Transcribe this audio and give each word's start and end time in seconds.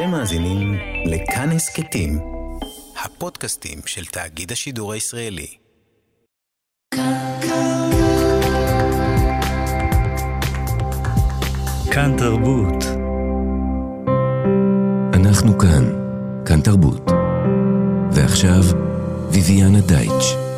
אתם 0.00 0.10
מאזינים 0.10 0.78
לכאן 1.06 1.50
הסכתים, 1.50 2.18
הפודקאסטים 3.04 3.78
של 3.86 4.04
תאגיד 4.04 4.52
השידור 4.52 4.92
הישראלי. 4.92 5.46
כאן 11.92 12.14
תרבות. 12.18 12.84
אנחנו 15.14 15.58
כאן, 15.58 15.84
כאן 16.46 16.60
תרבות. 16.60 17.10
ועכשיו, 18.12 18.62
ויviana 19.32 19.80
דייטש. 19.86 20.49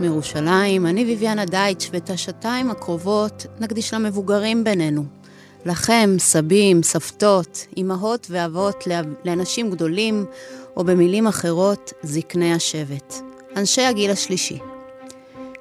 מירושלים. 0.00 0.86
אני 0.86 1.16
ויviana 1.20 1.50
דייטש, 1.50 1.88
ואת 1.92 2.10
השעתיים 2.10 2.70
הקרובות 2.70 3.46
נקדיש 3.60 3.94
למבוגרים 3.94 4.64
בינינו. 4.64 5.04
לכם, 5.66 6.16
סבים, 6.18 6.82
סבתות, 6.82 7.66
אמהות 7.78 8.26
ואבות 8.30 8.84
לאנשים 9.24 9.70
גדולים, 9.70 10.24
או 10.76 10.84
במילים 10.84 11.26
אחרות, 11.26 11.92
זקני 12.02 12.54
השבט. 12.54 13.14
אנשי 13.56 13.82
הגיל 13.82 14.10
השלישי. 14.10 14.58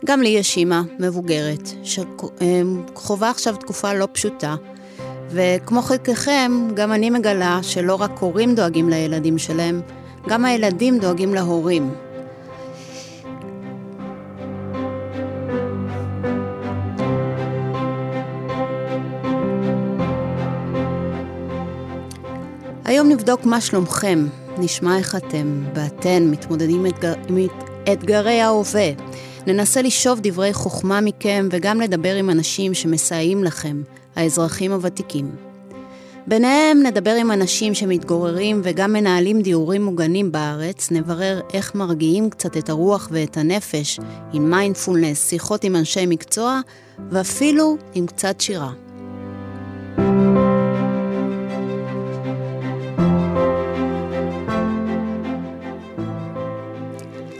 גם 0.05 0.21
לי 0.21 0.29
יש 0.29 0.57
אימא 0.57 0.81
מבוגרת, 0.99 1.69
שחווה 1.83 3.29
עכשיו 3.29 3.55
תקופה 3.55 3.93
לא 3.93 4.07
פשוטה, 4.11 4.55
וכמו 5.29 5.81
חלקכם, 5.81 6.67
גם 6.73 6.91
אני 6.91 7.09
מגלה 7.09 7.59
שלא 7.61 7.95
רק 7.95 8.11
הורים 8.19 8.55
דואגים 8.55 8.89
לילדים 8.89 9.37
שלהם, 9.37 9.81
גם 10.27 10.45
הילדים 10.45 10.99
דואגים 10.99 11.33
להורים. 11.33 11.91
נבדוק 23.09 23.45
מה 23.45 23.61
שלומכם, 23.61 24.27
נשמע 24.57 24.97
איך 24.97 25.15
אתם 25.15 25.63
ואתן 25.75 26.27
מתמודדים 26.31 26.85
אתגר, 26.85 27.13
עם 27.29 27.47
אתגרי 27.93 28.41
ההווה. 28.41 28.89
ננסה 29.47 29.81
לשאוב 29.81 30.19
דברי 30.23 30.53
חוכמה 30.53 31.01
מכם 31.01 31.47
וגם 31.51 31.81
לדבר 31.81 32.15
עם 32.15 32.29
אנשים 32.29 32.73
שמסייעים 32.73 33.43
לכם, 33.43 33.81
האזרחים 34.15 34.71
הוותיקים. 34.71 35.31
ביניהם 36.27 36.83
נדבר 36.83 37.15
עם 37.15 37.31
אנשים 37.31 37.73
שמתגוררים 37.73 38.61
וגם 38.63 38.93
מנהלים 38.93 39.41
דיורים 39.41 39.85
מוגנים 39.85 40.31
בארץ, 40.31 40.91
נברר 40.91 41.41
איך 41.53 41.75
מרגיעים 41.75 42.29
קצת 42.29 42.57
את 42.57 42.69
הרוח 42.69 43.07
ואת 43.11 43.37
הנפש 43.37 43.99
עם 44.33 44.49
מיינדפולנס, 44.49 45.29
שיחות 45.29 45.63
עם 45.63 45.75
אנשי 45.75 46.05
מקצוע 46.05 46.59
ואפילו 47.11 47.77
עם 47.93 48.05
קצת 48.05 48.41
שירה. 48.41 48.71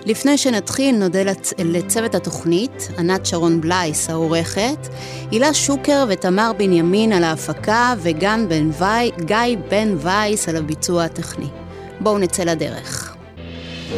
לפני 0.10 0.38
שנתחיל, 0.38 0.96
נודה 0.96 1.24
לצ... 1.24 1.54
לצוות 1.60 2.16
התוכנית, 2.16 2.88
ענת 2.98 3.26
שרון 3.26 3.62
בלייס, 3.62 4.10
העורכת, 4.10 4.88
הילה 5.32 5.54
שוקר 5.54 6.06
ותמר 6.10 6.52
בנימין 6.58 7.14
על 7.14 7.24
ההפקה, 7.24 7.94
וגיא 7.98 8.30
בן, 8.50 8.70
וי... 8.70 9.56
בן 9.70 9.96
וייס 9.98 10.50
על 10.50 10.56
הביצוע 10.56 11.04
הטכני. 11.04 11.48
בואו 12.00 12.18
נצא 12.18 12.44
לדרך. 12.44 13.16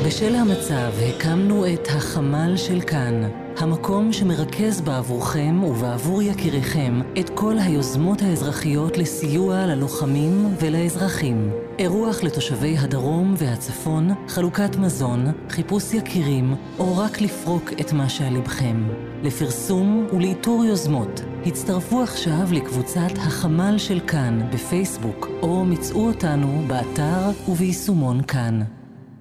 בשל 0.06 0.36
המצב 0.36 0.92
הקמנו 1.10 1.74
את 1.74 1.88
החמ"ל 1.88 2.58
של 2.58 2.82
כאן, 2.82 3.30
המקום 3.58 4.14
שמרכז 4.14 4.82
בעבורכם 4.82 5.64
ובעבור 5.64 6.22
יקיריכם 6.22 7.02
את 7.20 7.30
כל 7.30 7.56
היוזמות 7.60 8.22
האזרחיות 8.22 8.98
לסיוע 8.98 9.66
ללוחמים 9.66 10.56
ולאזרחים. 10.60 11.52
אירוח 11.82 12.24
לתושבי 12.24 12.78
הדרום 12.78 13.34
והצפון, 13.38 14.10
חלוקת 14.28 14.76
מזון, 14.76 15.26
חיפוש 15.50 15.94
יקירים, 15.94 16.56
או 16.80 16.98
רק 16.98 17.22
לפרוק 17.22 17.72
את 17.82 17.94
מה 17.94 18.10
שעל 18.10 18.34
לבכם. 18.34 18.84
לפרסום 19.24 20.08
ולאיתור 20.14 20.66
יוזמות, 20.66 21.22
הצטרפו 21.46 22.04
עכשיו 22.04 22.48
לקבוצת 22.52 23.12
החמ"ל 23.18 23.78
של 23.78 24.00
כאן 24.08 24.40
בפייסבוק, 24.54 25.28
או 25.42 25.66
מצאו 25.66 26.08
אותנו 26.08 26.64
באתר 26.68 27.30
וביישומון 27.48 28.24
כאן. 28.24 28.62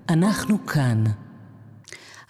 אנחנו 0.08 0.66
כאן. 0.66 1.04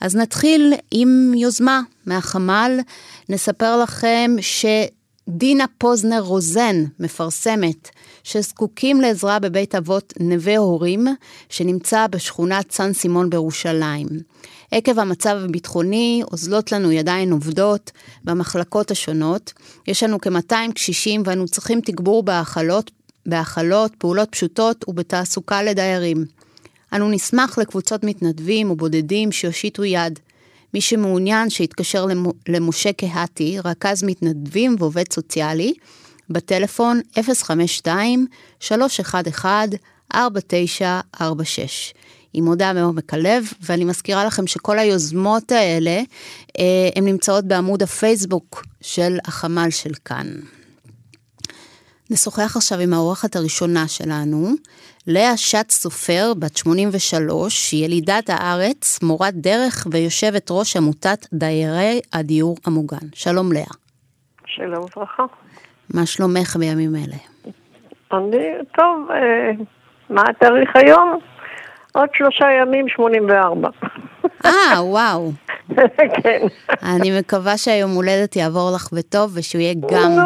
אז 0.00 0.16
נתחיל 0.16 0.74
עם 0.90 1.32
יוזמה 1.36 1.80
מהחמ"ל. 2.06 2.80
נספר 3.28 3.82
לכם 3.82 4.30
שדינה 5.34 5.64
פוזנר 5.78 6.20
רוזן 6.20 6.84
מפרסמת 7.00 7.88
שזקוקים 8.24 9.00
לעזרה 9.00 9.38
בבית 9.38 9.74
אבות 9.74 10.12
נווה 10.20 10.56
הורים, 10.56 11.06
שנמצא 11.48 12.06
בשכונת 12.06 12.72
סן 12.72 12.92
סימון 12.92 13.30
בירושלים. 13.30 14.06
עקב 14.70 14.98
המצב 14.98 15.36
הביטחוני, 15.44 16.22
אוזלות 16.32 16.72
לנו 16.72 16.92
ידיים 16.92 17.32
עובדות 17.32 17.90
במחלקות 18.24 18.90
השונות. 18.90 19.52
יש 19.86 20.02
לנו 20.02 20.20
כ-200 20.20 20.72
קשישים 20.74 21.22
ואנו 21.24 21.48
צריכים 21.48 21.80
תגבור 21.80 22.22
בהאכלות, 22.22 22.90
בהאכלות, 23.26 23.92
פעולות 23.98 24.28
פשוטות 24.30 24.84
ובתעסוקה 24.88 25.62
לדיירים. 25.62 26.24
אנו 26.92 27.10
נשמח 27.10 27.58
לקבוצות 27.58 28.04
מתנדבים 28.04 28.70
ובודדים 28.70 29.32
שיושיטו 29.32 29.84
יד. 29.84 30.18
מי 30.74 30.80
שמעוניין 30.80 31.50
שיתקשר 31.50 32.06
למשה 32.48 32.92
קהתי, 32.92 33.58
רכז 33.64 34.02
מתנדבים 34.02 34.76
ועובד 34.78 35.12
סוציאלי, 35.12 35.74
בטלפון 36.30 37.00
052-311-4946. 40.12 40.16
עם 42.32 42.46
הודעה 42.46 42.72
מעומק 42.72 43.14
הלב, 43.14 43.52
ואני 43.62 43.84
מזכירה 43.84 44.24
לכם 44.24 44.46
שכל 44.46 44.78
היוזמות 44.78 45.52
האלה, 45.52 46.00
אה, 46.58 46.88
הן 46.96 47.04
נמצאות 47.04 47.44
בעמוד 47.44 47.82
הפייסבוק 47.82 48.64
של 48.80 49.18
החמ"ל 49.24 49.70
של 49.70 49.92
כאן. 50.04 50.26
נשוחח 52.10 52.56
עכשיו 52.56 52.78
עם 52.78 52.92
האורחת 52.92 53.36
הראשונה 53.36 53.88
שלנו, 53.88 54.54
לאה 55.06 55.36
שץ 55.36 55.72
סופר, 55.72 56.32
בת 56.38 56.56
83, 56.56 57.72
ילידת 57.72 58.30
הארץ, 58.30 59.02
מורת 59.02 59.34
דרך 59.34 59.86
ויושבת 59.90 60.50
ראש 60.50 60.76
עמותת 60.76 61.26
דיירי 61.32 62.00
הדיור 62.12 62.56
המוגן. 62.66 63.06
שלום 63.14 63.52
לאה. 63.52 63.74
שלום 64.46 64.84
וברכה. 64.84 65.24
מה 65.94 66.06
שלומך 66.06 66.56
בימים 66.56 66.96
אלה? 66.96 67.16
אני, 68.12 68.46
טוב, 68.78 69.10
אה, 69.10 69.50
מה 70.10 70.22
התאריך 70.30 70.70
היום? 70.76 71.18
עוד 71.94 72.08
שלושה 72.14 72.46
ימים, 72.62 72.88
84. 72.88 73.68
אה, 74.44 74.50
וואו. 74.84 75.32
כן. 76.22 76.40
אני 76.82 77.18
מקווה 77.18 77.56
שהיום 77.56 77.90
הולדת 77.90 78.36
יעבור 78.36 78.70
לך 78.74 78.92
בטוב 78.92 79.32
ושהוא 79.34 79.60
יהיה 79.60 79.74
גם, 79.74 80.16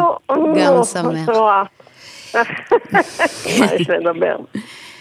גם 0.55 0.83
שמח. 0.83 1.29
מה 3.59 3.65
יש 3.75 3.89
לדבר? 3.89 4.37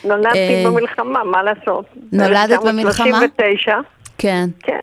נולדתי 0.05 0.65
במלחמה, 0.67 1.25
מה 1.25 1.43
לעשות? 1.43 1.85
נולדת 2.13 2.61
במלחמה? 2.67 3.19
39. 3.19 3.79
כן. 4.19 4.49
כן. 4.61 4.79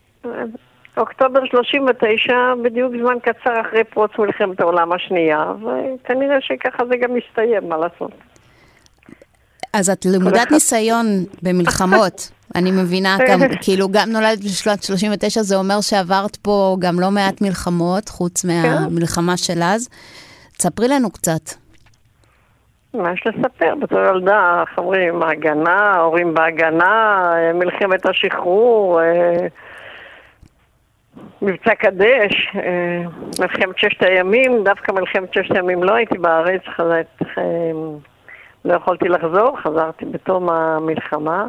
אוקטובר 0.96 1.40
39, 1.50 2.32
בדיוק 2.64 2.92
זמן 3.02 3.14
קצר 3.22 3.60
אחרי 3.60 3.84
פרוץ 3.84 4.10
מלחמת 4.18 4.60
העולם 4.60 4.92
השנייה, 4.92 5.52
וכנראה 5.58 6.36
שככה 6.40 6.84
זה 6.86 6.96
גם 6.96 7.10
מסתיים, 7.14 7.68
מה 7.68 7.76
לעשות. 7.76 8.10
אז 9.72 9.90
את 9.90 10.06
למודת 10.06 10.50
ניסיון 10.50 11.06
במלחמות, 11.42 12.30
אני 12.54 12.70
מבינה, 12.70 13.18
גם, 13.28 13.40
כאילו 13.60 13.88
גם 13.88 14.10
נולדת 14.10 14.44
בשנת 14.44 14.82
39, 14.82 15.42
זה 15.42 15.56
אומר 15.56 15.80
שעברת 15.80 16.36
פה 16.36 16.76
גם 16.78 17.00
לא 17.00 17.10
מעט 17.10 17.40
מלחמות, 17.40 18.08
חוץ 18.08 18.44
מהמלחמה 18.44 19.36
של 19.36 19.62
אז. 19.62 19.88
תספרי 20.58 20.88
לנו 20.88 21.10
קצת. 21.10 21.61
מה 22.94 23.12
יש 23.12 23.26
לספר? 23.26 23.74
בתור 23.74 23.98
ילדה, 24.00 24.62
איך 24.68 24.78
אומרים, 24.78 25.22
הגנה, 25.22 25.96
הורים 25.96 26.34
בהגנה, 26.34 27.30
מלחמת 27.54 28.06
השחרור, 28.06 29.00
מבצע 31.42 31.74
קדש, 31.74 32.52
מלחמת 33.40 33.78
ששת 33.78 34.02
הימים, 34.02 34.64
דווקא 34.64 34.92
מלחמת 34.92 35.34
ששת 35.34 35.56
הימים 35.56 35.82
לא 35.82 35.94
הייתי 35.94 36.18
בארץ, 36.18 36.60
חזרת, 36.76 37.22
לא 38.64 38.74
יכולתי 38.74 39.08
לחזור, 39.08 39.58
חזרתי 39.62 40.04
בתום 40.04 40.50
המלחמה. 40.50 41.46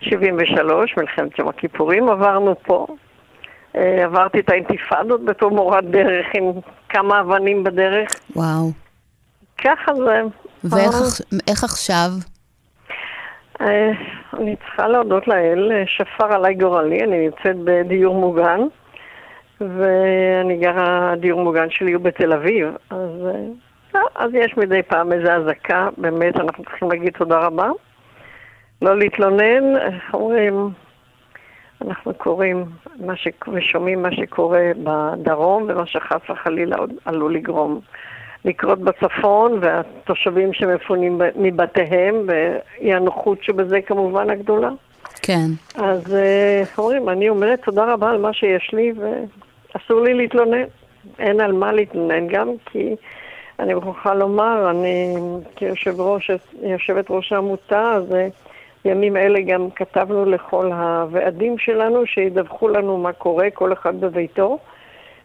73, 0.00 0.96
מלחמת 0.96 1.38
יום 1.38 1.48
הכיפורים, 1.48 2.08
עברנו 2.08 2.54
פה. 2.62 2.86
עברתי 3.74 4.40
את 4.40 4.50
האינתיפאדות 4.50 5.24
בתור 5.24 5.50
מורת 5.50 5.84
דרך 5.84 6.26
עם 6.34 6.44
כמה 6.88 7.20
אבנים 7.20 7.64
בדרך. 7.64 8.08
וואו. 8.36 8.70
ככה 9.64 9.94
זה. 9.94 10.22
ואיך 10.64 11.64
עכשיו? 11.64 12.10
אה, 13.60 13.90
אני 14.38 14.56
צריכה 14.56 14.88
להודות 14.88 15.28
לאל, 15.28 15.72
שפר 15.86 16.32
עליי 16.32 16.54
גורלי, 16.54 17.04
אני 17.04 17.26
נמצאת 17.26 17.56
בדיור 17.64 18.14
מוגן, 18.14 18.60
ואני 19.60 20.56
גרה, 20.56 21.12
הדיור 21.12 21.42
מוגן 21.42 21.70
שלי 21.70 21.92
הוא 21.92 22.02
בתל 22.02 22.32
אביב, 22.32 22.68
אז, 22.90 23.26
אה, 23.94 24.00
אז 24.14 24.30
יש 24.34 24.56
מדי 24.56 24.82
פעם 24.82 25.12
איזו 25.12 25.30
אזעקה, 25.30 25.88
באמת 25.96 26.36
אנחנו 26.36 26.64
צריכים 26.64 26.90
להגיד 26.90 27.12
תודה 27.12 27.38
רבה. 27.38 27.68
לא 28.82 28.96
להתלונן, 28.96 29.76
איך 29.76 30.14
אומרים, 30.14 30.70
אנחנו 31.84 32.14
קוראים 32.14 32.64
מה 32.96 33.16
ש... 33.16 33.28
ושומעים 33.52 34.02
מה 34.02 34.12
שקורה 34.12 34.70
בדרום 34.82 35.62
ומה 35.68 35.86
שחס 35.86 36.30
וחלילה 36.30 36.76
עוד 36.76 36.92
עלול 37.04 37.34
לגרום 37.34 37.80
לקרות 38.44 38.78
בצפון, 38.78 39.58
והתושבים 39.60 40.52
שמפונים 40.52 41.20
מבתיהם, 41.36 42.14
ואי 42.26 42.94
הנוחות 42.94 43.42
שבזה 43.42 43.80
כמובן 43.80 44.30
הגדולה. 44.30 44.70
כן. 45.22 45.48
אז 45.74 46.14
אה, 46.14 46.62
אומרים, 46.78 47.08
אני 47.08 47.28
אומרת 47.28 47.60
תודה 47.64 47.92
רבה 47.92 48.10
על 48.10 48.20
מה 48.20 48.32
שיש 48.32 48.70
לי, 48.72 48.92
ואסור 48.92 50.00
לי 50.00 50.14
להתלונן. 50.14 50.64
אין 51.18 51.40
על 51.40 51.52
מה 51.52 51.72
להתלונן, 51.72 52.26
גם 52.28 52.48
כי 52.64 52.96
אני 53.58 53.74
מוכרחה 53.74 54.14
לומר, 54.14 54.70
אני 54.70 55.16
כיושבת 55.56 55.96
ראש, 55.98 56.30
ראש 57.10 57.32
העמותה, 57.32 57.92
אז 57.92 58.12
אה, 58.12 58.28
בימים 58.84 59.16
אלה 59.16 59.40
גם 59.40 59.70
כתבנו 59.70 60.24
לכל 60.24 60.72
הוועדים 60.72 61.58
שלנו 61.58 62.06
שידווחו 62.06 62.68
לנו 62.68 62.98
מה 62.98 63.12
קורה, 63.12 63.48
כל 63.54 63.72
אחד 63.72 64.00
בביתו. 64.00 64.58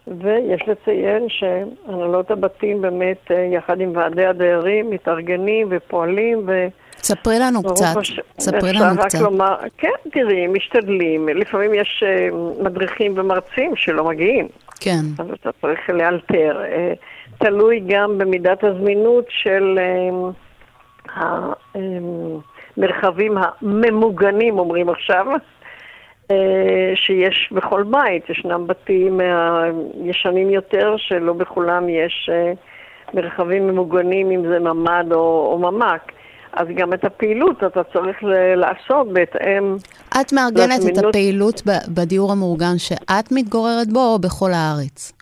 ויש 0.08 0.62
לציין 0.68 1.28
שהנהלות 1.30 2.32
הבתים 2.32 2.82
באמת, 2.82 3.32
אה, 3.32 3.36
יחד 3.36 3.82
עם 3.82 3.92
ועדי 3.96 4.26
הדיירים, 4.26 4.90
מתארגנים 4.90 5.68
ופועלים 5.70 6.44
ו... 6.48 6.68
ספרי 7.04 7.40
לנו 7.40 7.64
קצת, 7.64 7.98
הש... 7.98 8.20
ספרי 8.40 8.74
לנו 8.74 9.02
קצת. 9.02 9.22
לומר, 9.22 9.56
כן, 9.78 9.90
תראי, 10.12 10.48
משתדלים. 10.48 11.30
לפעמים 11.30 11.74
יש 11.74 12.04
uh, 12.04 12.64
מדריכים 12.64 13.14
ומרצים 13.18 13.76
שלא 13.76 14.04
מגיעים. 14.04 14.48
כן. 14.80 15.00
אז 15.20 15.26
אתה 15.34 15.50
צריך 15.62 15.90
לאלתר. 15.90 16.62
Uh, 16.64 17.38
תלוי 17.38 17.84
גם 17.88 18.18
במידת 18.18 18.64
הזמינות 18.64 19.26
של 19.30 19.80
המרחבים 22.78 23.38
הממוגנים, 23.38 24.60
אומרים 24.60 24.90
עכשיו. 24.90 25.26
אה, 26.32 26.92
שיש 26.96 27.50
בכל 27.52 27.84
בית. 27.84 28.30
ישנם 28.30 28.68
בתים 28.68 29.22
אה, 29.22 29.70
ישנים 30.04 30.50
יותר, 30.50 30.96
שלא 30.98 31.34
בכולם 31.34 31.90
יש 31.90 32.30
אה, 32.32 32.54
מרחבים 33.14 33.68
ממוגנים, 33.68 34.32
אם 34.32 34.48
זה 34.48 34.60
ממ"ד 34.60 35.12
או, 35.12 35.50
או 35.52 35.72
ממ"ק. 35.72 36.12
אז 36.54 36.68
גם 36.76 36.94
את 36.94 37.06
הפעילות 37.06 37.64
אתה 37.64 37.84
צריך 37.84 38.18
לעשות 38.56 39.14
בהתאם... 39.14 39.76
את 40.22 40.34
מארגנת 40.34 40.80
את 40.90 40.98
הפעילות 40.98 41.62
בדיור 41.88 42.32
המאורגן 42.32 42.78
שאת 42.78 43.32
מתגוררת 43.32 43.88
בו 43.88 44.00
או 44.00 44.20
בכל 44.20 44.52
הארץ? 44.54 45.14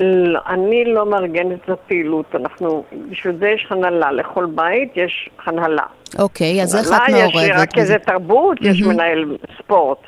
לא, 0.00 0.40
אני 0.46 0.84
לא 0.84 1.10
מארגנת 1.10 1.64
את 1.64 1.70
הפעילות. 1.70 2.26
אנחנו, 2.34 2.84
בשביל 3.10 3.36
זה 3.38 3.48
יש 3.48 3.66
הנהלה. 3.70 4.12
לכל 4.12 4.46
בית 4.46 4.92
יש 4.96 5.30
הנהלה. 5.46 5.86
אוקיי, 6.18 6.62
אז 6.62 6.76
איך 6.76 6.86
את 6.86 7.10
מעורבת? 7.10 7.34
יש 7.34 7.50
רכזת 7.56 8.02
תרבות, 8.06 8.58
mm-hmm. 8.58 8.66
יש 8.66 8.82
מנהל 8.82 9.36
ספורט. 9.58 9.98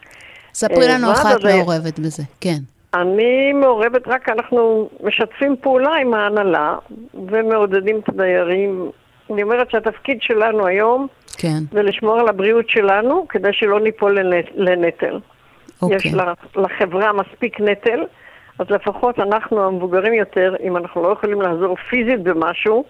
ספרי 0.55 0.89
לנו 0.89 1.11
איך 1.11 1.27
את 1.37 1.45
מעורבת 1.45 1.99
בזה, 1.99 2.23
כן. 2.41 2.59
אני 2.95 3.53
מעורבת 3.53 4.09
רק, 4.09 4.29
אנחנו 4.29 4.89
משתפים 5.03 5.57
פעולה 5.61 5.95
עם 5.95 6.15
ההנהלה 6.15 6.77
ומעודדים 7.15 7.99
את 7.99 8.09
הדיירים. 8.09 8.91
אני 9.31 9.43
אומרת 9.43 9.71
שהתפקיד 9.71 10.19
שלנו 10.21 10.67
היום 10.67 11.07
כן. 11.37 11.59
זה 11.73 11.83
לשמור 11.83 12.21
על 12.21 12.29
הבריאות 12.29 12.69
שלנו 12.69 13.27
כדי 13.29 13.53
שלא 13.53 13.81
ניפול 13.81 14.19
לנטל. 14.55 15.19
אוקיי. 15.83 15.97
יש 15.97 16.15
לחברה 16.57 17.13
מספיק 17.13 17.61
נטל, 17.61 18.05
אז 18.59 18.67
לפחות 18.71 19.19
אנחנו 19.19 19.67
המבוגרים 19.67 20.13
יותר, 20.15 20.55
אם 20.63 20.77
אנחנו 20.77 21.03
לא 21.03 21.09
יכולים 21.09 21.43
לעזור 21.43 21.77
פיזית 21.91 22.23
במשהו, 22.23 22.85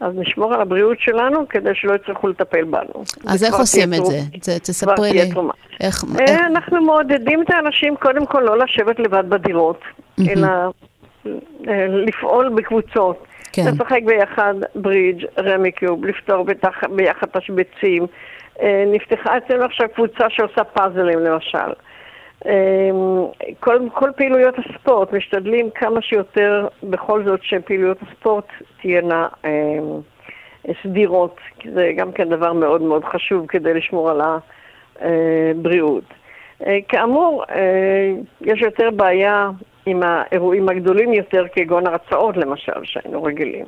אז 0.00 0.12
נשמור 0.14 0.54
על 0.54 0.60
הבריאות 0.60 1.00
שלנו 1.00 1.48
כדי 1.48 1.70
שלא 1.74 1.94
יצטרכו 1.94 2.28
לטפל 2.28 2.64
בנו. 2.64 3.04
אז 3.26 3.44
איך 3.44 3.54
עושים 3.54 3.94
את 3.94 4.06
זה? 4.06 4.18
תספרי 4.62 5.12
לי. 5.12 5.20
איך, 5.80 6.04
איך... 6.20 6.40
אנחנו 6.46 6.82
מעודדים 6.82 7.42
את 7.42 7.50
האנשים 7.50 7.96
קודם 7.96 8.26
כל 8.26 8.40
לא 8.40 8.58
לשבת 8.58 8.98
לבד 8.98 9.24
בדירות, 9.28 9.80
אלא 10.20 10.48
אה, 11.68 11.86
לפעול 11.88 12.48
בקבוצות. 12.48 13.26
כן. 13.52 13.62
לשחק 13.66 14.00
ביחד 14.06 14.54
ברידג', 14.74 15.24
רמיקיוב, 15.38 16.04
לפתור 16.04 16.46
ביחד 16.90 17.26
תשבצים. 17.26 18.06
אה, 18.62 18.84
נפתחה 18.86 19.36
אצלנו 19.38 19.64
עכשיו 19.64 19.88
קבוצה 19.94 20.24
שעושה 20.30 20.64
פאזלים 20.64 21.18
למשל. 21.18 21.72
אמ, 22.46 23.26
כל, 23.60 23.78
כל 23.94 24.10
פעילויות 24.16 24.54
הספורט, 24.58 25.12
משתדלים 25.12 25.70
כמה 25.74 26.02
שיותר 26.02 26.68
בכל 26.82 27.24
זאת 27.24 27.40
שפעילויות 27.42 27.98
הספורט 28.02 28.44
תהיינה 28.80 29.28
אה, 29.44 29.50
סדירות, 30.82 31.36
כי 31.58 31.70
זה 31.70 31.92
גם 31.96 32.12
כן 32.12 32.28
דבר 32.28 32.52
מאוד 32.52 32.82
מאוד 32.82 33.04
חשוב 33.04 33.46
כדי 33.46 33.74
לשמור 33.74 34.10
על 34.10 34.20
הבריאות. 35.00 36.04
אה, 36.66 36.78
כאמור, 36.88 37.44
אה, 37.50 38.14
יש 38.40 38.62
יותר 38.62 38.90
בעיה 38.90 39.50
עם 39.86 40.02
האירועים 40.02 40.68
הגדולים 40.68 41.12
יותר, 41.12 41.44
כגון 41.54 41.86
הרצאות 41.86 42.36
למשל, 42.36 42.84
שהיינו 42.84 43.22
רגילים. 43.22 43.64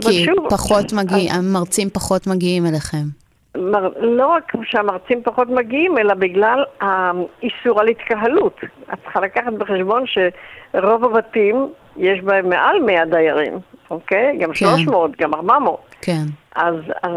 כי 0.00 0.24
שוב, 0.24 0.48
פחות 0.50 0.92
מגיע, 0.92 1.32
אז... 1.32 1.38
המרצים 1.38 1.90
פחות 1.90 2.26
מגיעים 2.26 2.66
אליכם. 2.66 3.23
לא 3.54 4.26
רק 4.26 4.52
שהמרצים 4.64 5.22
פחות 5.22 5.48
מגיעים, 5.48 5.98
אלא 5.98 6.14
בגלל 6.14 6.64
האיסור 6.80 7.80
על 7.80 7.88
התקהלות. 7.88 8.60
את 8.92 8.98
צריכה 9.02 9.20
לקחת 9.20 9.52
בחשבון 9.52 10.04
שרוב 10.06 11.04
הבתים, 11.04 11.68
יש 11.96 12.20
בהם 12.20 12.48
מעל 12.48 12.82
100 12.86 13.04
דיירים, 13.04 13.58
אוקיי? 13.90 14.38
גם 14.38 14.48
כן. 14.48 14.54
300, 14.54 15.16
גם 15.16 15.34
400. 15.34 15.80
כן. 16.00 16.22
אז, 16.54 16.74
אז 17.02 17.12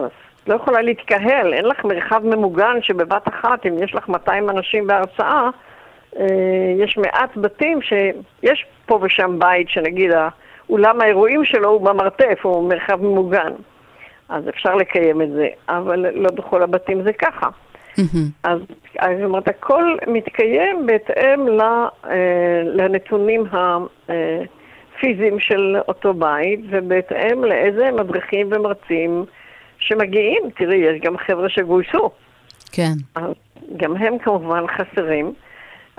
לא 0.48 0.56
יכולה 0.56 0.81
להתקהל, 0.81 1.54
אין 1.54 1.66
לך 1.66 1.86
מרחב 1.86 2.25
ממוגן 2.25 2.81
שבבת 2.81 3.28
אחת, 3.28 3.66
אם 3.66 3.83
יש 3.83 3.95
לך 3.95 4.10
200 4.10 4.50
אנשים 4.50 4.88
בהרצאה, 4.88 5.50
אה, 6.19 6.25
יש 6.78 6.98
מעט 6.98 7.38
בתים 7.38 7.81
שיש 7.81 8.66
פה 8.86 9.00
ושם 9.01 9.40
בית 9.40 9.69
שנגיד 9.69 10.12
אולם 10.69 11.01
האירועים 11.01 11.45
שלו 11.45 11.69
הוא 11.69 11.81
במרתף, 11.81 12.40
הוא 12.42 12.69
מרחב 12.69 13.01
ממוגן. 13.01 13.51
אז 14.30 14.50
אפשר 14.50 14.76
לקיים 14.76 15.22
את 15.22 15.31
זה, 15.31 15.48
אבל 15.69 16.06
לא 16.10 16.30
בכל 16.31 16.64
הבתים 16.64 17.04
זה 17.04 17.14
ככה. 17.14 17.50
אז 18.44 18.60
זאת 19.00 19.24
אומרת, 19.24 19.48
הכל 19.48 19.98
מתקיים 20.07 20.86
בהתאם 20.86 21.48
אה, 21.62 22.62
לנתונים 22.64 23.44
הפיזיים 23.52 25.40
של 25.40 25.78
אותו 25.88 26.14
בית, 26.14 26.60
ובהתאם 26.69 27.44
לאיזה 27.44 27.90
מדריכים 27.92 28.50
ומרצים 28.52 29.26
שמגיעים. 29.80 30.44
תראי, 30.57 30.76
יש 30.76 31.02
גם 31.02 31.18
חבר'ה 31.18 31.50
שגויסו. 31.50 32.10
כן. 32.72 32.94
גם 33.78 33.96
הם 33.96 34.18
כמובן 34.18 34.64
חסרים. 34.68 35.34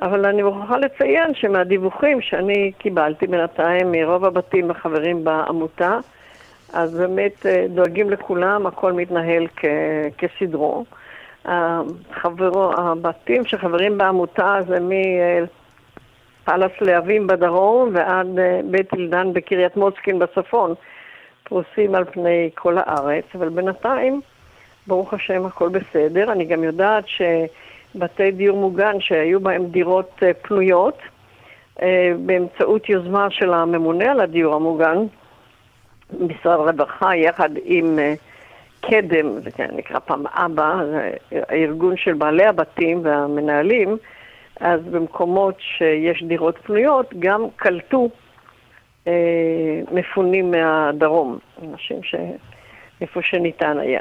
אבל 0.02 0.26
אני 0.26 0.42
מוכרחה 0.42 0.78
לציין 0.78 1.34
שמהדיווחים 1.34 2.20
שאני 2.20 2.72
קיבלתי 2.78 3.26
בינתיים 3.26 3.92
מרוב 3.92 4.24
הבתים 4.24 4.70
החברים 4.70 5.24
בעמותה, 5.24 5.98
אז 6.72 6.94
באמת 6.94 7.46
אה, 7.46 7.66
דואגים 7.74 8.10
לכולם, 8.10 8.66
הכל 8.66 8.92
מתנהל 8.92 9.46
כ- 9.56 9.64
כסדרו. 10.18 10.84
החברו, 11.44 12.72
הבתים 12.76 13.44
שחברים 13.44 13.98
בעמותה 13.98 14.58
זה 14.68 14.78
מפלס 14.80 16.72
להבים 16.80 17.26
בדרום 17.26 17.90
ועד 17.92 18.38
אה, 18.38 18.60
בית 18.64 18.92
אילדן 18.94 19.32
בקריית 19.32 19.76
מוצקין 19.76 20.18
בצפון, 20.18 20.74
פרוסים 21.44 21.94
על 21.94 22.04
פני 22.04 22.50
כל 22.54 22.78
הארץ, 22.78 23.24
אבל 23.34 23.48
בינתיים, 23.48 24.20
ברוך 24.86 25.14
השם, 25.14 25.46
הכל 25.46 25.68
בסדר. 25.68 26.32
אני 26.32 26.44
גם 26.44 26.64
יודעת 26.64 27.04
שבתי 27.06 28.30
דיור 28.30 28.58
מוגן 28.58 29.00
שהיו 29.00 29.40
בהם 29.40 29.66
דירות 29.66 30.10
אה, 30.22 30.34
פנויות, 30.34 30.98
באמצעות 32.26 32.88
יוזמה 32.88 33.30
של 33.30 33.52
הממונה 33.52 34.10
על 34.10 34.20
הדיור 34.20 34.54
המוגן, 34.54 34.96
משרד 36.12 36.60
הרווחה 36.60 37.16
יחד 37.16 37.50
עם 37.64 37.98
אה, 37.98 38.14
קדם, 38.80 39.40
זה 39.40 39.50
כן, 39.50 39.68
נקרא 39.72 39.98
פעם 39.98 40.26
אבא, 40.26 40.74
הארגון 41.32 41.96
של 41.96 42.14
בעלי 42.14 42.44
הבתים 42.44 43.00
והמנהלים, 43.04 43.96
אז 44.60 44.80
במקומות 44.90 45.54
שיש 45.60 46.22
דירות 46.22 46.58
פנויות 46.62 47.14
גם 47.18 47.44
קלטו 47.56 48.08
אה, 49.06 49.12
מפונים 49.92 50.50
מהדרום, 50.50 51.38
אנשים 51.62 52.02
ש... 52.02 52.14
איפה 53.00 53.20
שניתן 53.22 53.78
היה. 53.78 54.00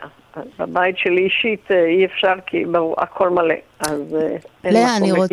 בבית 0.60 0.98
שלי 0.98 1.22
אישית 1.22 1.72
אה, 1.72 1.86
אי 1.86 2.06
אפשר 2.06 2.34
כי 2.46 2.66
ברור, 2.66 2.96
הכל 2.98 3.30
מלא, 3.30 3.56
אז 3.80 4.16
אה, 4.16 4.38
אין 4.64 5.04
מקום 5.04 5.20
רוצ... 5.20 5.30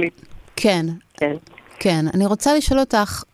כן. 0.56 0.86
כן. 1.14 1.36
כן. 1.78 2.04
אני 2.14 2.26
רוצה 2.26 2.54
לשאול 2.54 2.80
אותך, 2.80 3.24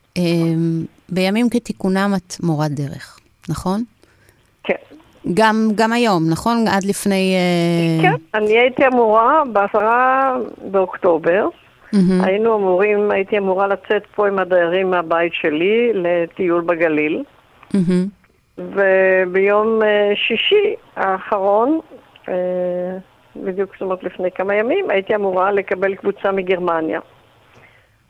בימים 1.08 1.50
כתיקונם 1.50 2.12
את 2.16 2.34
מורת 2.42 2.70
דרך. 2.70 3.18
נכון? 3.48 3.82
כן. 4.64 4.74
גם, 5.34 5.68
גם 5.74 5.92
היום, 5.92 6.22
נכון? 6.30 6.64
עד 6.68 6.84
לפני... 6.84 7.34
אה, 7.34 8.02
כן, 8.02 8.38
אני 8.38 8.58
הייתי 8.58 8.86
אמורה 8.86 9.42
בעשרה 9.52 10.36
באוקטובר, 10.70 11.48
מהמם. 11.92 12.24
היינו 12.24 12.56
אמורים, 12.56 13.10
הייתי 13.10 13.38
אמורה 13.38 13.66
לצאת 13.66 14.02
פה 14.14 14.28
עם 14.28 14.38
הדיירים 14.38 14.90
מהבית 14.90 15.34
שלי 15.34 15.92
לטיול 15.94 16.60
בגליל, 16.60 17.24
מהמם. 17.74 18.06
וביום 18.58 19.82
אה, 19.82 20.12
שישי 20.14 20.74
האחרון, 20.96 21.80
אה, 22.28 22.34
בדיוק 23.36 23.70
זאת 23.72 23.82
אומרת 23.82 24.04
לפני 24.04 24.30
כמה 24.30 24.54
ימים, 24.54 24.90
הייתי 24.90 25.14
אמורה 25.14 25.52
לקבל 25.52 25.94
קבוצה 25.94 26.32
מגרמניה. 26.32 27.00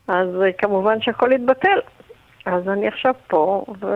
אז 0.09 0.29
כמובן 0.59 1.01
שהכל 1.01 1.33
התבטל. 1.33 1.79
אז 2.47 2.69
אני 2.69 2.89
עכשיו 2.89 3.15
פה, 3.29 3.65
ו... 3.81 3.87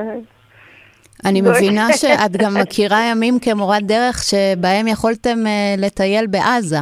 אני. 1.25 1.41
מבינה 1.51 1.93
שאת 1.93 2.37
גם 2.37 2.55
מכירה 2.63 3.01
ימים 3.11 3.39
כמורת 3.39 3.83
דרך 3.83 4.23
שבהם 4.23 4.89
יכולתם 4.89 5.47
אה, 5.47 5.75
לטייל 5.79 6.27
בעזה, 6.27 6.79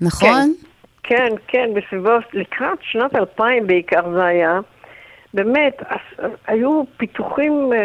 נכון? 0.00 0.54
כן, 1.02 1.32
כן, 1.48 1.68
בסביבות, 1.74 2.24
לקראת 2.32 2.78
שנת 2.82 3.14
2000 3.16 3.66
בעיקר 3.66 4.12
זה 4.14 4.24
היה. 4.24 4.60
באמת, 5.34 5.82
אז- 5.88 6.30
היו 6.46 6.82
פיתוחים, 6.96 7.72
אה, 7.72 7.78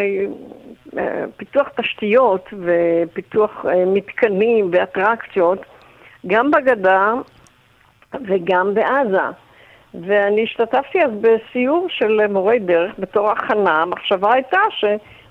אה, 0.98 1.24
פיתוח 1.36 1.68
תשתיות 1.76 2.48
ופיתוח 2.52 3.66
אה, 3.68 3.84
מתקנים 3.86 4.70
ואטרקציות, 4.72 5.58
גם 6.26 6.50
בגדה 6.50 7.12
וגם 8.28 8.74
בעזה. 8.74 9.28
ואני 9.94 10.42
השתתפתי 10.42 11.02
אז 11.02 11.10
בסיור 11.20 11.86
של 11.90 12.26
מורי 12.26 12.58
דרך 12.58 12.92
בתור 12.98 13.30
הכנה. 13.30 13.82
המחשבה 13.82 14.32
הייתה 14.34 14.58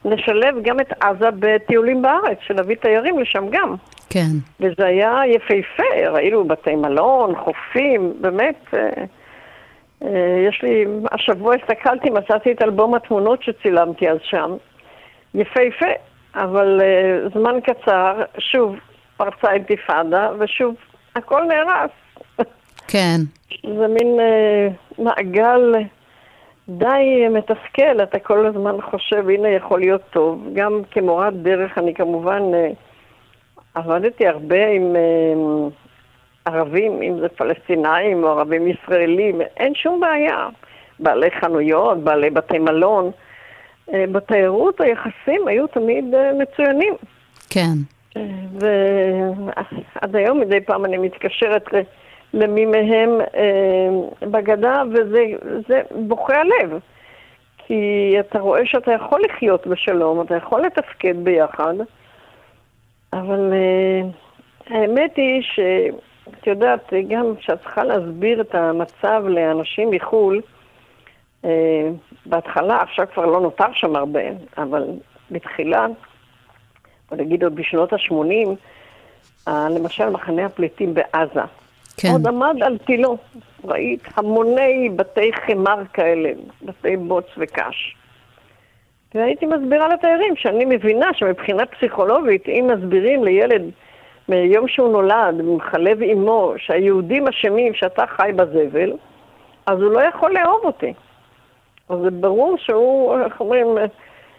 שנשלב 0.03 0.55
גם 0.63 0.79
את 0.79 0.93
עזה 0.99 1.29
בטיולים 1.39 2.01
בארץ, 2.01 2.37
שנביא 2.47 2.75
תיירים 2.75 3.19
לשם 3.19 3.45
גם. 3.51 3.75
כן. 4.09 4.29
וזה 4.59 4.85
היה 4.85 5.21
יפהפה, 5.27 6.09
ראינו 6.11 6.47
בתי 6.47 6.75
מלון, 6.75 7.35
חופים, 7.35 8.13
באמת. 8.21 8.55
אה, 8.73 8.79
אה, 10.03 10.45
יש 10.49 10.63
לי, 10.63 10.85
השבוע 11.11 11.55
הסתכלתי, 11.55 12.09
מצאתי 12.09 12.51
את 12.51 12.61
אלבום 12.61 12.95
התמונות 12.95 13.43
שצילמתי 13.43 14.09
אז 14.09 14.17
שם. 14.23 14.55
יפהפה, 15.33 15.91
אבל 16.35 16.81
אה, 16.81 17.29
זמן 17.33 17.55
קצר, 17.63 18.21
שוב 18.37 18.75
פרצה 19.17 19.51
אינתיפאדה, 19.51 20.29
ושוב 20.39 20.75
הכל 21.15 21.41
נהרס. 21.43 21.91
כן. 22.87 23.17
זה 23.79 23.87
מין 23.87 24.19
מעגל 24.97 25.73
די 26.77 27.27
מתסכל, 27.29 28.03
אתה 28.03 28.19
כל 28.19 28.45
הזמן 28.45 28.81
חושב, 28.81 29.29
הנה 29.29 29.49
יכול 29.49 29.79
להיות 29.79 30.01
טוב. 30.09 30.47
גם 30.53 30.81
כמורת 30.91 31.33
דרך, 31.33 31.77
אני 31.77 31.93
כמובן 31.93 32.41
אה, 32.53 32.69
עבדתי 33.75 34.27
הרבה 34.27 34.67
עם 34.67 34.95
אה, 34.95 35.69
ערבים, 36.45 37.01
אם 37.01 37.19
זה 37.19 37.29
פלסטינאים 37.29 38.23
או 38.23 38.29
ערבים 38.29 38.67
ישראלים, 38.67 39.41
אין 39.57 39.75
שום 39.75 39.99
בעיה. 39.99 40.49
בעלי 40.99 41.31
חנויות, 41.31 41.97
בעלי 41.97 42.29
בתי 42.29 42.59
מלון. 42.59 43.11
אה, 43.93 44.05
בתיירות 44.11 44.81
היחסים 44.81 45.47
היו 45.47 45.67
תמיד 45.67 46.05
מצוינים. 46.39 46.93
כן. 47.49 47.73
ועד 48.59 50.15
היום 50.15 50.39
מדי 50.39 50.61
פעם 50.61 50.85
אני 50.85 50.97
מתקשרת 50.97 51.73
ל- 51.73 51.81
למי 52.33 52.65
מהם 52.65 53.21
אה, 53.35 54.27
בגדה, 54.27 54.83
וזה 54.91 55.23
זה 55.67 55.81
בוכה 55.91 56.33
הלב. 56.37 56.79
כי 57.57 58.15
אתה 58.19 58.39
רואה 58.39 58.65
שאתה 58.65 58.91
יכול 58.91 59.21
לחיות 59.23 59.67
בשלום, 59.67 60.21
אתה 60.21 60.35
יכול 60.35 60.61
לתפקד 60.61 61.23
ביחד, 61.23 61.73
אבל 63.13 63.53
אה, 63.53 64.01
האמת 64.67 65.15
היא 65.15 65.41
שאת 65.41 66.47
יודעת, 66.47 66.93
גם 67.07 67.35
כשאת 67.39 67.61
צריכה 67.61 67.83
להסביר 67.83 68.41
את 68.41 68.55
המצב 68.55 69.23
לאנשים 69.27 69.91
מחו"ל, 69.91 70.41
אה, 71.45 71.89
בהתחלה, 72.25 72.81
עכשיו 72.81 73.05
כבר 73.13 73.25
לא 73.25 73.41
נותר 73.41 73.73
שם 73.73 73.95
הרבה, 73.95 74.23
אבל 74.57 74.83
בתחילה, 75.31 75.87
בוא 77.09 77.17
נגיד 77.17 77.43
עוד 77.43 77.55
בשנות 77.55 77.93
ה-80, 77.93 78.49
למשל 79.47 80.09
מחנה 80.09 80.45
הפליטים 80.45 80.93
בעזה. 80.93 81.41
כן. 81.97 82.07
עוד 82.11 82.27
עמד 82.27 82.55
על 82.63 82.77
תילו. 82.77 83.17
ראית 83.65 84.03
המוני 84.15 84.89
בתי 84.95 85.31
חמר 85.33 85.83
כאלה, 85.93 86.29
בתי 86.61 86.97
בוץ 86.97 87.25
וקש. 87.37 87.95
והייתי 89.15 89.45
מסבירה 89.45 89.87
לתיירים 89.87 90.35
שאני 90.35 90.65
מבינה 90.65 91.07
שמבחינה 91.13 91.65
פסיכולוגית, 91.65 92.47
אם 92.47 92.69
מסבירים 92.73 93.23
לילד 93.23 93.61
מיום 94.29 94.67
שהוא 94.67 94.91
נולד, 94.91 95.41
מחלב 95.41 96.01
אימו, 96.01 96.53
שהיהודים 96.57 97.27
אשמים 97.27 97.73
שאתה 97.73 98.05
חי 98.07 98.31
בזבל, 98.35 98.93
אז 99.65 99.81
הוא 99.81 99.91
לא 99.91 99.99
יכול 99.99 100.33
לאהוב 100.33 100.61
אותי. 100.63 100.93
אז 101.89 101.99
זה 102.03 102.11
ברור 102.11 102.57
שהוא, 102.57 103.19
איך 103.25 103.39
אומרים, 103.39 103.67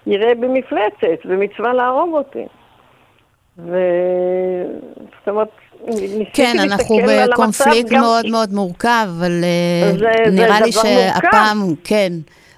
יראה 0.07 0.35
במפלצת, 0.35 1.19
ומצווה 1.25 1.73
להרוג 1.73 2.15
אותי. 2.15 2.45
ו... 3.59 3.77
זאת 5.19 5.29
אומרת, 5.29 5.49
כן, 6.35 6.55
אנחנו 6.73 6.97
בקונפליקט 6.97 7.77
המצב 7.79 7.95
גם- 7.95 8.01
מאוד 8.01 8.27
מאוד 8.31 8.53
מורכב, 8.53 9.07
אבל 9.19 9.45
אה, 9.45 9.93
זה- 9.93 9.99
זה 9.99 10.31
נראה 10.31 10.61
לי 10.61 10.71
דבר 10.71 10.83
מורכב. 10.83 11.21
שהפעם, 11.23 11.59
כן, 11.85 12.13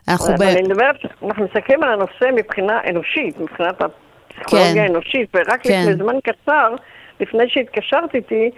אנחנו 0.09 0.35
ב... 0.39 0.43
אני 0.43 0.63
מדברת, 0.63 0.97
אנחנו 1.23 1.45
מסתכלים 1.45 1.83
על 1.83 1.93
הנושא 1.93 2.35
מבחינה 2.35 2.81
אנושית, 2.91 3.41
מבחינת 3.41 3.75
הפסיכולוגיה 3.83 4.75
כן. 4.75 4.81
האנושית, 4.81 5.29
ורק 5.35 5.61
כן. 5.63 5.81
לפני 5.83 5.95
זמן 6.05 6.15
קצר, 6.25 6.75
לפני 7.21 7.45
שהתקשרת 7.49 8.15
איתי, 8.15 8.51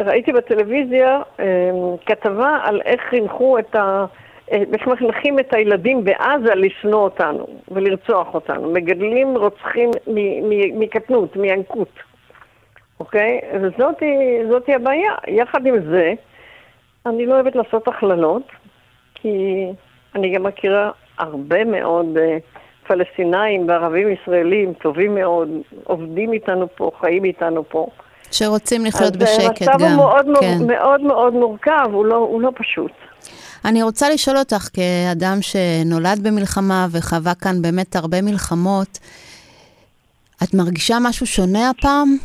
ראיתי 0.00 0.32
בטלוויזיה 0.32 1.18
אה, 1.40 1.44
כתבה 2.06 2.58
על 2.64 2.80
איך 2.84 3.00
חינכו 3.10 3.58
את 3.58 3.74
ה... 3.76 4.04
אה, 4.52 4.62
איך 4.72 4.86
מחנכים 4.86 5.38
את 5.38 5.54
הילדים 5.54 6.04
בעזה 6.04 6.54
לשנוא 6.54 7.00
אותנו 7.00 7.46
ולרצוח 7.68 8.34
אותנו. 8.34 8.72
מגדלים 8.72 9.36
רוצחים 9.36 9.90
מקטנות, 10.74 11.36
מינקות, 11.36 11.92
אוקיי? 13.00 13.40
זאתי 14.50 14.74
הבעיה. 14.74 15.12
יחד 15.28 15.66
עם 15.66 15.74
זה, 15.90 16.12
אני 17.06 17.26
לא 17.26 17.34
אוהבת 17.34 17.56
לעשות 17.56 17.88
הכללות, 17.88 18.42
כי 19.14 19.66
אני 20.14 20.34
גם 20.34 20.42
מכירה 20.42 20.90
הרבה 21.18 21.64
מאוד 21.64 22.18
אה, 22.18 22.38
פלסטינאים 22.86 23.68
וערבים 23.68 24.08
ישראלים 24.12 24.72
טובים 24.72 25.14
מאוד, 25.14 25.48
עובדים 25.84 26.32
איתנו 26.32 26.66
פה, 26.76 26.90
חיים 27.00 27.24
איתנו 27.24 27.64
פה. 27.68 27.86
שרוצים 28.30 28.84
לחיות 28.84 29.16
אז, 29.16 29.22
אה, 29.22 29.26
בשקט 29.26 29.68
המצב 29.68 29.84
גם. 29.84 29.88
הוא 29.88 29.96
מאוד, 29.96 30.26
כן. 30.40 30.58
מאוד 30.66 31.00
מאוד 31.00 31.32
מורכב, 31.32 31.88
הוא 31.92 32.06
לא, 32.06 32.16
הוא 32.16 32.40
לא 32.42 32.50
פשוט. 32.54 32.92
אני 33.64 33.82
רוצה 33.82 34.10
לשאול 34.10 34.38
אותך, 34.38 34.68
כאדם 34.72 35.38
שנולד 35.40 36.18
במלחמה 36.22 36.86
וחווה 36.90 37.34
כאן 37.34 37.62
באמת 37.62 37.96
הרבה 37.96 38.22
מלחמות, 38.22 38.98
את 40.42 40.54
מרגישה 40.54 40.96
משהו 41.02 41.26
שונה 41.26 41.70
הפעם? 41.70 42.16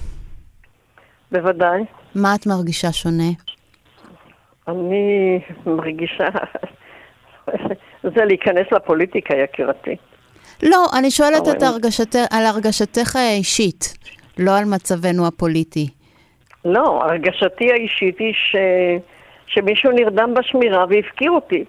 בוודאי. 1.32 1.82
מה 2.16 2.36
את 2.36 2.48
מרגישה 2.48 2.92
שונה? 2.92 3.30
אני 4.68 5.40
מרגישה... 5.66 6.28
זה 8.04 8.26
להיכנס 8.26 8.66
לפוליטיקה, 8.72 9.34
יקירתי. 9.36 9.96
לא, 10.64 10.86
אני 10.98 11.12
שואלת 11.12 11.42
את 11.48 11.56
אבל- 11.64 11.66
הרגשת, 11.66 12.16
על 12.32 12.46
הרגשתך 12.46 13.16
האישית, 13.16 13.94
לא 14.38 14.58
על 14.58 14.66
מצבנו 14.66 15.28
הפוליטי. 15.28 15.88
לא, 16.66 17.04
הרגשתי 17.04 17.72
האישית 17.72 18.20
היא 18.20 18.34
ש... 18.34 18.56
שמישהו 19.52 19.92
נרדם 19.92 20.34
בשמירה 20.34 20.86
והפקיר 20.90 21.32
אותי. 21.32 21.64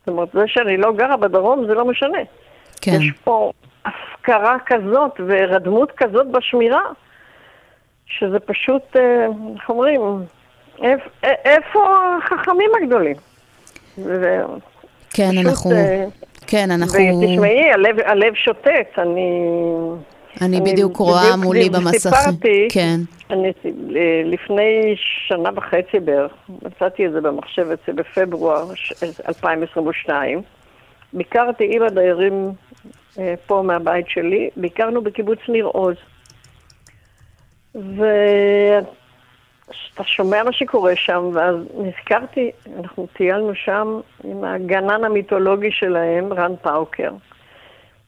זאת 0.00 0.08
אומרת, 0.08 0.28
זה 0.32 0.42
שאני 0.46 0.76
לא 0.76 0.92
גרה 0.92 1.16
בדרום 1.16 1.66
זה 1.66 1.74
לא 1.74 1.84
משנה. 1.84 2.18
כן. 2.80 2.90
יש 3.00 3.10
פה 3.24 3.52
הפקרה 3.84 4.56
כזאת 4.66 5.20
ורדמות 5.26 5.92
כזאת 5.96 6.26
בשמירה, 6.30 6.82
שזה 8.06 8.40
פשוט, 8.40 8.96
אה, 8.96 9.26
איך 9.54 9.70
אומרים, 9.70 10.00
איפ- 10.78 11.24
א- 11.24 11.40
איפה 11.44 11.84
החכמים 12.18 12.70
הגדולים? 12.82 13.16
כן, 13.96 14.02
פשוט, 15.30 15.46
אנחנו... 15.46 15.70
אה, 15.72 16.04
כן, 16.46 16.70
אנחנו... 16.70 16.98
ותשמעי, 17.22 17.72
הלב, 17.72 17.96
הלב 18.04 18.34
שוטט, 18.34 18.98
אני... 18.98 19.30
אני 20.42 20.60
בדיוק 20.60 20.96
רואה 20.96 21.36
מולי 21.36 21.70
במסכים. 21.70 21.98
סיפרתי, 21.98 22.68
כן. 22.72 23.00
אני, 23.30 23.52
אה, 23.96 24.22
לפני 24.24 24.94
שנה 25.28 25.50
וחצי 25.56 26.00
בערך, 26.00 26.32
מצאתי 26.62 27.06
את 27.06 27.12
זה 27.12 27.20
במחשב 27.20 27.66
אצלי 27.70 27.94
בפברואר 27.94 28.74
ש- 28.74 28.92
2022, 29.28 30.42
ביקרתי 31.12 31.68
עם 31.76 31.82
הדיירים 31.82 32.50
אה, 33.18 33.34
פה 33.46 33.62
מהבית 33.66 34.06
שלי, 34.08 34.50
ביקרנו 34.56 35.02
בקיבוץ 35.02 35.38
ניר 35.48 35.64
עוז. 35.66 35.96
ואתה 37.74 38.84
שומע 40.04 40.42
מה 40.42 40.52
שקורה 40.52 40.92
שם, 40.96 41.30
ואז 41.34 41.56
נזכרתי, 41.78 42.50
אנחנו 42.78 43.06
טיילנו 43.12 43.54
שם 43.54 44.00
עם 44.24 44.44
הגנן 44.44 45.04
המיתולוגי 45.04 45.70
שלהם, 45.72 46.32
רן 46.32 46.52
פאוקר. 46.62 47.10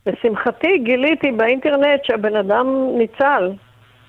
לשמחתי 0.06 0.78
גיליתי 0.78 1.32
באינטרנט 1.32 2.04
שהבן 2.04 2.36
אדם 2.36 2.66
ניצל, 2.98 3.52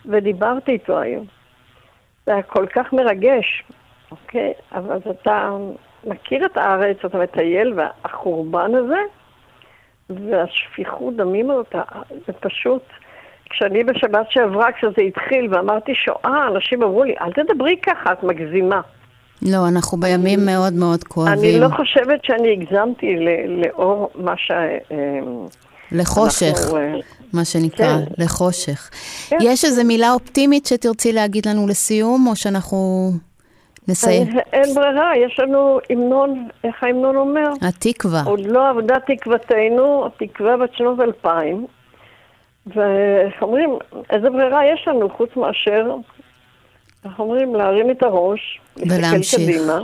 ודיברתי 0.06 0.72
איתו 0.72 1.00
היום. 1.00 1.26
זה 2.26 2.34
היה 2.34 2.44
כל 2.44 2.66
כך 2.66 2.94
מרגש, 2.94 3.64
אוקיי? 4.12 4.54
אבל 4.72 4.98
אתה 5.10 5.50
מכיר 6.04 6.46
את 6.46 6.58
הארץ, 6.58 6.98
אתה 7.06 7.18
מטייל, 7.18 7.74
והחורבן 7.76 8.76
הזה, 8.76 9.00
והשפיכות 10.10 11.16
דמים 11.16 11.52
הזאת, 11.52 11.76
זה 12.28 12.34
פשוט... 12.34 12.84
כשאני 13.54 13.84
בשבת 13.84 14.26
שעברה, 14.32 14.72
כשזה 14.72 15.02
התחיל, 15.08 15.48
ואמרתי 15.56 15.96
שואה, 15.96 16.48
אנשים 16.48 16.84
אמרו 16.84 17.04
לי, 17.04 17.16
אל 17.22 17.32
תדברי 17.32 17.78
ככה, 17.78 18.12
את 18.14 18.24
מגזימה. 18.24 18.82
לא, 19.42 19.58
אנחנו 19.68 19.98
בימים 19.98 20.40
מאוד 20.46 20.74
מאוד 20.74 21.04
כואבים. 21.04 21.34
אני 21.34 21.60
לא 21.60 21.68
חושבת 21.68 22.26
שאני 22.26 22.52
הגזמתי 22.52 23.16
לאור 23.48 24.12
מה 24.16 24.38
ש... 24.38 24.52
לחושך, 25.92 26.54
אנחנו, 26.58 26.78
אה, 26.78 26.94
מה 27.34 27.46
שנקרא, 27.46 27.86
כן. 27.86 28.24
לחושך. 28.24 28.90
כן. 29.30 29.38
יש 29.42 29.66
איזו 29.66 29.84
מילה 29.84 30.14
אופטימית 30.14 30.66
שתרצי 30.66 31.14
להגיד 31.14 31.46
לנו 31.46 31.68
לסיום, 31.68 32.28
או 32.28 32.36
שאנחנו 32.36 33.12
נסיים? 33.88 34.28
אין 34.54 34.74
ברירה, 34.74 35.12
יש 35.18 35.40
לנו 35.40 35.80
המנון, 35.90 36.48
איך 36.64 36.84
ההמנון 36.84 37.16
אומר? 37.16 37.50
התקווה. 37.62 38.24
עוד 38.26 38.46
לא 38.46 38.70
עבדה 38.70 38.96
תקוותנו, 39.00 40.06
התקווה 40.06 40.58
בת 40.58 40.74
שנות 40.74 41.00
אלפיים. 41.00 41.66
ואיך 42.68 43.42
אומרים, 43.42 43.70
איזה 44.10 44.30
ברירה 44.30 44.66
יש 44.66 44.88
לנו 44.88 45.10
חוץ 45.10 45.30
מאשר, 45.36 45.96
איך 47.06 47.20
אומרים, 47.20 47.56
להרים 47.56 47.92
את 47.92 48.04
הראש, 48.04 48.60
ולהמשיך. 48.78 49.40
קדימה, 49.40 49.80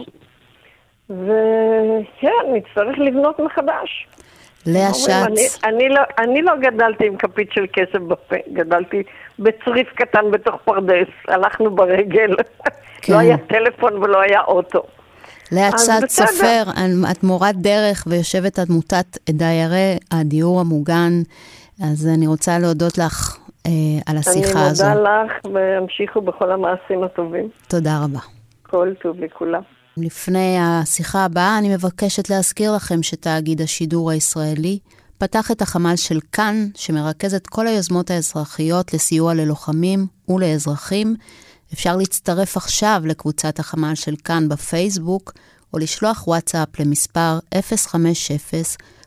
וכן, 1.10 2.46
נצטרך 2.54 3.00
לבנות 3.00 3.40
מחדש. 3.40 4.08
לאה 4.68 4.94
שץ. 4.94 5.10
אני, 5.10 5.48
אני, 5.64 5.90
לא, 5.90 6.02
אני 6.20 6.42
לא 6.42 6.54
גדלתי 6.62 7.08
עם 7.08 7.18
כפית 7.18 7.52
של 7.52 7.66
כסף 7.74 8.00
בפה, 8.00 8.36
גדלתי 8.54 9.04
בצריף 9.40 9.88
קטן 9.96 10.32
בתוך 10.32 10.56
פרדס, 10.66 11.08
הלכנו 11.28 11.76
ברגל, 11.76 12.36
כן. 13.02 13.14
לא 13.14 13.18
היה 13.20 13.38
טלפון 13.38 13.94
ולא 13.94 14.22
היה 14.22 14.42
אוטו. 14.42 14.84
לאה 15.52 15.72
צד 15.72 16.00
סופר, 16.08 16.64
את 17.12 17.24
מורת 17.24 17.56
דרך 17.56 18.04
ויושבת 18.08 18.60
עמותת 18.60 19.18
דיירי 19.30 19.98
הדיור 20.12 20.60
המוגן, 20.60 21.12
אז 21.84 22.08
אני 22.16 22.28
רוצה 22.28 22.60
להודות 22.60 22.98
לך 22.98 23.38
אה, 23.66 23.72
על 24.06 24.18
השיחה 24.18 24.66
הזו. 24.66 24.86
אני 24.86 24.94
מודה 24.96 25.24
לך, 25.24 25.32
והמשיכו 25.54 26.22
בכל 26.22 26.52
המעשים 26.52 27.04
הטובים. 27.04 27.50
תודה 27.68 28.00
רבה. 28.04 28.20
כל 28.64 28.94
טוב 29.02 29.20
לכולם. 29.20 29.62
לפני 29.98 30.58
השיחה 30.60 31.26
הבאה, 31.26 31.58
אני 31.58 31.70
מבקשת 31.70 32.30
להזכיר 32.30 32.76
לכם 32.76 33.04
שתאגיד 33.04 33.62
השידור 33.62 34.12
הישראלי 34.12 34.80
פתח 35.18 35.52
את 35.52 35.62
החמ"ל 35.62 35.96
של 35.96 36.20
כאן, 36.32 36.68
שמרכז 36.76 37.34
את 37.34 37.48
כל 37.48 37.68
היוזמות 37.68 38.12
האזרחיות 38.12 38.94
לסיוע 38.94 39.34
ללוחמים 39.34 40.08
ולאזרחים. 40.30 41.16
אפשר 41.74 41.96
להצטרף 41.96 42.58
עכשיו 42.58 43.02
לקבוצת 43.06 43.60
החמ"ל 43.60 43.96
של 43.96 44.16
כאן 44.24 44.50
בפייסבוק, 44.50 45.34
או 45.74 45.80
לשלוח 45.80 46.28
וואטסאפ 46.28 46.80
למספר 46.80 47.40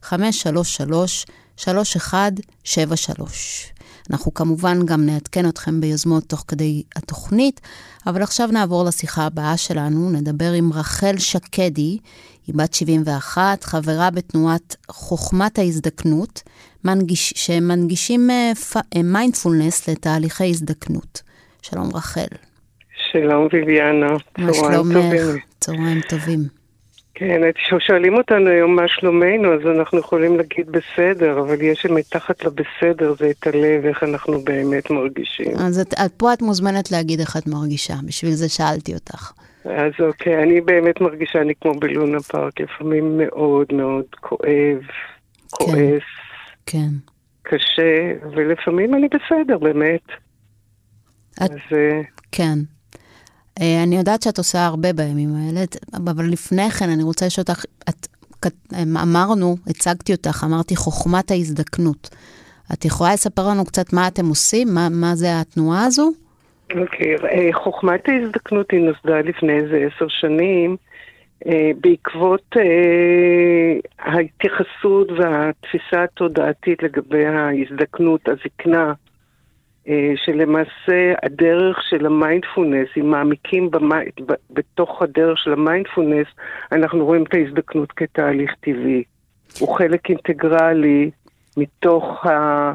050-533-3173. 0.04 0.10
אנחנו 4.10 4.34
כמובן 4.34 4.86
גם 4.86 5.06
נעדכן 5.06 5.48
אתכם 5.48 5.80
ביוזמות 5.80 6.24
תוך 6.24 6.44
כדי 6.48 6.82
התוכנית, 6.96 7.60
אבל 8.06 8.22
עכשיו 8.22 8.48
נעבור 8.52 8.84
לשיחה 8.84 9.26
הבאה 9.26 9.56
שלנו, 9.56 10.10
נדבר 10.10 10.52
עם 10.52 10.72
רחל 10.72 11.18
שקדי, 11.18 11.98
היא 12.46 12.54
בת 12.54 12.74
71, 12.74 13.64
חברה 13.64 14.10
בתנועת 14.10 14.76
חוכמת 14.88 15.58
ההזדקנות, 15.58 16.42
מנגיש, 16.84 17.32
שמנגישים 17.36 18.30
מיינדפולנס 19.04 19.88
uh, 19.88 19.92
לתהליכי 19.92 20.44
הזדקנות. 20.44 21.22
שלום 21.62 21.88
רחל. 21.94 22.26
שלום 23.12 23.48
ויביאנה, 23.52 24.16
צהריים 24.52 24.92
טובים. 24.92 25.38
צהריים 25.60 26.00
טובים. 26.08 26.59
כן, 27.20 27.40
כששואלים 27.54 28.14
אותנו 28.14 28.48
היום 28.50 28.76
מה 28.76 28.88
שלומנו, 28.88 29.54
אז 29.54 29.60
אנחנו 29.78 29.98
יכולים 29.98 30.36
להגיד 30.36 30.66
בסדר, 30.70 31.40
אבל 31.40 31.62
יש 31.62 31.86
מתחת 31.86 32.44
לבסדר 32.44 33.14
זה 33.18 33.30
את 33.30 33.46
הלב, 33.46 33.84
איך 33.84 34.02
אנחנו 34.02 34.40
באמת 34.44 34.90
מרגישים. 34.90 35.52
אז 35.58 35.78
את, 35.78 35.94
את, 35.94 36.12
פה 36.16 36.32
את 36.32 36.42
מוזמנת 36.42 36.90
להגיד 36.90 37.20
איך 37.20 37.36
את 37.36 37.46
מרגישה, 37.46 37.94
בשביל 38.06 38.30
זה 38.30 38.48
שאלתי 38.48 38.94
אותך. 38.94 39.32
אז 39.64 39.92
אוקיי, 40.00 40.42
אני 40.42 40.60
באמת 40.60 41.00
מרגישה, 41.00 41.40
אני 41.40 41.54
כמו 41.60 41.74
בלונה 41.74 42.20
פארק, 42.20 42.60
לפעמים 42.60 43.18
מאוד 43.18 43.66
מאוד 43.72 44.04
כואב, 44.20 44.80
כועס. 45.50 46.02
כן. 46.66 46.78
כן. 46.78 46.88
קשה, 47.42 48.12
ולפעמים 48.32 48.94
אני 48.94 49.08
בסדר, 49.08 49.58
באמת. 49.58 50.06
את... 51.34 51.40
אז... 51.40 51.58
אה, 51.72 52.00
כן. 52.32 52.58
אה, 53.60 53.82
אני 53.82 53.96
יודעת 53.96 54.22
שאת 54.22 54.38
עושה 54.38 54.66
הרבה 54.66 54.92
בימים 54.92 55.28
האלה, 55.36 55.60
אבל 55.96 56.24
לפני 56.24 56.70
כן 56.70 56.88
אני 56.90 57.02
רוצה 57.02 57.26
לשאול 57.26 57.44
אותך, 57.48 57.64
את, 57.88 58.06
אמרנו, 59.02 59.56
הצגתי 59.66 60.12
אותך, 60.12 60.44
אמרתי 60.46 60.76
חוכמת 60.76 61.30
ההזדקנות. 61.30 62.10
את 62.72 62.84
יכולה 62.84 63.12
לספר 63.12 63.48
לנו 63.48 63.64
קצת 63.64 63.92
מה 63.92 64.08
אתם 64.08 64.26
עושים? 64.26 64.68
מה, 64.74 64.88
מה 64.90 65.14
זה 65.14 65.26
התנועה 65.40 65.84
הזו? 65.84 66.10
אוקיי, 66.76 67.16
okay. 67.16 67.24
אה, 67.24 67.48
חוכמת 67.52 68.08
ההזדקנות 68.08 68.70
היא 68.70 68.80
נוסדה 68.80 69.20
לפני 69.20 69.52
איזה 69.52 69.86
עשר 69.86 70.08
שנים, 70.08 70.76
אה, 71.46 71.70
בעקבות 71.80 72.56
ההתייחסות 73.98 75.08
והתפיסה 75.10 76.04
התודעתית 76.04 76.82
לגבי 76.82 77.26
ההזדקנות, 77.26 78.28
הזקנה, 78.28 78.92
שלמעשה 80.16 81.12
הדרך 81.22 81.78
של 81.88 82.06
המיינדפולנס, 82.06 82.88
אם 83.00 83.10
מעמיקים 83.10 83.70
במי... 83.70 83.96
בתוך 84.50 85.02
הדרך 85.02 85.38
של 85.38 85.52
המיינדפולנס, 85.52 86.26
אנחנו 86.72 87.04
רואים 87.04 87.22
את 87.22 87.34
ההזדקנות 87.34 87.92
כתהליך 87.92 88.50
טבעי. 88.60 89.02
הוא 89.58 89.76
חלק 89.76 90.10
אינטגרלי 90.10 91.10
מתוך 91.56 92.26
ה... 92.26 92.72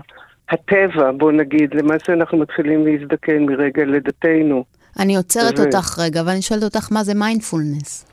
הטבע, 0.49 1.11
בוא 1.11 1.31
נגיד. 1.31 1.73
למעשה 1.73 2.13
אנחנו 2.13 2.37
מתחילים 2.37 2.87
להזדקן 2.87 3.45
מרגע 3.45 3.85
לידתנו. 3.85 4.63
אני 4.99 5.17
עוצרת 5.17 5.59
ו... 5.59 5.63
אותך 5.63 5.99
רגע, 5.99 6.21
ואני 6.25 6.41
שואלת 6.41 6.63
אותך 6.63 6.87
מה 6.91 7.03
זה 7.03 7.13
מיינדפולנס. 7.13 8.05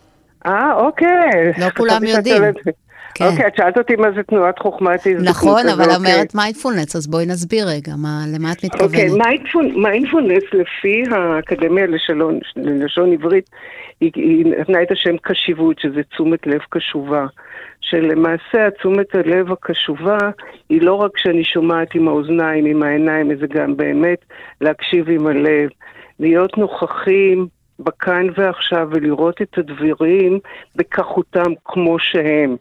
אה, 0.46 0.74
אוקיי. 0.74 1.52
לא 1.58 1.70
כולם 1.70 2.04
יודעים. 2.16 2.42
כן. 3.14 3.24
אוקיי, 3.24 3.46
את 3.46 3.56
שאלת 3.56 3.78
אותי 3.78 3.96
מה 3.96 4.08
זה 4.16 4.22
תנועת 4.22 4.58
חוכמת 4.58 5.00
הזדקנות. 5.06 5.28
נכון, 5.28 5.68
אבל 5.68 5.82
אוקיי. 5.84 5.96
אומרת 5.96 6.34
מיינדפולנס, 6.34 6.96
אז 6.96 7.06
בואי 7.06 7.26
נסביר 7.26 7.68
רגע, 7.68 7.92
מה, 7.96 8.24
למה 8.34 8.52
את 8.52 8.64
מתכוונת. 8.64 8.90
אוקיי, 8.90 9.08
מיינדפולנס 9.76 10.42
לפי 10.52 11.02
האקדמיה 11.10 11.86
לשלון, 11.86 12.38
ללשון 12.56 13.12
עברית, 13.12 13.50
היא, 14.00 14.10
היא 14.14 14.46
נתנה 14.46 14.82
את 14.82 14.90
השם 14.90 15.16
קשיבות, 15.22 15.78
שזה 15.78 16.02
תשומת 16.02 16.46
לב 16.46 16.60
קשובה. 16.68 17.26
שלמעשה 17.80 18.66
התשומת 18.66 19.14
הלב 19.14 19.52
הקשובה 19.52 20.18
היא 20.68 20.82
לא 20.82 20.94
רק 20.94 21.18
שאני 21.18 21.44
שומעת 21.44 21.94
עם 21.94 22.08
האוזניים, 22.08 22.64
עם 22.66 22.82
העיניים, 22.82 23.38
זה 23.40 23.46
גם 23.46 23.76
באמת 23.76 24.18
להקשיב 24.60 25.10
עם 25.10 25.26
הלב. 25.26 25.68
להיות 26.20 26.58
נוכחים 26.58 27.46
בכאן 27.78 28.26
ועכשיו 28.36 28.88
ולראות 28.90 29.42
את 29.42 29.58
הדברים 29.58 30.38
בכחותם 30.76 31.52
כמו 31.64 31.98
שהם. 31.98 32.56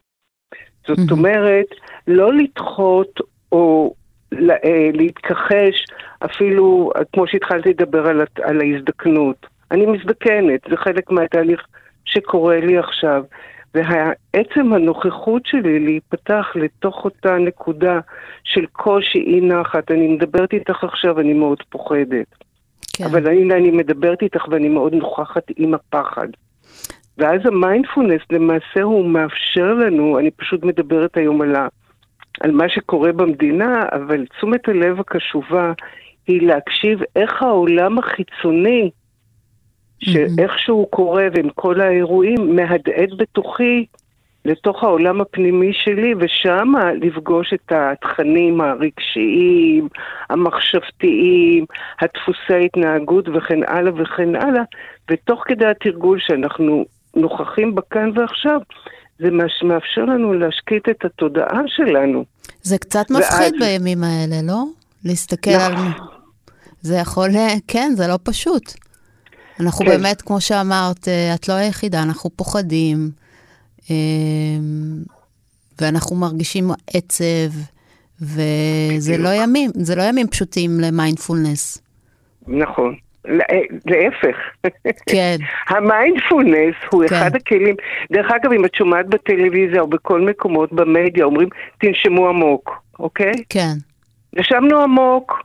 זאת. 0.88 1.12
אומרת, 1.12 1.66
לא 2.08 2.34
לדחות 2.34 3.20
או 3.52 3.94
אה, 4.34 4.90
להתכחש, 4.94 5.86
אפילו, 6.26 6.92
כמו 7.14 7.28
שהתחלתי 7.28 7.70
לדבר 7.70 8.08
על, 8.08 8.22
על 8.44 8.62
ההזדקנות. 8.62 9.46
אני 9.72 9.86
מזדקנת, 9.86 10.60
זה 10.70 10.78
חלק 10.78 11.12
מהתהליך 11.12 11.62
שקורה 12.06 12.60
לי 12.60 12.78
עכשיו. 12.78 13.24
ועצם 13.74 14.74
הנוכחות 14.74 15.46
שלי 15.46 15.80
להיפתח 15.80 16.46
לתוך 16.56 17.06
אותה 17.06 17.38
נקודה 17.38 18.00
של 18.44 18.66
קושי 18.72 19.20
אי 19.20 19.42
נחת, 19.42 19.92
אני 19.92 20.08
מדברת 20.08 20.54
איתך 20.54 20.84
עכשיו, 20.84 21.20
אני 21.20 21.34
מאוד 21.34 21.58
פוחדת. 21.70 22.26
כן. 22.94 23.04
אבל 23.04 23.28
הנה 23.28 23.56
אני 23.56 23.72
מדברת 23.72 24.22
איתך 24.22 24.48
ואני 24.50 24.70
מאוד 24.70 24.94
נוכחת 24.94 25.44
עם 25.58 25.74
הפחד. 25.74 26.28
ואז 27.22 27.42
המיינדפולנס 27.46 28.22
למעשה 28.32 28.82
הוא 28.82 29.06
מאפשר 29.06 29.74
לנו, 29.74 30.20
אני 30.20 30.32
פשוט 30.32 30.64
מדברת 30.64 31.18
היום 31.18 31.42
על, 31.42 31.56
ה, 31.56 31.68
על 32.42 32.52
מה 32.52 32.70
שקורה 32.70 33.12
במדינה, 33.12 33.86
אבל 33.92 34.26
תשומת 34.26 34.68
הלב 34.70 35.00
הקשובה 35.00 35.74
היא 36.28 36.48
להקשיב 36.48 37.00
איך 37.16 37.42
העולם 37.42 37.98
החיצוני, 38.00 38.90
שאיך 40.00 40.60
שהוא 40.60 40.88
קורה 40.90 41.28
ועם 41.34 41.50
כל 41.56 41.82
האירועים, 41.82 42.56
מהדהד 42.56 43.10
בתוכי 43.18 43.86
לתוך 44.46 44.84
העולם 44.84 45.22
הפנימי 45.22 45.74
שלי, 45.74 46.14
ושם 46.20 46.74
לפגוש 47.02 47.54
את 47.54 47.72
התכנים 47.72 48.62
הרגשיים, 48.62 49.88
המחשבתיים, 50.30 51.66
הדפוסי 52.00 52.66
התנהגות 52.66 53.30
וכן 53.30 53.60
הלאה 53.68 53.92
וכן 53.96 54.36
הלאה, 54.36 54.64
ותוך 55.12 55.44
כדי 55.46 55.66
התרגול 55.66 56.20
שאנחנו 56.20 56.86
נוכחים 57.16 57.76
בכאן 57.76 58.18
ועכשיו, 58.18 58.60
זה 59.20 59.28
מאפשר 59.64 60.06
לנו 60.06 60.34
להשקיט 60.34 60.90
את 60.90 61.06
התודעה 61.06 61.62
שלנו. 61.68 62.26
זה 62.62 62.78
קצת 62.78 63.12
מפחיד 63.12 63.54
ואז... 63.54 63.60
בימים 63.60 64.04
האלה, 64.04 64.42
לא? 64.44 64.64
להסתכל 65.06 65.52
על... 65.52 65.74
נכון. 65.74 66.08
זה 66.82 66.96
יכול, 66.96 67.30
כן, 67.68 67.94
זה 67.96 68.08
לא 68.08 68.20
פשוט. 68.24 68.74
אנחנו 69.60 69.86
כן. 69.86 69.92
באמת, 69.92 70.22
כמו 70.22 70.42
שאמרת, 70.42 71.08
אה, 71.08 71.36
את 71.36 71.48
לא 71.50 71.54
היחידה, 71.54 72.04
אנחנו 72.04 72.30
פוחדים, 72.36 73.12
אה, 73.90 73.96
ואנחנו 75.82 76.16
מרגישים 76.16 76.72
עצב, 76.88 77.52
וזה 78.22 79.18
לא 79.18 79.30
ימים, 79.30 79.72
זה 79.74 79.96
לא 79.96 80.04
ימים 80.04 80.28
פשוטים 80.28 80.80
למיינדפולנס. 80.80 81.82
נכון. 82.48 82.96
אה, 83.30 83.60
להפך. 83.86 84.38
כן. 85.10 85.36
המיינדפולנס 85.76 86.76
הוא 86.92 87.08
כן. 87.08 87.16
אחד 87.16 87.36
הכלים. 87.36 87.76
דרך 88.12 88.32
אגב, 88.32 88.52
אם 88.52 88.66
את 88.66 88.76
שומעת 88.76 89.08
בטלוויזיה 89.08 89.82
או 89.82 89.88
בכל 89.88 90.22
מקומות 90.22 90.74
במדיה, 90.74 91.26
אומרים, 91.26 91.50
תנשמו 91.78 92.30
עמוק, 92.30 92.82
אוקיי? 93.00 93.32
כן. 93.50 93.74
נשמנו 94.34 94.82
עמוק, 94.82 95.44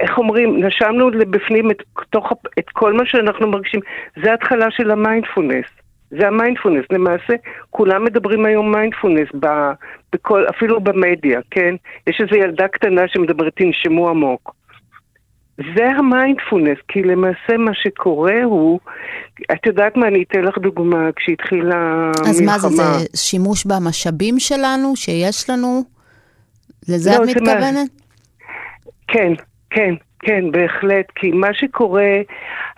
איך 0.00 0.18
אומרים, 0.18 0.64
נשמנו 0.64 1.10
בפנים 1.30 1.70
את, 1.70 1.82
תוך, 2.10 2.32
את 2.58 2.68
כל 2.72 2.92
מה 2.92 3.06
שאנחנו 3.06 3.50
מרגישים. 3.50 3.80
זה 4.22 4.34
התחלה 4.34 4.66
של 4.70 4.90
המיינדפולנס. 4.90 5.66
זה 6.10 6.26
המיינדפולנס. 6.26 6.84
למעשה, 6.90 7.34
כולם 7.70 8.04
מדברים 8.04 8.46
היום 8.46 8.72
מיינדפולנס, 8.72 9.28
ב, 9.40 9.46
בכל, 10.12 10.44
אפילו 10.50 10.80
במדיה, 10.80 11.40
כן? 11.50 11.74
יש 12.06 12.20
איזו 12.20 12.34
ילדה 12.34 12.68
קטנה 12.68 13.02
שמדברת, 13.08 13.52
תנשמו 13.56 14.08
עמוק. 14.08 14.54
זה 15.56 15.86
המיינדפולנס, 15.98 16.78
כי 16.88 17.02
למעשה 17.02 17.56
מה 17.58 17.70
שקורה 17.74 18.44
הוא, 18.44 18.80
את 19.52 19.66
יודעת 19.66 19.96
מה, 19.96 20.08
אני 20.08 20.22
אתן 20.22 20.40
לך 20.40 20.58
דוגמה, 20.58 21.08
כשהתחילה 21.16 21.76
המלחמה. 21.76 22.30
אז 22.30 22.40
מה 22.40 22.58
זה, 22.58 22.68
זה 22.68 22.82
שימוש 23.16 23.66
במשאבים 23.66 24.38
שלנו, 24.38 24.96
שיש 24.96 25.50
לנו? 25.50 25.82
לזה 26.88 27.10
לא, 27.10 27.24
את 27.24 27.28
מתכוונת? 27.28 27.74
מה... 27.74 27.82
כן, 29.08 29.32
כן, 29.70 29.94
כן, 30.18 30.50
בהחלט, 30.50 31.06
כי 31.14 31.30
מה 31.30 31.48
שקורה, 31.54 32.12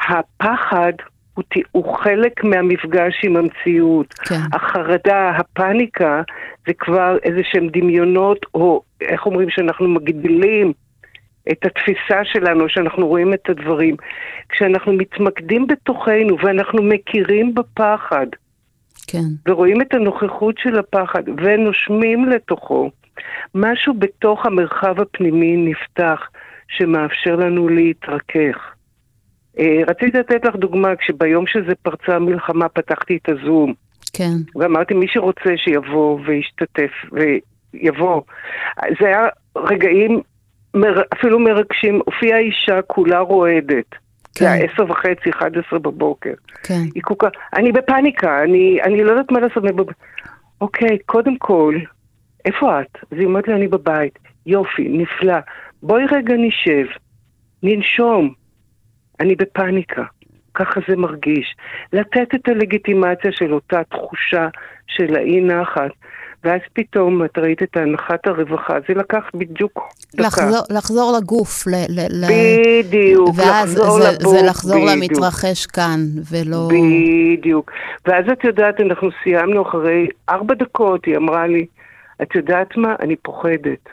הפחד 0.09 0.93
הוא, 1.35 1.45
הוא 1.73 1.97
חלק 1.97 2.45
מהמפגש 2.45 3.15
עם 3.25 3.37
המציאות. 3.37 4.15
כן. 4.15 4.41
החרדה, 4.53 5.31
הפניקה, 5.39 6.23
זה 6.67 6.73
כבר 6.79 7.17
איזה 7.23 7.41
שהם 7.53 7.69
דמיונות, 7.69 8.39
או 8.55 8.83
איך 9.01 9.27
אומרים 9.27 9.51
שאנחנו 9.51 9.89
מגדילים 9.89 10.73
את 11.53 11.65
התפיסה 11.65 12.25
שלנו, 12.25 12.69
שאנחנו 12.69 13.07
רואים 13.07 13.35
את 13.35 13.51
הדברים. 13.51 13.97
כשאנחנו 14.49 14.93
מתמקדים 14.93 15.67
בתוכנו 15.67 16.37
ואנחנו 16.43 16.83
מכירים 16.83 17.55
בפחד, 17.55 18.27
כן. 19.07 19.29
ורואים 19.49 19.83
את 19.83 19.95
הנוכחות 19.95 20.55
של 20.59 20.79
הפחד 20.79 21.23
ונושמים 21.37 22.25
לתוכו, 22.25 22.91
משהו 23.55 23.95
בתוך 23.95 24.47
המרחב 24.47 25.01
הפנימי 25.01 25.57
נפתח. 25.57 26.21
שמאפשר 26.69 27.37
לנו 27.37 27.69
להתרכך. 27.69 28.57
אה, 29.59 29.83
רציתי 29.89 30.19
לתת 30.19 30.45
לך 30.45 30.57
דוגמה, 30.57 30.97
כשביום 30.97 31.47
שזה 31.47 31.75
פרצה 31.83 32.17
המלחמה 32.17 32.69
פתחתי 32.69 33.19
את 33.23 33.29
הזום. 33.29 33.75
כן. 34.13 34.33
ואמרתי, 34.57 34.95
מי 34.95 35.07
שרוצה 35.09 35.51
שיבוא 35.57 36.21
וישתתף, 36.27 36.91
ויבוא. 37.13 38.23
זה 39.01 39.07
היה 39.07 39.27
רגעים 39.57 40.21
מר, 40.77 41.03
אפילו 41.19 41.39
מרגשים. 41.39 42.01
הופיעה 42.05 42.39
אישה 42.39 42.83
כולה 42.83 43.19
רועדת. 43.19 43.91
כן. 43.91 44.45
זה 44.45 44.53
היה 44.53 44.65
עשר 44.65 44.91
וחצי, 44.91 45.31
אחד 45.31 45.51
עשרה 45.59 45.79
בבוקר. 45.79 46.35
כן. 46.63 46.83
היא 46.95 47.03
כל 47.03 47.15
כך, 47.19 47.31
אני 47.55 47.73
בפאניקה, 47.73 48.43
אני, 48.43 48.79
אני 48.83 49.05
לא 49.05 49.11
יודעת 49.11 49.33
מה 49.33 49.41
לעשות. 49.41 49.65
אוקיי, 50.61 50.99
קודם 51.07 51.39
כל, 51.39 51.75
איפה 52.45 52.81
את? 52.81 52.99
אז 53.13 53.19
היא 53.19 53.27
אומרת 53.27 53.49
לי, 53.49 53.55
אני 53.55 53.69
בבית. 53.69 54.19
יופי, 54.47 54.89
נפלא. 54.89 55.39
בואי 55.83 56.05
רגע 56.11 56.35
נשב, 56.39 56.87
ננשום. 57.63 58.33
אני 59.21 59.35
בפאניקה, 59.35 60.05
ככה 60.55 60.81
זה 60.89 60.97
מרגיש. 60.97 61.57
לתת 61.93 62.35
את 62.35 62.49
הלגיטימציה 62.49 63.33
של 63.33 63.55
אותה 63.55 63.81
תחושה 63.85 64.49
של 64.87 65.17
האי 65.17 65.41
נחת. 65.41 65.91
ואז 66.45 66.61
פתאום 66.73 67.25
את 67.25 67.39
ראית 67.39 67.63
את 67.63 67.77
הנחת 67.77 68.27
הרווחה, 68.27 68.75
זה 68.89 68.95
לקח 68.95 69.25
בדיוק 69.35 69.89
דקה. 70.15 70.27
לחזור, 70.27 70.63
לחזור 70.71 71.19
לגוף. 71.19 71.67
ל, 71.67 71.75
ל, 71.89 72.25
בדיוק, 72.29 73.29
ואז 73.37 73.79
לחזור 73.79 74.01
זה. 74.01 74.05
ואז 74.05 74.17
זה 74.23 74.43
לחזור 74.43 74.77
בדיוק. 74.77 75.13
למתרחש 75.13 75.67
כאן, 75.67 76.01
ולא... 76.31 76.69
בדיוק. 76.69 77.71
ואז 78.07 78.25
את 78.33 78.45
יודעת, 78.45 78.81
אנחנו 78.81 79.09
סיימנו 79.23 79.69
אחרי 79.69 80.09
ארבע 80.29 80.55
דקות, 80.55 81.05
היא 81.05 81.17
אמרה 81.17 81.47
לי, 81.47 81.67
את 82.23 82.35
יודעת 82.35 82.77
מה? 82.77 82.95
אני 83.01 83.17
פוחדת. 83.17 83.89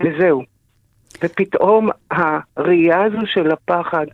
וזהו. 0.00 0.42
ופתאום 1.22 1.90
הראייה 2.10 3.04
הזו 3.04 3.26
של 3.26 3.50
הפחד, 3.50 4.06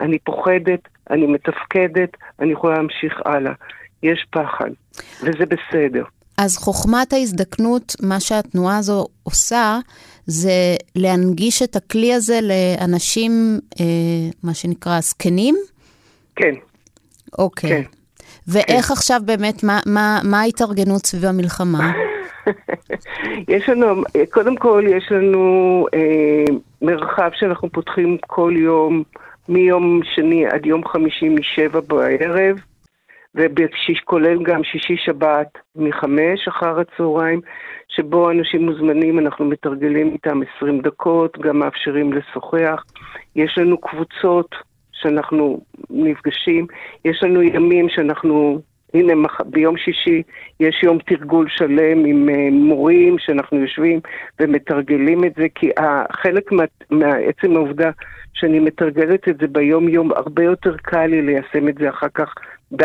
אני 0.00 0.18
פוחדת, 0.18 0.88
אני 1.10 1.26
מתפקדת, 1.26 2.16
אני 2.40 2.52
יכולה 2.52 2.74
להמשיך 2.74 3.20
הלאה. 3.24 3.52
יש 4.02 4.26
פחד, 4.30 4.70
וזה 5.22 5.44
בסדר. 5.46 6.04
אז 6.42 6.56
חוכמת 6.56 7.12
ההזדקנות, 7.12 7.96
מה 8.02 8.20
שהתנועה 8.20 8.78
הזו 8.78 9.06
עושה, 9.22 9.78
זה 10.26 10.76
להנגיש 10.96 11.62
את 11.62 11.76
הכלי 11.76 12.14
הזה 12.14 12.38
לאנשים, 12.42 13.58
אה, 13.80 13.84
מה 14.42 14.54
שנקרא, 14.54 15.00
זקנים? 15.00 15.56
כן. 16.36 16.54
אוקיי. 17.38 17.70
כן. 17.70 17.82
ואיך 18.48 18.86
כן. 18.86 18.92
עכשיו 18.92 19.20
באמת, 19.24 19.64
מה, 19.64 19.80
מה, 19.86 20.20
מה 20.24 20.40
ההתארגנות 20.40 21.06
סביב 21.06 21.24
המלחמה? 21.24 21.92
יש 23.54 23.68
לנו, 23.68 24.02
קודם 24.30 24.56
כל 24.56 24.84
יש 24.96 25.12
לנו 25.12 25.86
אה, 25.94 26.54
מרחב 26.82 27.30
שאנחנו 27.34 27.70
פותחים 27.70 28.16
כל 28.26 28.54
יום, 28.56 29.02
מיום 29.48 30.00
שני 30.14 30.46
עד 30.46 30.66
יום 30.66 30.88
חמישי 30.88 31.28
משבע 31.28 31.80
בערב, 31.80 32.56
וכולל 33.34 34.42
גם 34.42 34.64
שישי 34.64 34.96
שבת 34.96 35.58
מחמש 35.76 36.48
אחר 36.48 36.80
הצהריים, 36.80 37.40
שבו 37.88 38.30
אנשים 38.30 38.66
מוזמנים, 38.66 39.18
אנחנו 39.18 39.44
מתרגלים 39.44 40.12
איתם 40.12 40.40
עשרים 40.42 40.80
דקות, 40.80 41.38
גם 41.38 41.58
מאפשרים 41.58 42.12
לשוחח. 42.12 42.84
יש 43.36 43.58
לנו 43.58 43.78
קבוצות 43.78 44.54
שאנחנו 44.92 45.60
נפגשים, 45.90 46.66
יש 47.04 47.22
לנו 47.22 47.42
ימים 47.42 47.88
שאנחנו 47.88 48.60
הנה, 48.94 49.12
ביום 49.46 49.76
שישי 49.76 50.22
יש 50.60 50.82
יום 50.82 50.98
תרגול 50.98 51.46
שלם 51.48 52.04
עם 52.04 52.28
uh, 52.28 52.52
מורים 52.52 53.18
שאנחנו 53.18 53.58
יושבים 53.58 54.00
ומתרגלים 54.40 55.24
את 55.24 55.34
זה, 55.36 55.46
כי 55.54 55.70
חלק 56.12 56.52
מה, 56.52 56.64
מעצם 56.90 57.56
העובדה 57.56 57.90
שאני 58.34 58.58
מתרגלת 58.58 59.28
את 59.28 59.38
זה 59.40 59.46
ביום-יום, 59.46 60.12
הרבה 60.12 60.44
יותר 60.44 60.76
קל 60.76 61.06
לי 61.06 61.22
ליישם 61.22 61.68
את 61.68 61.74
זה 61.78 61.88
אחר 61.88 62.06
כך 62.14 62.34
ב, 62.76 62.84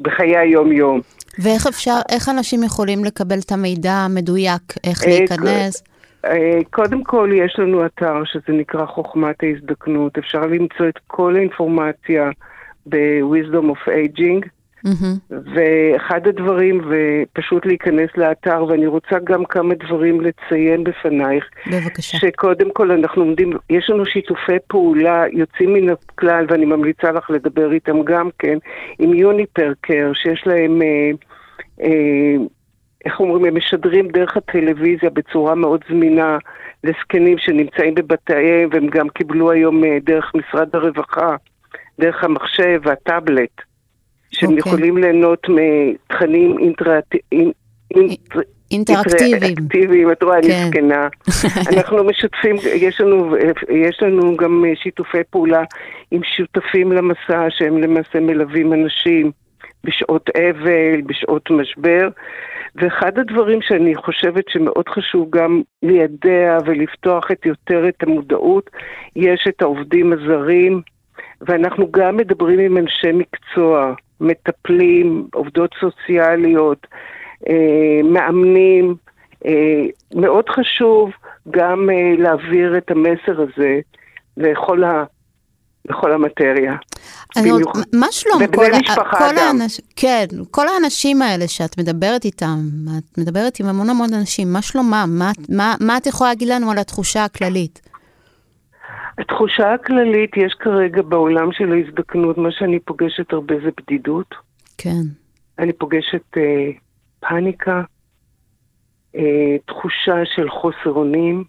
בחיי 0.00 0.36
היום-יום. 0.36 1.00
ואיך 1.38 1.66
אפשר, 1.66 1.96
איך 2.08 2.28
אנשים 2.28 2.62
יכולים 2.62 3.04
לקבל 3.04 3.38
את 3.38 3.52
המידע 3.52 3.92
המדויק, 3.92 4.62
איך 4.84 5.04
אה, 5.04 5.08
להיכנס? 5.08 5.84
אה, 6.24 6.58
קודם 6.70 7.04
כל, 7.04 7.30
יש 7.34 7.58
לנו 7.58 7.86
אתר 7.86 8.24
שזה 8.24 8.52
נקרא 8.58 8.86
חוכמת 8.86 9.42
ההזדקנות. 9.42 10.18
אפשר 10.18 10.40
למצוא 10.40 10.88
את 10.88 10.98
כל 11.06 11.36
האינפורמציה 11.36 12.30
ב-Wisdom 12.86 13.66
of 13.72 13.88
Aging. 13.88 14.48
Mm-hmm. 14.86 15.34
ואחד 15.54 16.26
הדברים, 16.26 16.80
ופשוט 16.88 17.66
להיכנס 17.66 18.10
לאתר, 18.16 18.64
ואני 18.68 18.86
רוצה 18.86 19.18
גם 19.24 19.44
כמה 19.44 19.74
דברים 19.74 20.20
לציין 20.20 20.84
בפנייך. 20.84 21.44
בבקשה. 21.66 22.18
שקודם 22.18 22.72
כל 22.72 22.90
אנחנו 22.90 23.22
עומדים, 23.22 23.52
יש 23.70 23.90
לנו 23.90 24.06
שיתופי 24.06 24.56
פעולה 24.68 25.24
יוצאים 25.32 25.72
מן 25.72 25.88
הכלל, 25.90 26.46
ואני 26.48 26.64
ממליצה 26.64 27.12
לך 27.12 27.30
לדבר 27.30 27.72
איתם 27.72 28.02
גם 28.04 28.28
כן, 28.38 28.58
עם 28.98 29.14
יוניפר 29.14 29.72
קר, 29.80 30.12
שיש 30.14 30.42
להם... 30.46 30.82
אה, 30.82 31.10
אה, 31.80 32.36
איך 33.04 33.20
אומרים, 33.20 33.44
הם 33.44 33.56
משדרים 33.56 34.08
דרך 34.08 34.36
הטלוויזיה 34.36 35.10
בצורה 35.10 35.54
מאוד 35.54 35.84
זמינה 35.88 36.38
לזקנים 36.84 37.38
שנמצאים 37.38 37.94
בבתיהם, 37.94 38.68
והם 38.72 38.86
גם 38.86 39.08
קיבלו 39.08 39.50
היום 39.50 39.84
אה, 39.84 39.98
דרך 40.02 40.32
משרד 40.34 40.68
הרווחה, 40.72 41.36
דרך 42.00 42.24
המחשב 42.24 42.80
והטאבלט. 42.84 43.73
שהם 44.34 44.50
okay. 44.50 44.52
אוקיי. 44.52 44.72
יכולים 44.72 44.98
ליהנות 44.98 45.46
מתכנים 45.48 46.58
אינטראקטיביים. 46.58 47.52
אינטראקטיביים, 48.70 50.12
את 50.12 50.22
רואה, 50.22 50.38
אני 50.38 50.48
כן. 50.48 50.66
זקנה. 50.66 51.08
אנחנו 51.72 52.04
משתפים, 52.04 52.56
יש 52.74 53.00
לנו, 53.00 53.36
יש 53.84 54.02
לנו 54.02 54.36
גם 54.36 54.64
שיתופי 54.74 55.24
פעולה 55.30 55.62
עם 56.10 56.20
שותפים 56.36 56.92
למסע, 56.92 57.46
שהם 57.50 57.78
למעשה 57.78 58.20
מלווים 58.20 58.72
אנשים 58.72 59.30
בשעות 59.84 60.30
אבל, 60.36 61.00
בשעות 61.06 61.50
משבר. 61.50 62.08
ואחד 62.76 63.18
הדברים 63.18 63.62
שאני 63.62 63.94
חושבת 63.94 64.44
שמאוד 64.48 64.88
חשוב 64.88 65.30
גם 65.30 65.62
לידע 65.82 66.58
ולפתוח 66.64 67.30
את 67.32 67.46
יותר 67.46 67.88
את 67.88 68.02
המודעות, 68.02 68.70
יש 69.16 69.46
את 69.48 69.62
העובדים 69.62 70.12
הזרים, 70.12 70.82
ואנחנו 71.40 71.90
גם 71.90 72.16
מדברים 72.16 72.58
עם 72.58 72.76
אנשי 72.76 73.12
מקצוע. 73.12 73.94
מטפלים, 74.20 75.26
עובדות 75.34 75.70
סוציאליות, 75.80 76.86
אה, 77.48 78.00
מאמנים, 78.04 78.94
מאוד 80.14 80.48
חשוב 80.48 81.10
גם 81.50 81.88
להעביר 82.18 82.78
את 82.78 82.90
המסר 82.90 83.40
הזה 83.40 83.80
לכל, 84.36 84.84
ה, 84.84 85.04
לכל 85.88 86.12
המטריה. 86.12 86.74
אני 87.36 87.50
עוד, 87.50 87.62
מה 87.92 88.06
שלום 88.10 88.42
ובני 88.42 88.56
כל, 88.56 88.78
משפחה 88.80 89.18
כל. 89.18 89.38
האנש, 89.38 89.80
כן, 89.96 90.26
כל 90.50 90.68
האנשים 90.68 91.22
האלה 91.22 91.48
שאת 91.48 91.78
מדברת 91.78 92.24
איתם, 92.24 92.58
את 92.98 93.18
מדברת 93.18 93.60
עם 93.60 93.66
המון 93.66 93.90
המון 93.90 94.14
אנשים, 94.14 94.52
מה 94.52 94.62
שלומם? 94.62 95.08
מה, 95.18 95.30
מה, 95.48 95.74
מה 95.80 95.96
את 95.96 96.06
יכולה 96.06 96.30
להגיד 96.30 96.48
לנו 96.48 96.70
על 96.70 96.78
התחושה 96.78 97.24
הכללית? 97.24 97.80
התחושה 99.18 99.74
הכללית, 99.74 100.36
יש 100.36 100.54
כרגע 100.54 101.02
בעולם 101.02 101.52
של 101.52 101.72
ההזדקנות, 101.72 102.38
מה 102.38 102.52
שאני 102.52 102.80
פוגשת 102.80 103.32
הרבה 103.32 103.54
זה 103.64 103.70
בדידות. 103.76 104.34
כן. 104.78 105.02
אני 105.58 105.72
פוגשת 105.72 106.36
אה, 106.36 106.70
פאניקה, 107.20 107.82
אה, 109.16 109.56
תחושה 109.66 110.24
של 110.24 110.50
חוסר 110.50 110.90
אונים, 110.90 111.44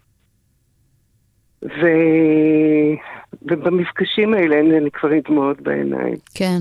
ו... 1.62 1.86
ובמפגשים 3.42 4.34
האלה, 4.34 4.80
לי 4.80 4.90
כבר 4.90 5.10
דמעות 5.28 5.60
בעיניים. 5.60 6.16
כן. 6.34 6.58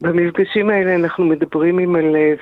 במפגשים 0.00 0.70
האלה 0.70 0.94
אנחנו 0.94 1.24
מדברים 1.24 1.78
עם 1.78 1.96
הלב, 1.96 2.38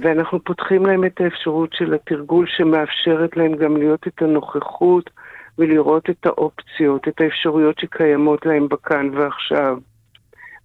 ואנחנו 0.00 0.44
פותחים 0.44 0.86
להם 0.86 1.04
את 1.04 1.20
האפשרות 1.20 1.72
של 1.72 1.94
התרגול 1.94 2.46
שמאפשרת 2.48 3.36
להם 3.36 3.56
גם 3.56 3.76
להיות 3.76 4.06
את 4.06 4.22
הנוכחות 4.22 5.10
ולראות 5.58 6.10
את 6.10 6.26
האופציות, 6.26 7.08
את 7.08 7.20
האפשרויות 7.20 7.78
שקיימות 7.78 8.46
להם 8.46 8.68
בכאן 8.68 9.10
ועכשיו. 9.14 9.78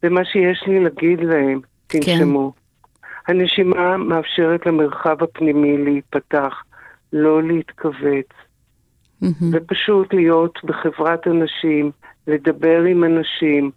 ומה 0.03 0.25
שיש 0.25 0.63
לי 0.67 0.83
להגיד 0.83 1.19
להם, 1.19 1.59
תנשמו. 1.87 2.53
כן. 2.55 3.33
הנשימה 3.33 3.97
מאפשרת 3.97 4.65
למרחב 4.65 5.23
הפנימי 5.23 5.77
להיפתח, 5.77 6.63
לא 7.13 7.43
להתכווץ. 7.43 8.29
Mm-hmm. 9.23 9.45
ופשוט 9.51 10.13
להיות 10.13 10.59
בחברת 10.63 11.27
אנשים, 11.27 11.91
לדבר 12.27 12.81
עם 12.81 13.03
אנשים. 13.03 13.71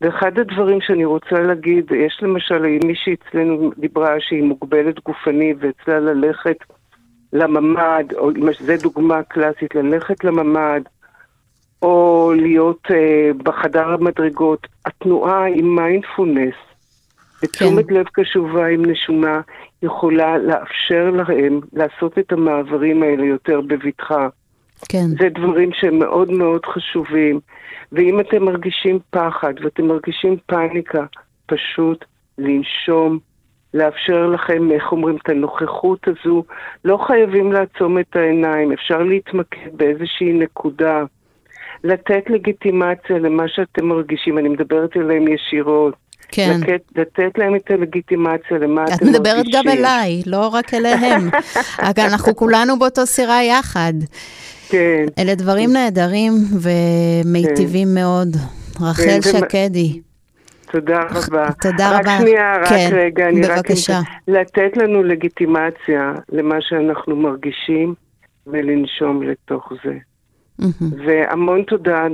ואחד 0.00 0.38
הדברים 0.38 0.80
שאני 0.80 1.04
רוצה 1.04 1.40
להגיד, 1.40 1.92
יש 1.92 2.18
למשל 2.22 2.62
מישהי 2.84 3.14
אצלנו 3.14 3.70
דיברה 3.78 4.14
שהיא 4.20 4.42
מוגבלת 4.42 5.00
גופנית 5.04 5.56
ואצלה 5.60 6.00
ללכת 6.00 6.56
לממ"ד, 7.36 8.04
או 8.14 8.30
זו 8.60 8.72
דוגמה 8.82 9.22
קלאסית, 9.22 9.74
ללכת 9.74 10.24
לממ"ד, 10.24 10.80
או 11.82 12.32
להיות 12.36 12.82
אה, 12.90 13.30
בחדר 13.42 13.88
המדרגות. 13.88 14.66
התנועה 14.86 15.46
עם 15.46 15.76
מיינדפולנס, 15.76 16.54
בתשומת 17.42 17.88
כן. 17.88 17.94
לב 17.94 18.06
קשובה 18.12 18.66
עם 18.66 18.86
נשומה, 18.86 19.40
יכולה 19.82 20.38
לאפשר 20.38 21.10
להם 21.10 21.60
לעשות 21.72 22.18
את 22.18 22.32
המעברים 22.32 23.02
האלה 23.02 23.24
יותר 23.24 23.60
בבטחה. 23.60 24.28
כן. 24.88 25.06
זה 25.08 25.28
דברים 25.28 25.70
שהם 25.72 25.98
מאוד 25.98 26.30
מאוד 26.30 26.66
חשובים. 26.66 27.40
ואם 27.92 28.20
אתם 28.20 28.44
מרגישים 28.44 28.98
פחד 29.10 29.52
ואתם 29.64 29.86
מרגישים 29.86 30.36
פאניקה, 30.46 31.04
פשוט 31.46 32.04
לנשום, 32.38 33.18
לאפשר 33.76 34.26
לכם, 34.26 34.72
איך 34.72 34.92
אומרים, 34.92 35.16
את 35.22 35.28
הנוכחות 35.28 36.08
הזו. 36.08 36.42
לא 36.84 36.98
חייבים 37.06 37.52
לעצום 37.52 37.98
את 37.98 38.16
העיניים, 38.16 38.72
אפשר 38.72 38.98
להתמקד 38.98 39.70
באיזושהי 39.72 40.32
נקודה. 40.32 41.04
לתת 41.84 42.30
לגיטימציה 42.30 43.18
למה 43.18 43.48
שאתם 43.48 43.86
מרגישים, 43.86 44.38
אני 44.38 44.48
מדברת 44.48 44.96
אליהם 44.96 45.28
ישירות. 45.28 45.94
כן. 46.28 46.60
לתת, 46.62 46.82
לתת 46.96 47.38
להם 47.38 47.56
את 47.56 47.70
הלגיטימציה 47.70 48.58
למה 48.58 48.84
אתם 48.84 48.92
מרגישים. 48.92 49.08
את 49.08 49.14
מדברת 49.14 49.46
גם 49.52 49.68
אליי, 49.68 50.22
לא 50.26 50.48
רק 50.48 50.74
אליהם. 50.74 51.28
אנחנו 52.12 52.36
כולנו 52.36 52.78
באותו 52.78 53.06
סירה 53.06 53.44
יחד. 53.44 53.92
כן. 54.68 55.04
אלה 55.18 55.34
דברים 55.34 55.72
נהדרים 55.72 56.32
ומיטיבים 56.62 57.88
כן. 57.88 57.94
מאוד. 57.94 58.36
רחל 58.80 59.02
כן, 59.02 59.22
שקדי. 59.22 60.00
תודה 60.70 61.00
רבה. 61.00 61.48
תודה 61.60 61.88
רבה. 61.98 61.98
רק 61.98 62.20
שנייה, 62.20 62.56
רק 62.60 62.68
כן, 62.68 62.90
רגע, 62.92 63.28
אני 63.28 63.40
בבקשה. 63.42 63.98
רק... 63.98 64.06
לתת 64.28 64.76
לנו 64.76 65.02
לגיטימציה 65.02 66.12
למה 66.32 66.56
שאנחנו 66.60 67.16
מרגישים 67.16 67.94
ולנשום 68.46 69.22
לתוך 69.22 69.72
זה. 69.84 69.94
Mm-hmm. 70.62 70.84
והמון 71.06 71.62
תודה, 71.62 72.06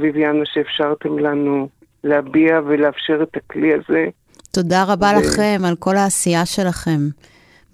ביביאנה, 0.00 0.44
שאפשרתם 0.44 1.18
לנו 1.18 1.68
להביע 2.04 2.60
ולאפשר 2.66 3.22
את 3.22 3.36
הכלי 3.36 3.74
הזה. 3.74 4.06
תודה 4.50 4.84
רבה 4.84 5.10
ו... 5.16 5.20
לכם 5.20 5.60
על 5.64 5.76
כל 5.76 5.96
העשייה 5.96 6.46
שלכם. 6.46 7.00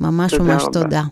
ממש 0.01 0.35
תודה 0.35 0.45
ממש 0.45 0.63
רבה. 0.63 0.73
תודה. 0.73 1.03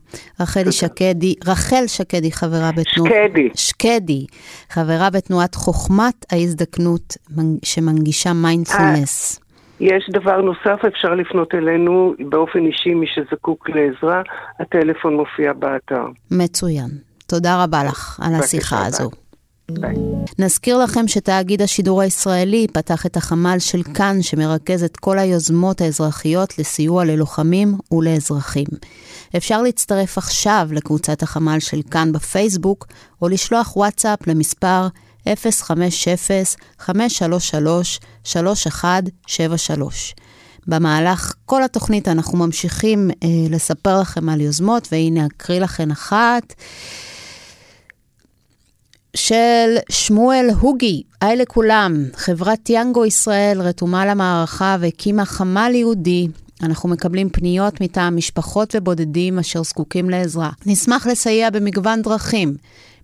רחלי 0.40 0.72
שקדי, 0.72 1.34
רחל 1.46 1.86
שקדי, 1.86 2.32
חברה 2.32 2.70
בתנועת... 2.72 3.12
שקדי. 3.12 3.48
שקדי, 3.54 4.26
חברה 4.70 5.10
בתנועת 5.10 5.54
חוכמת 5.54 6.26
ההזדקנות 6.32 7.16
שמנגישה 7.62 8.32
מיינדפולנס. 8.32 9.40
יש 9.80 10.10
דבר 10.12 10.40
נוסף, 10.40 10.84
אפשר 10.88 11.14
לפנות 11.14 11.54
אלינו 11.54 12.14
באופן 12.28 12.66
אישי, 12.66 12.94
מי 12.94 13.06
שזקוק 13.06 13.70
לעזרה, 13.70 14.22
הטלפון 14.60 15.14
מופיע 15.16 15.52
באתר. 15.52 16.04
מצוין. 16.30 16.90
תודה 17.26 17.62
רבה 17.64 17.84
לך 17.84 18.20
על 18.22 18.34
השיחה 18.34 18.86
הזו. 18.86 19.10
ביי. 19.70 19.94
נזכיר 20.38 20.78
לכם 20.78 21.08
שתאגיד 21.08 21.62
השידור 21.62 22.00
הישראלי 22.00 22.66
פתח 22.72 23.06
את 23.06 23.16
החמ"ל 23.16 23.58
של 23.58 23.82
כאן, 23.82 24.22
שמרכז 24.22 24.84
את 24.84 24.96
כל 24.96 25.18
היוזמות 25.18 25.80
האזרחיות 25.80 26.58
לסיוע 26.58 27.04
ללוחמים 27.04 27.78
ולאזרחים. 27.92 28.66
אפשר 29.36 29.62
להצטרף 29.62 30.18
עכשיו 30.18 30.68
לקבוצת 30.72 31.22
החמ"ל 31.22 31.60
של 31.60 31.80
כאן 31.90 32.12
בפייסבוק, 32.12 32.86
או 33.22 33.28
לשלוח 33.28 33.76
וואטסאפ 33.76 34.26
למספר 34.26 34.88
050-533-3173. 35.26 35.30
במהלך 40.66 41.34
כל 41.46 41.62
התוכנית 41.62 42.08
אנחנו 42.08 42.38
ממשיכים 42.38 43.10
אה, 43.10 43.28
לספר 43.50 44.00
לכם 44.00 44.28
על 44.28 44.40
יוזמות, 44.40 44.88
והנה 44.92 45.26
אקריא 45.26 45.60
לכם 45.60 45.90
אחת. 45.90 46.54
של 49.16 49.76
שמואל 49.90 50.48
הוגי, 50.60 51.02
היי 51.20 51.36
לכולם, 51.36 52.04
חברת 52.14 52.70
יאנגו 52.70 53.06
ישראל 53.06 53.60
רתומה 53.60 54.06
למערכה 54.06 54.76
והקימה 54.80 55.24
חמ"ל 55.24 55.74
יהודי. 55.74 56.28
אנחנו 56.62 56.88
מקבלים 56.88 57.30
פניות 57.30 57.80
מטעם 57.80 58.16
משפחות 58.16 58.74
ובודדים 58.74 59.38
אשר 59.38 59.62
זקוקים 59.62 60.10
לעזרה. 60.10 60.50
נשמח 60.66 61.06
לסייע 61.06 61.50
במגוון 61.50 62.02
דרכים, 62.02 62.56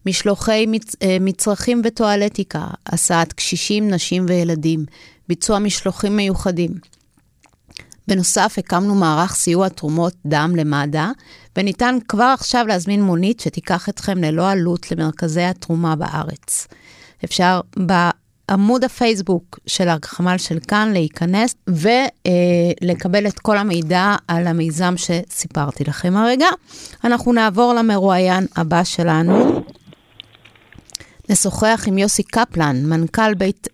משלוחי 0.07 0.67
מצ... 0.69 0.97
אה, 1.03 1.17
מצרכים 1.21 1.83
וטואלטיקה, 1.85 2.67
הסעת 2.87 3.33
קשישים, 3.33 3.91
נשים 3.91 4.25
וילדים, 4.29 4.85
ביצוע 5.29 5.59
משלוחים 5.59 6.17
מיוחדים. 6.17 6.71
בנוסף, 8.09 8.55
הקמנו 8.59 8.95
מערך 8.95 9.35
סיוע 9.35 9.69
תרומות 9.69 10.15
דם 10.27 10.53
למד"א, 10.57 11.07
וניתן 11.57 11.99
כבר 12.09 12.35
עכשיו 12.39 12.67
להזמין 12.67 13.03
מונית 13.03 13.41
שתיקח 13.41 13.89
אתכם 13.89 14.19
ללא 14.19 14.51
עלות 14.51 14.93
למרכזי 14.93 15.43
התרומה 15.43 15.97
בארץ. 15.97 16.67
אפשר 17.25 17.61
בעמוד 17.77 18.85
הפייסבוק 18.85 19.59
של 19.67 19.89
החמ"ל 19.89 20.39
של 20.39 20.59
כאן 20.69 20.91
להיכנס 20.93 21.55
ולקבל 21.69 23.27
את 23.27 23.39
כל 23.39 23.59
המידע 23.59 24.17
על 24.29 24.47
המיזם 24.47 24.95
שסיפרתי 24.97 25.85
לכם 25.85 26.17
הרגע. 26.17 26.49
אנחנו 27.05 27.33
נעבור 27.33 27.75
למרואיין 27.75 28.47
הבא 28.57 28.85
שלנו. 28.85 29.63
נשוחח 31.29 31.85
עם 31.87 31.99
יוסי 31.99 32.23
קפלן, 32.23 32.87
מנכ"ל 32.87 33.35
בית 33.35 33.69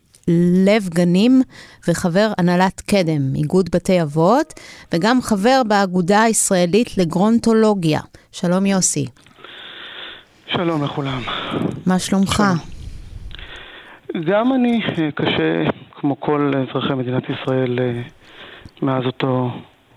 לב 0.66 0.88
גנים 0.88 1.42
וחבר 1.88 2.32
הנהלת 2.38 2.80
קדם, 2.80 3.34
איגוד 3.34 3.68
בתי 3.74 4.02
אבות, 4.02 4.60
וגם 4.92 5.20
חבר 5.22 5.62
באגודה 5.68 6.22
הישראלית 6.22 6.98
לגרונטולוגיה. 6.98 8.00
שלום 8.32 8.66
יוסי. 8.66 9.06
שלום 10.46 10.84
לכולם. 10.84 11.20
מה 11.86 11.98
שלומך? 11.98 12.34
שלום. 12.34 12.74
גם 14.26 14.52
אני 14.52 14.80
אה, 14.98 15.10
קשה, 15.14 15.64
כמו 15.94 16.20
כל 16.20 16.52
אזרחי 16.56 16.94
מדינת 16.94 17.22
ישראל, 17.30 17.78
אה, 17.80 18.02
מאז 18.82 19.04
אותו 19.04 19.50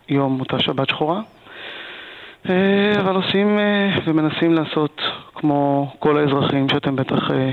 יום, 0.09 0.39
אותה 0.39 0.59
שבת 0.59 0.89
שחורה. 0.89 1.21
אה, 2.49 3.01
אבל 3.01 3.15
עושים 3.15 3.59
ומנסים 4.05 4.53
לעשות 4.53 5.01
כמו 5.37 5.91
כל 5.99 6.17
האזרחים 6.17 6.69
שאתם 6.69 6.95
בטח 6.95 7.31
אה, 7.31 7.51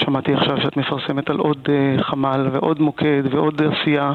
שמעתי 0.00 0.34
עכשיו 0.34 0.60
שאת 0.62 0.76
מפרסמת 0.76 1.30
על 1.30 1.38
עוד 1.38 1.68
אה, 1.68 2.02
חמ"ל 2.02 2.48
ועוד 2.52 2.80
מוקד 2.80 3.22
ועוד 3.30 3.62
עשייה. 3.62 4.12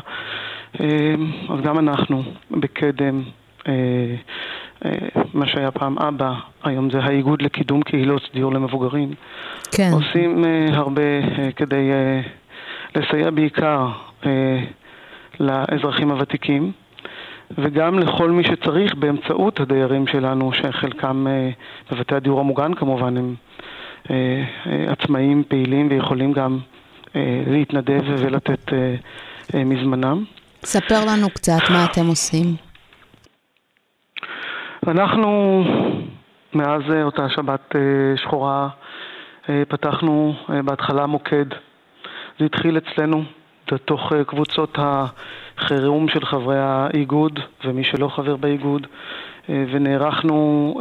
אה, 0.81 1.15
אז 1.49 1.61
גם 1.61 1.79
אנחנו 1.79 2.23
בקדם, 2.51 3.23
מה 5.33 5.47
שהיה 5.47 5.71
פעם 5.71 5.97
אבא, 5.99 6.33
היום 6.63 6.89
זה 6.91 6.99
האיגוד 6.99 7.41
לקידום 7.41 7.81
קהילות 7.81 8.29
דיור 8.33 8.53
למבוגרים. 8.53 9.13
כן. 9.71 9.89
עושים 9.93 10.45
הרבה 10.73 11.01
כדי 11.55 11.89
לסייע 12.95 13.29
בעיקר 13.29 13.87
לאזרחים 15.39 16.11
הוותיקים. 16.11 16.71
וגם 17.57 17.99
לכל 17.99 18.31
מי 18.31 18.43
שצריך 18.43 18.95
באמצעות 18.95 19.59
הדיירים 19.59 20.07
שלנו, 20.07 20.53
שחלקם 20.53 21.27
בבתי 21.91 22.15
הדיור 22.15 22.39
המוגן 22.39 22.73
כמובן 22.73 23.17
הם 23.17 23.35
עצמאים 24.67 25.43
פעילים 25.47 25.87
ויכולים 25.91 26.33
גם 26.33 26.59
להתנדב 27.47 28.01
ולתת 28.05 28.73
מזמנם. 29.53 30.23
ספר 30.63 31.05
לנו 31.13 31.29
קצת 31.29 31.69
מה 31.71 31.85
אתם 31.85 32.07
עושים. 32.07 32.55
אנחנו 34.87 35.63
מאז 36.53 36.81
אותה 37.03 37.29
שבת 37.29 37.75
שחורה 38.15 38.69
פתחנו 39.67 40.35
בהתחלה 40.65 41.05
מוקד. 41.05 41.45
זה 42.39 42.45
התחיל 42.45 42.77
אצלנו 42.77 43.23
בתוך 43.71 44.13
קבוצות 44.27 44.77
החירום 45.61 46.07
של 46.07 46.25
חברי 46.25 46.59
האיגוד 46.59 47.39
ומי 47.65 47.83
שלא 47.83 48.07
חבר 48.07 48.35
באיגוד, 48.35 48.87
ונערכנו 49.49 50.75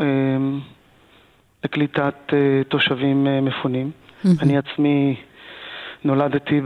לקליטת 1.65 2.33
תושבים 2.69 3.27
מפונים. 3.43 3.91
Mm-hmm. 3.91 4.29
אני 4.43 4.59
עצמי 4.59 5.17
נולדתי 6.05 6.61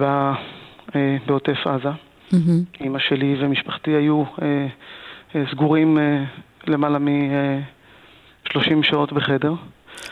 בעוטף 1.27 1.67
עזה. 1.67 1.89
Mm-hmm. 1.89 2.81
אימא 2.81 2.99
שלי 2.99 3.37
ומשפחתי 3.41 3.91
היו 3.91 4.25
סגורים 5.51 5.99
למעלה 6.67 6.99
מ-30 6.99 8.83
שעות 8.83 9.13
בחדר. 9.13 9.55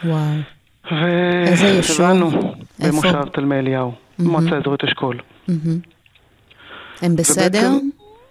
וואו. 0.04 0.20
איזה 1.46 1.66
יישוב? 1.66 2.54
במושב 2.78 3.24
תלמי 3.32 3.58
אליהו, 3.58 3.92
מועצה 4.18 4.56
אזורית 4.56 4.84
אשכול. 4.84 5.18
הם 7.02 7.16
בסדר? 7.16 7.70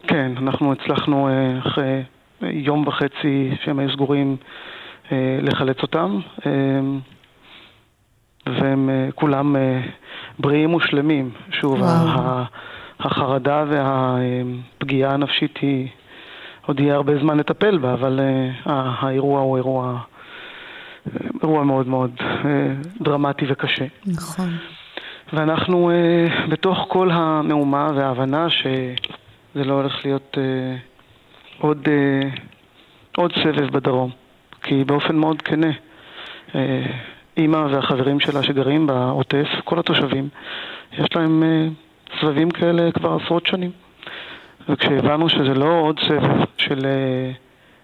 כן, 0.08 0.32
אנחנו 0.38 0.74
הצלחנו 0.74 1.30
אחרי 1.60 2.04
יום 2.42 2.88
וחצי 2.88 3.52
שהם 3.64 3.80
היו 3.80 3.92
סגורים 3.92 4.38
לחלץ 5.42 5.78
אותם, 5.82 6.20
והם 8.46 8.90
כולם 9.16 9.56
בריאים 10.40 10.74
ושלמים. 10.74 11.30
שוב, 11.52 11.82
החרדה 13.00 13.66
והפגיעה 13.70 15.14
הנפשית 15.14 15.58
היא, 15.58 15.88
עוד 16.66 16.80
יהיה 16.80 16.96
הרבה 16.96 17.14
זמן 17.20 17.38
לטפל 17.38 17.78
בה, 17.78 17.94
אבל 17.94 18.20
האירוע 18.66 19.42
הוא 19.42 19.58
אירוע... 19.58 20.00
אירוע 21.44 21.64
מאוד 21.64 21.88
מאוד 21.88 22.12
דרמטי 23.02 23.46
וקשה. 23.50 23.86
נכון. 24.06 24.50
ואנחנו 25.34 25.92
בתוך 26.50 26.86
כל 26.88 27.12
המהומה 27.12 27.92
וההבנה 27.96 28.50
שזה 28.50 29.64
לא 29.66 29.74
הולך 29.74 30.06
להיות 30.06 30.38
עוד, 31.60 31.88
עוד 33.18 33.34
סבב 33.44 33.72
בדרום, 33.72 34.12
כי 34.64 34.84
באופן 34.84 35.16
מאוד 35.16 35.42
כנה, 35.42 35.72
אימא 37.38 37.58
והחברים 37.72 38.20
שלה 38.20 38.44
שגרים 38.44 38.88
בעוטף, 38.88 39.48
כל 39.64 39.80
התושבים, 39.80 40.30
יש 40.94 41.16
להם 41.16 41.44
סבבים 42.22 42.52
כאלה 42.52 42.92
כבר 42.92 43.18
עשרות 43.24 43.46
שנים. 43.46 43.72
וכשהבנו 44.70 45.30
שזה 45.30 45.54
לא 45.54 45.80
עוד 45.80 46.00
סבב 46.08 46.46
של 46.58 46.86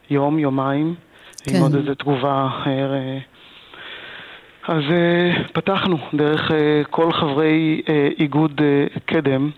יום, 0.10 0.39
יומיים, 0.39 0.95
כן. 1.43 1.55
עם 1.55 1.62
עוד 1.62 1.75
איזו 1.75 1.95
תגובה. 1.95 2.49
אז 4.67 4.84
פתחנו 5.53 5.97
דרך 6.13 6.51
כל 6.89 7.12
חברי 7.12 7.82
איגוד 8.19 8.62
קדם, 9.06 9.49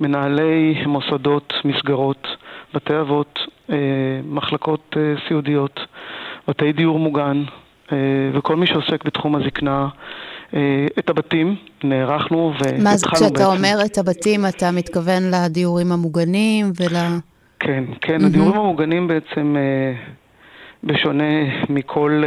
מנהלי 0.00 0.82
מוסדות, 0.86 1.52
מסגרות, 1.64 2.26
בתי 2.74 3.00
אבות, 3.00 3.38
מחלקות 4.24 4.96
סיעודיות, 5.28 5.80
בתי 6.48 6.72
דיור 6.72 6.98
מוגן, 6.98 7.44
וכל 8.32 8.56
מי 8.56 8.66
שעוסק 8.66 9.04
בתחום 9.04 9.34
הזקנה, 9.36 9.88
את 10.98 11.10
הבתים, 11.10 11.56
נערכנו 11.84 12.52
והתחלנו 12.54 12.84
בעצם... 12.84 13.08
מה 13.08 13.14
כשאתה 13.14 13.46
אומר 13.46 13.78
את 13.86 13.98
הבתים, 13.98 14.46
אתה 14.46 14.70
מתכוון 14.70 15.22
לדיורים 15.30 15.92
המוגנים 15.92 16.66
ול... 16.80 16.96
כן, 17.60 17.84
כן, 18.00 18.20
mm-hmm. 18.20 18.26
הדיורים 18.26 18.60
המוגנים 18.60 19.08
בעצם... 19.08 19.56
בשונה 20.84 21.24
מכל 21.68 22.22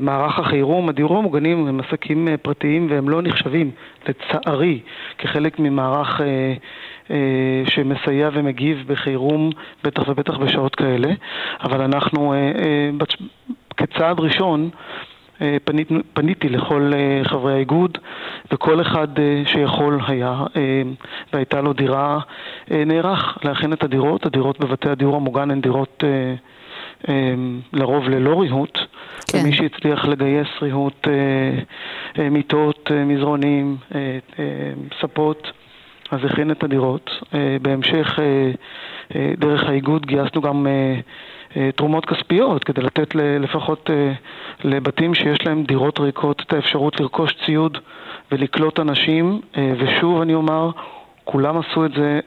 מערך 0.00 0.38
החירום, 0.38 0.88
הדיורים 0.88 1.18
המוגנים 1.18 1.66
הם 1.66 1.80
עסקים 1.80 2.28
אה, 2.28 2.36
פרטיים 2.36 2.86
והם 2.90 3.08
לא 3.08 3.22
נחשבים, 3.22 3.70
לצערי, 4.08 4.80
כחלק 5.18 5.58
ממערך 5.58 6.20
אה, 6.20 6.26
אה, 7.10 7.62
שמסייע 7.68 8.30
ומגיב 8.32 8.84
בחירום, 8.86 9.50
בטח 9.84 10.08
ובטח 10.08 10.36
בשעות 10.36 10.74
כאלה, 10.74 11.12
אבל 11.60 11.80
אנחנו 11.80 12.32
אה, 12.32 12.38
אה. 12.38 12.90
כצעד 13.76 14.20
ראשון 14.20 14.70
אה, 15.42 15.56
פנית, 15.64 15.88
פניתי 16.12 16.48
לכל 16.48 16.92
אה, 16.94 17.24
חברי 17.24 17.52
האיגוד 17.52 17.98
וכל 18.52 18.80
אחד 18.80 19.18
אה, 19.18 19.42
שיכול 19.46 20.00
היה 20.06 20.44
והייתה 21.32 21.60
לו 21.60 21.72
דירה 21.72 22.18
נערך 22.70 23.38
להכין 23.44 23.72
את 23.72 23.84
הדירות. 23.84 24.26
הדירות 24.26 24.60
בבתי 24.60 24.90
הדיור 24.90 25.16
המוגן 25.16 25.50
הן 25.50 25.60
דירות 25.60 26.04
לרוב 27.72 28.08
ללא 28.08 28.40
ריהוט, 28.40 28.78
כן. 29.26 29.38
ומי 29.38 29.52
שהצליח 29.52 30.04
לגייס 30.04 30.48
ריהוט, 30.62 31.08
אה, 31.08 31.12
אה, 32.22 32.30
מיטות, 32.30 32.90
אה, 32.90 33.04
מזרונים, 33.04 33.76
ספות, 35.00 35.52
אז 36.10 36.20
הכין 36.24 36.50
את 36.50 36.64
הדירות. 36.64 37.10
בהמשך, 37.62 38.18
דרך 39.38 39.64
האיגוד 39.64 40.06
גייסנו 40.06 40.40
גם 40.40 40.66
תרומות 41.76 42.06
כספיות 42.06 42.64
כדי 42.64 42.82
לתת 42.82 43.14
לפחות 43.14 43.90
לבתים 44.64 45.14
שיש 45.14 45.46
להם 45.46 45.64
דירות 45.64 46.00
ריקות 46.00 46.42
את 46.46 46.52
האפשרות 46.52 47.00
לרכוש 47.00 47.34
ציוד 47.44 47.78
ולקלוט 48.32 48.80
אנשים, 48.80 49.40
ושוב 49.78 50.20
אני 50.20 50.34
אומר, 50.34 50.70
כולם 51.24 51.58
עשו 51.58 51.84
את 51.84 51.90
זה, 51.92 52.20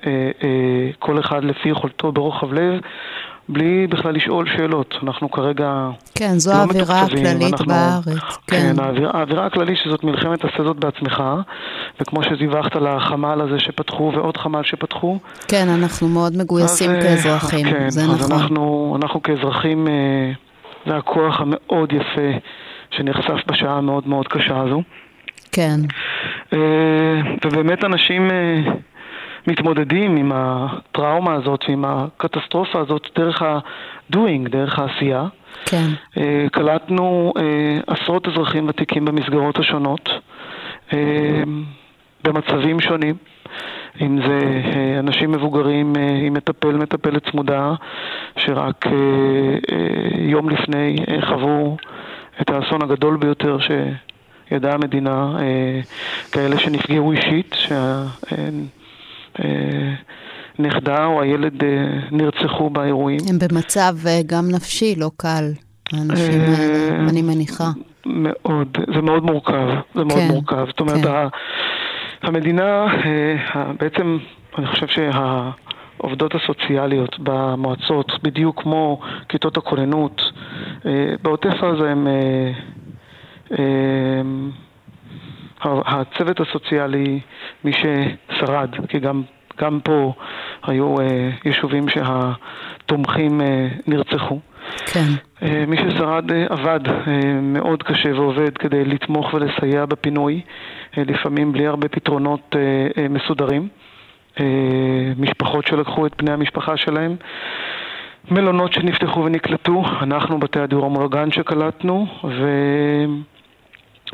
כל 0.99 1.19
אחד 1.19 1.43
לפי 1.43 1.69
יכולתו 1.69 2.11
ברוחב 2.11 2.53
לב. 2.53 2.81
בלי 3.49 3.87
בכלל 3.87 4.15
לשאול 4.15 4.45
שאלות. 4.57 4.95
אנחנו 5.03 5.31
כרגע 5.31 5.89
כן, 6.15 6.33
זו 6.37 6.51
לא 6.51 6.57
האווירה 6.57 7.01
הכללית 7.01 7.53
אנחנו, 7.53 7.65
בארץ. 7.65 8.37
כן, 8.47 8.73
כן 8.75 8.83
האווירה, 8.83 9.11
האווירה 9.13 9.45
הכללית 9.45 9.77
שזאת 9.83 10.03
מלחמת 10.03 10.45
עשה 10.45 10.63
זאת 10.63 10.77
בעצמך, 10.77 11.23
וכמו 12.01 12.23
שדיווחת 12.23 12.75
לחמ"ל 12.75 13.41
הזה 13.41 13.59
שפתחו 13.59 14.11
ועוד 14.15 14.37
חמ"ל 14.37 14.63
שפתחו. 14.63 15.19
כן, 15.47 15.67
אנחנו 15.69 16.07
מאוד 16.07 16.37
מגויסים 16.37 16.91
אז, 16.91 16.95
אה, 16.95 17.01
כאזרחים, 17.01 17.65
כן, 17.65 17.89
זה 17.89 18.01
אז 18.01 18.09
נכון. 18.09 18.31
אנחנו, 18.31 18.95
אנחנו 19.01 19.23
כאזרחים, 19.23 19.87
אה, 19.87 20.31
זה 20.87 20.97
הכוח 20.97 21.41
המאוד 21.41 21.93
יפה 21.93 22.39
שנחשף 22.91 23.47
בשעה 23.47 23.77
המאוד 23.77 24.07
מאוד 24.07 24.27
קשה 24.27 24.57
הזו. 24.59 24.81
כן. 25.51 25.79
אה, 26.53 27.21
ובאמת 27.45 27.83
אנשים... 27.83 28.31
מתמודדים 29.47 30.15
עם 30.15 30.31
הטראומה 30.35 31.33
הזאת 31.33 31.65
ועם 31.67 31.85
הקטסטרופה 31.85 32.79
הזאת 32.79 33.07
דרך 33.15 33.41
ה-doing, 33.41 34.49
דרך 34.49 34.79
העשייה. 34.79 35.27
כן. 35.65 35.87
אה, 36.17 36.45
קלטנו 36.51 37.33
אה, 37.37 37.79
עשרות 37.87 38.27
אזרחים 38.27 38.69
ותיקים 38.69 39.05
במסגרות 39.05 39.59
השונות, 39.59 40.09
אה, 40.93 41.43
במצבים 42.23 42.79
שונים. 42.79 43.15
אם 44.01 44.19
זה 44.27 44.61
אנשים 44.99 45.31
מבוגרים 45.31 45.93
עם 46.25 46.33
מטפל, 46.33 46.71
מטפלת 46.77 47.29
צמודה, 47.31 47.73
שרק 48.37 48.85
יום 50.17 50.49
לפני 50.49 50.95
חוו 51.21 51.77
את 52.41 52.49
האסון 52.49 52.81
הגדול 52.81 53.17
ביותר 53.17 53.57
שידעה 53.59 54.73
המדינה, 54.73 55.37
כאלה 56.31 56.59
שנפגעו 56.59 57.11
אישית, 57.11 57.55
הנכדה 60.59 61.05
או 61.05 61.21
הילד 61.21 61.63
אה, 61.63 61.69
נרצחו 62.11 62.69
באירועים. 62.69 63.19
הם 63.29 63.39
במצב 63.39 63.93
אה, 64.07 64.19
גם 64.25 64.45
נפשי 64.51 64.95
לא 64.97 65.11
קל, 65.17 65.51
האנשים 65.93 66.41
האלה, 66.41 66.89
אה, 66.91 67.09
אני 67.09 67.21
מניחה. 67.21 67.69
מאוד, 68.05 68.77
זה 68.95 69.01
מאוד 69.01 69.23
מורכב, 69.23 69.67
זה 69.95 70.03
מאוד 70.03 70.19
כן, 70.19 70.27
מורכב. 70.27 70.65
זאת 70.67 70.79
אומרת, 70.79 71.03
כן. 71.03 71.27
המדינה, 72.27 72.85
בעצם, 73.79 74.17
אני 74.57 74.67
חושב 74.67 74.87
שהעובדות 74.87 76.35
הסוציאליות 76.35 77.19
במועצות, 77.19 78.11
בדיוק 78.23 78.61
כמו 78.61 78.99
כיתות 79.29 79.57
הכוננות, 79.57 80.21
בעוטף 81.21 81.63
עזה 81.63 81.89
הם... 81.89 82.07
הצוות 85.61 86.39
הסוציאלי, 86.39 87.19
מי 87.63 87.71
ששרד, 87.73 88.69
כי 88.87 88.99
גם, 88.99 89.23
גם 89.61 89.79
פה 89.83 90.13
היו 90.63 90.99
אה, 90.99 91.29
יישובים 91.45 91.85
שהתומכים 91.89 93.41
אה, 93.41 93.67
נרצחו. 93.87 94.39
כן. 94.85 95.07
אה, 95.43 95.63
מי 95.67 95.77
ששרד 95.77 96.31
אה, 96.31 96.45
עבד 96.49 96.79
אה, 96.87 96.93
מאוד 97.41 97.83
קשה 97.83 98.13
ועובד 98.13 98.57
כדי 98.57 98.85
לתמוך 98.85 99.33
ולסייע 99.33 99.85
בפינוי, 99.85 100.41
אה, 100.97 101.03
לפעמים 101.07 101.51
בלי 101.51 101.67
הרבה 101.67 101.87
פתרונות 101.87 102.55
אה, 102.55 103.03
אה, 103.03 103.07
מסודרים. 103.09 103.67
משפחות 105.17 105.67
שלקחו 105.67 106.05
את 106.05 106.15
בני 106.17 106.31
המשפחה 106.31 106.77
שלהם. 106.77 107.15
מלונות 108.31 108.73
שנפתחו 108.73 109.23
ונקלטו, 109.23 109.83
אנחנו 110.01 110.39
בתי 110.39 110.59
הדיור 110.59 110.85
המולגן 110.85 111.31
שקלטנו, 111.31 112.07
ו... 112.23 112.47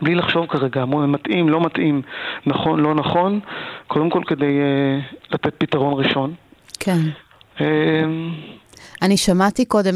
בלי 0.01 0.15
לחשוב 0.15 0.45
כרגע, 0.45 0.85
מתאים, 0.85 1.49
לא 1.49 1.61
מתאים, 1.61 2.01
נכון, 2.45 2.79
לא 2.79 2.95
נכון, 2.95 3.39
קודם 3.87 4.09
כל 4.09 4.21
כדי 4.27 4.59
uh, 4.59 5.33
לתת 5.33 5.53
פתרון 5.57 5.93
ראשון. 5.93 6.33
כן. 6.79 6.99
Uh, 7.57 7.61
אני 9.01 9.17
שמעתי 9.17 9.65
קודם, 9.65 9.93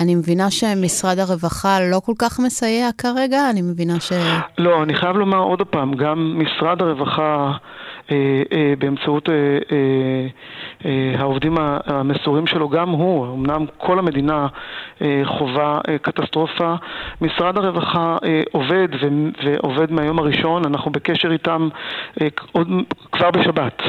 אני 0.00 0.14
מבינה 0.14 0.50
שמשרד 0.50 1.18
הרווחה 1.18 1.78
לא 1.90 2.00
כל 2.04 2.12
כך 2.18 2.40
מסייע 2.40 2.88
כרגע, 2.98 3.50
אני 3.50 3.62
מבינה 3.62 4.00
ש... 4.00 4.12
לא, 4.58 4.82
אני 4.82 4.94
חייב 4.94 5.16
לומר 5.16 5.38
עוד 5.38 5.62
פעם, 5.62 5.94
גם 5.94 6.38
משרד 6.38 6.82
הרווחה 6.82 7.22
אה, 7.22 7.50
אה, 7.50 7.56
באמצעות 8.78 9.28
אה, 9.28 11.14
העובדים 11.18 11.56
המסורים 11.86 12.46
שלו, 12.46 12.68
גם 12.68 12.88
הוא, 12.88 13.34
אמנם 13.34 13.66
כל 13.78 13.98
המדינה 13.98 14.46
חווה 15.24 15.80
קטסטרופה, 16.02 16.74
משרד 17.20 17.58
הרווחה 17.58 18.16
עובד 18.52 18.88
ועובד 19.44 19.92
מהיום 19.92 20.18
הראשון, 20.18 20.62
אנחנו 20.66 20.90
בקשר 20.90 21.32
איתם 21.32 21.68
כבר 23.12 23.30
בשבת, 23.30 23.82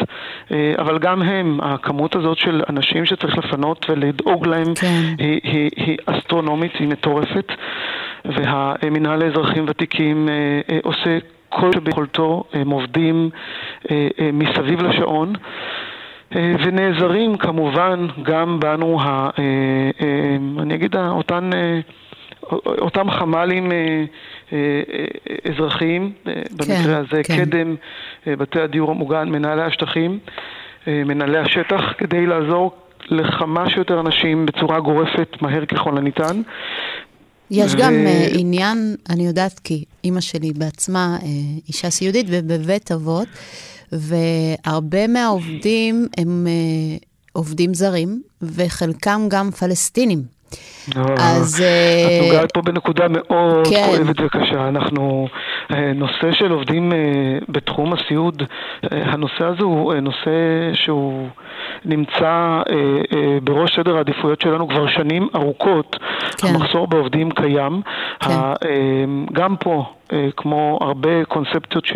אבל 0.78 1.00
גם 1.00 1.22
הם, 1.22 1.60
הכמות 1.62 2.16
הזאת 2.16 2.38
של 2.38 2.64
אנשים 2.70 3.06
שצריך 3.06 3.38
לפנות 3.38 3.86
ולדאוג 3.90 4.48
להם 4.48 4.76
כן. 4.76 5.02
היא, 5.18 5.40
היא, 5.44 5.70
היא 5.76 5.98
אסטרונומית, 6.06 6.72
היא 6.80 6.88
מטורפת, 6.88 7.52
והמינהל 8.26 9.24
לאזרחים 9.24 9.66
ותיקים 9.68 10.30
עושה 10.84 11.18
כל 11.60 11.72
שביכולתו, 11.74 12.44
הם 12.54 12.70
עובדים 12.70 13.30
אה, 13.92 14.08
אה, 14.20 14.30
מסביב 14.34 14.82
לשעון. 14.82 15.34
אה, 16.36 16.54
ונעזרים 16.66 17.38
כמובן 17.38 18.08
גם 18.24 18.60
בנו, 18.60 19.02
ה, 19.02 19.30
אני 20.60 20.76
אגיד, 20.76 20.96
אותן, 20.96 21.50
אותם 22.66 23.12
חמ"לים 23.12 23.72
אזרחיים, 25.52 26.12
במקרה 26.26 26.84
כן, 26.84 26.94
הזה 26.94 27.24
כן. 27.24 27.46
קדם, 27.46 27.76
בתי 28.28 28.62
הדיור 28.62 28.92
המוגן, 28.92 29.30
מנהלי 29.30 29.62
השטחים, 29.62 30.20
מנהלי 30.88 31.38
השטח, 31.38 31.94
כדי 31.98 32.26
לעזור 32.26 32.72
לכמה 33.10 33.70
שיותר 33.70 34.00
אנשים 34.00 34.46
בצורה 34.46 34.80
גורפת 34.80 35.38
מהר 35.42 35.66
ככל 35.66 35.98
הניתן. 35.98 36.42
יש 37.52 37.74
ו... 37.74 37.78
גם 37.78 37.94
uh, 37.94 38.38
עניין, 38.38 38.96
אני 39.10 39.28
יודעת 39.28 39.60
כי 39.60 39.84
אימא 40.04 40.22
שלי 40.22 40.54
בעצמה 40.54 41.18
uh, 41.22 41.26
אישה 41.68 41.90
סיעודית 41.90 42.26
ובבית 42.30 42.92
אבות, 42.92 43.28
והרבה 43.92 45.08
מהעובדים 45.08 46.08
הם 46.18 46.48
uh, 46.48 47.06
עובדים 47.34 47.74
זרים, 47.74 48.22
וחלקם 48.42 49.26
גם 49.30 49.52
פלסטינים. 49.52 50.33
אז... 51.18 51.64
את 52.06 52.26
נוגעת 52.26 52.52
פה 52.52 52.62
בנקודה 52.62 53.08
מאוד 53.08 53.68
כן. 53.68 53.86
כואבת 53.86 54.16
וקשה. 54.20 54.68
אנחנו, 54.68 55.28
נושא 55.96 56.32
של 56.32 56.52
עובדים 56.52 56.92
בתחום 57.50 57.94
הסיעוד, 57.94 58.44
הנושא 58.92 59.46
הזה 59.46 59.64
הוא 59.64 59.94
נושא 59.94 60.30
שהוא 60.74 61.28
נמצא 61.86 62.62
בראש 63.44 63.76
סדר 63.76 63.98
העדיפויות 63.98 64.42
שלנו 64.42 64.68
כבר 64.68 64.88
שנים 64.88 65.28
ארוכות. 65.36 65.96
כן. 66.38 66.48
המחסור 66.48 66.88
בעובדים 66.88 67.32
קיים. 67.32 67.82
כן. 68.20 68.30
גם 69.34 69.56
פה, 69.56 69.86
כמו 70.38 70.80
הרבה 70.82 71.26
קונספציות 71.26 71.86
ש... 71.86 71.94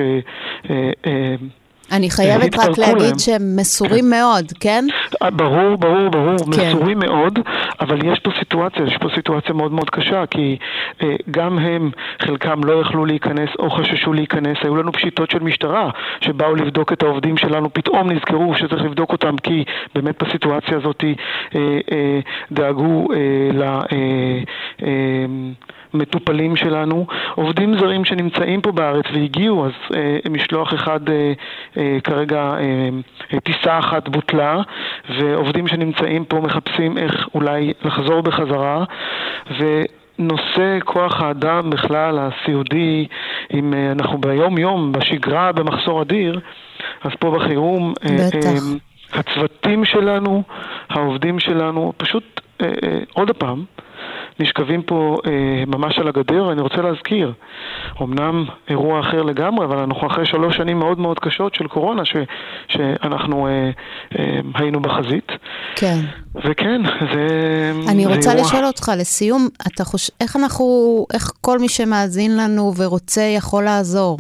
אני 1.92 2.10
חייבת 2.10 2.56
רק 2.56 2.78
להגיד 2.78 3.02
להם. 3.02 3.20
שהם 3.20 3.56
מסורים 3.56 4.06
כן. 4.06 4.10
מאוד, 4.10 4.46
כן? 4.60 4.86
אה, 5.24 5.30
ברור, 5.30 5.76
ברור, 5.78 6.10
ברור, 6.10 6.38
כן. 6.38 6.70
מסורים 6.70 7.00
מאוד, 7.00 7.40
אבל 7.80 8.06
יש 8.06 8.20
פה 8.20 8.32
סיטואציה, 8.40 8.86
יש 8.86 8.98
פה 8.98 9.08
סיטואציה 9.16 9.54
מאוד 9.54 9.72
מאוד 9.72 9.90
קשה, 9.90 10.26
כי 10.26 10.58
אה, 11.04 11.16
גם 11.32 11.60
הם, 11.60 11.92
חלקם 12.22 12.64
לא 12.64 12.82
יכלו 12.82 13.06
להיכנס 13.06 13.50
או 13.60 13.70
חששו 13.70 14.14
להיכנס, 14.14 14.58
היו 14.62 14.76
לנו 14.76 14.92
פשיטות 14.92 15.32
של 15.32 15.40
משטרה 15.40 15.90
שבאו 16.22 16.56
לבדוק 16.56 16.94
את 16.94 17.04
העובדים 17.04 17.38
שלנו, 17.38 17.74
פתאום 17.74 18.12
נזכרו 18.12 18.56
שצריך 18.56 18.84
לבדוק 18.84 19.12
אותם, 19.12 19.38
כי 19.44 19.64
באמת 19.96 20.24
בסיטואציה 20.24 20.78
הזאת 20.78 21.04
אה, 21.04 21.60
אה, 21.92 22.20
דאגו 22.52 23.08
אה, 23.14 23.18
ל... 23.54 23.62
אה, 23.64 23.84
אה, 24.84 25.26
מטופלים 25.94 26.56
שלנו, 26.56 27.06
עובדים 27.36 27.78
זרים 27.78 28.06
שנמצאים 28.06 28.62
פה 28.62 28.72
בארץ 28.72 29.06
והגיעו, 29.14 29.66
אז 29.66 29.72
אה, 29.96 30.18
משלוח 30.30 30.74
אחד 30.74 31.10
אה, 31.10 31.34
אה, 31.78 31.98
כרגע, 32.04 32.56
אה, 33.34 33.40
טיסה 33.40 33.80
אחת 33.80 34.10
בוטלה, 34.10 34.62
ועובדים 35.10 35.68
שנמצאים 35.68 36.26
פה 36.26 36.40
מחפשים 36.40 36.98
איך 36.98 37.28
אולי 37.36 37.74
לחזור 37.84 38.22
בחזרה, 38.22 38.84
ו... 39.60 39.84
נושא 40.20 40.80
כוח 40.86 41.22
האדם 41.22 41.70
בכלל, 41.70 42.20
הסיעודי, 42.20 43.08
אם 43.54 43.74
אה, 43.74 43.92
אנחנו 43.92 44.18
ביום-יום, 44.18 44.92
בשגרה, 44.92 45.52
במחסור 45.52 46.02
אדיר, 46.02 46.40
אז 47.04 47.12
פה 47.20 47.32
בחירום, 47.32 47.94
אה, 48.06 48.28
בטח. 48.28 48.50
הצוותים 49.14 49.86
שלנו, 49.86 50.44
העובדים 50.90 51.40
שלנו, 51.40 51.94
פשוט, 51.98 52.42
עוד 53.14 53.32
פעם, 53.32 53.66
נשכבים 54.40 54.82
פה 54.82 55.18
אה, 55.26 55.64
ממש 55.68 56.00
על 56.00 56.08
הגדר. 56.08 56.52
אני 56.52 56.62
רוצה 56.62 56.82
להזכיר, 56.82 57.34
אמנם 58.02 58.46
אירוע 58.70 59.00
אחר 59.00 59.22
לגמרי, 59.22 59.66
אבל 59.66 59.78
אנחנו 59.78 60.08
אחרי 60.08 60.26
שלוש 60.26 60.58
שנים 60.58 60.80
מאוד 60.80 61.00
מאוד 61.00 61.20
קשות 61.20 61.56
של 61.56 61.68
קורונה, 61.68 62.06
ש, 62.06 62.16
שאנחנו 62.68 63.48
אה, 63.48 63.70
אה, 64.20 64.40
היינו 64.56 64.80
בחזית. 64.80 65.32
כן. 65.76 66.00
וכן, 66.36 66.82
זה... 67.14 67.72
אני 67.88 68.04
זה 68.04 68.16
רוצה 68.16 68.32
אירוע. 68.32 68.46
לשאול 68.46 68.66
אותך, 68.66 68.92
לסיום, 68.98 69.48
אתה 69.68 69.84
חושב, 69.84 70.14
איך 70.22 70.36
אנחנו, 70.36 70.66
איך 71.14 71.32
כל 71.42 71.60
מי 71.60 71.70
שמאזין 71.70 72.38
לנו 72.38 72.74
ורוצה 72.78 73.22
יכול 73.22 73.64
לעזור? 73.64 74.18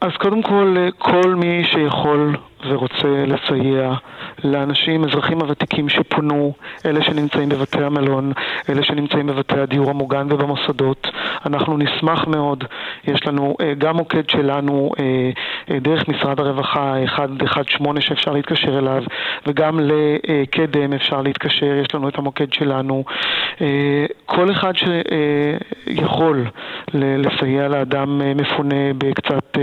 אז 0.00 0.10
קודם 0.18 0.42
כל, 0.42 0.76
אה, 0.78 0.88
כל 0.98 1.34
מי 1.34 1.64
שיכול 1.72 2.36
ורוצה 2.66 3.24
לסייע 3.26 3.94
לאנשים, 4.44 5.04
אזרחים 5.04 5.40
הוותיקים 5.40 5.88
שפונו, 5.88 6.52
אלה 6.86 7.02
שנמצאים 7.02 7.48
בבתי 7.48 7.84
המלון, 7.84 8.32
אלה 8.68 8.82
שנמצאים 8.82 9.26
בבתי 9.26 9.60
הדיור 9.60 9.90
המוגן 9.90 10.26
ובמוסדות. 10.30 11.06
אנחנו 11.46 11.78
נשמח 11.78 12.26
מאוד, 12.26 12.64
יש 13.04 13.26
לנו 13.26 13.56
uh, 13.62 13.64
גם 13.78 13.96
מוקד 13.96 14.30
שלנו 14.30 14.90
uh, 14.94 14.98
uh, 15.70 15.72
דרך 15.80 16.08
משרד 16.08 16.40
הרווחה 16.40 16.94
118 17.80 18.00
שאפשר 18.00 18.32
להתקשר 18.32 18.78
אליו, 18.78 19.02
וגם 19.46 19.80
לקדם 19.82 20.92
אפשר 20.92 21.22
להתקשר, 21.22 21.80
יש 21.84 21.94
לנו 21.94 22.08
את 22.08 22.18
המוקד 22.18 22.52
שלנו. 22.52 23.04
כל 24.26 24.50
אחד 24.50 24.72
שיכול 24.76 26.46
לסייע 26.94 27.68
לאדם 27.68 28.20
מפונה 28.36 28.94
בקצת 28.98 29.58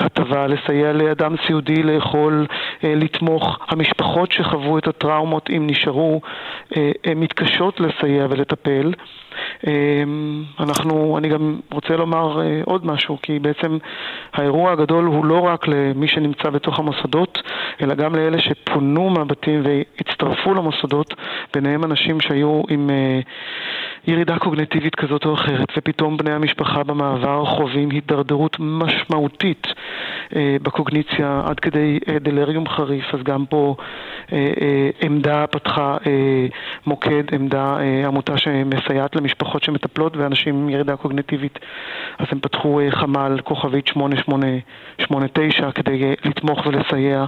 הטבה, 0.00 0.46
לסייע 0.46 0.92
לאדם 0.92 1.34
סיעודי 1.46 1.82
לאכול, 1.82 2.25
uh, 2.32 2.86
לתמוך. 2.86 3.58
המשפחות 3.68 4.32
שחוו 4.32 4.78
את 4.78 4.86
הטראומות, 4.88 5.50
אם 5.56 5.66
נשארו, 5.66 6.20
אה, 6.76 6.90
מתקשות 7.16 7.80
לסייע 7.80 8.26
ולטפל. 8.30 8.92
אה, 9.66 9.72
אנחנו, 10.60 11.18
אני 11.18 11.28
גם 11.28 11.60
רוצה 11.72 11.96
לומר 11.96 12.40
אה, 12.40 12.60
עוד 12.64 12.86
משהו, 12.86 13.18
כי 13.22 13.38
בעצם 13.38 13.78
האירוע 14.32 14.72
הגדול 14.72 15.04
הוא 15.04 15.24
לא 15.24 15.40
רק 15.40 15.68
למי 15.68 16.08
שנמצא 16.08 16.50
בתוך 16.50 16.78
המוסדות, 16.78 17.42
אלא 17.82 17.94
גם 17.94 18.14
לאלה 18.14 18.38
שפונו 18.38 19.10
מהבתים 19.10 19.62
והצטרפו 19.64 20.54
למוסדות, 20.54 21.14
ביניהם 21.54 21.84
אנשים 21.84 22.20
שהיו 22.20 22.62
עם 22.68 22.90
ירידה 24.06 24.38
קוגנטיבית 24.38 24.94
כזאת 24.94 25.24
או 25.24 25.34
אחרת, 25.34 25.68
ופתאום 25.76 26.16
בני 26.16 26.32
המשפחה 26.32 26.82
במעבר 26.82 27.44
חווים 27.44 27.90
הידרדרות 27.90 28.56
משמעותית 28.60 29.66
בקוגניציה 30.62 31.42
עד 31.44 31.60
כדי 31.60 31.98
דלריום 32.20 32.68
חריף, 32.68 33.14
אז 33.14 33.22
גם 33.22 33.46
פה 33.46 33.74
אה, 34.32 34.52
אה, 34.60 34.90
עמדה 35.00 35.46
פתחה 35.46 35.96
אה, 36.06 36.46
מוקד, 36.86 37.22
עמדה, 37.32 37.76
עמותה 38.06 38.38
שמסייעת 38.38 39.16
למשפחות 39.46 39.62
שמטפלות 39.62 40.16
ואנשים 40.16 40.54
עם 40.54 40.68
ירידה 40.68 40.96
קוגנטיבית, 40.96 41.58
אז 42.18 42.26
הם 42.30 42.40
פתחו 42.40 42.80
חמ"ל 42.90 43.40
כוכבית 43.44 43.86
8889 43.86 45.70
כדי 45.70 46.14
לתמוך 46.24 46.66
ולסייע. 46.66 47.24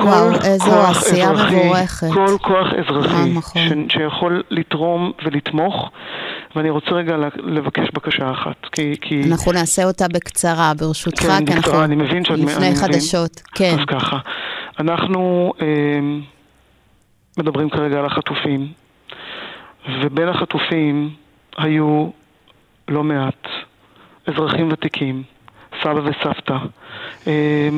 וואו, 0.00 0.30
איזו 0.44 0.82
עשייה 0.90 1.32
מבורכת. 1.32 2.06
כל 2.14 2.38
כוח 2.42 2.66
אזרחי 2.78 3.30
נכון. 3.34 3.62
ש, 3.88 3.92
שיכול 3.92 4.42
לתרום 4.50 5.12
ולתמוך, 5.24 5.90
ואני 6.56 6.70
רוצה 6.70 6.90
רגע 6.90 7.16
לבקש 7.38 7.90
בקשה 7.94 8.30
אחת, 8.30 8.56
כי... 8.72 8.96
כי... 9.00 9.22
אנחנו 9.30 9.52
נעשה 9.52 9.84
אותה 9.84 10.08
בקצרה, 10.08 10.72
ברשותך, 10.78 11.22
כן, 11.22 11.46
כי 11.46 11.52
אנחנו 11.52 11.84
אני 11.84 11.96
מבין 11.96 12.24
שאת... 12.24 12.38
לפני 12.38 12.76
חדשות. 12.76 13.30
מבין. 13.30 13.44
כן. 13.54 13.76
אז 13.80 13.84
ככה, 13.86 14.18
אנחנו 14.78 15.52
אה, 15.60 15.66
מדברים 17.38 17.70
כרגע 17.70 17.98
על 17.98 18.06
החטופים, 18.06 18.68
ובין 19.88 20.28
החטופים 20.28 21.10
היו 21.56 22.08
לא 22.88 23.04
מעט 23.04 23.48
אזרחים 24.26 24.72
ותיקים, 24.72 25.22
סבא 25.82 26.00
וסבתא, 26.04 26.56
אה, 27.26 27.68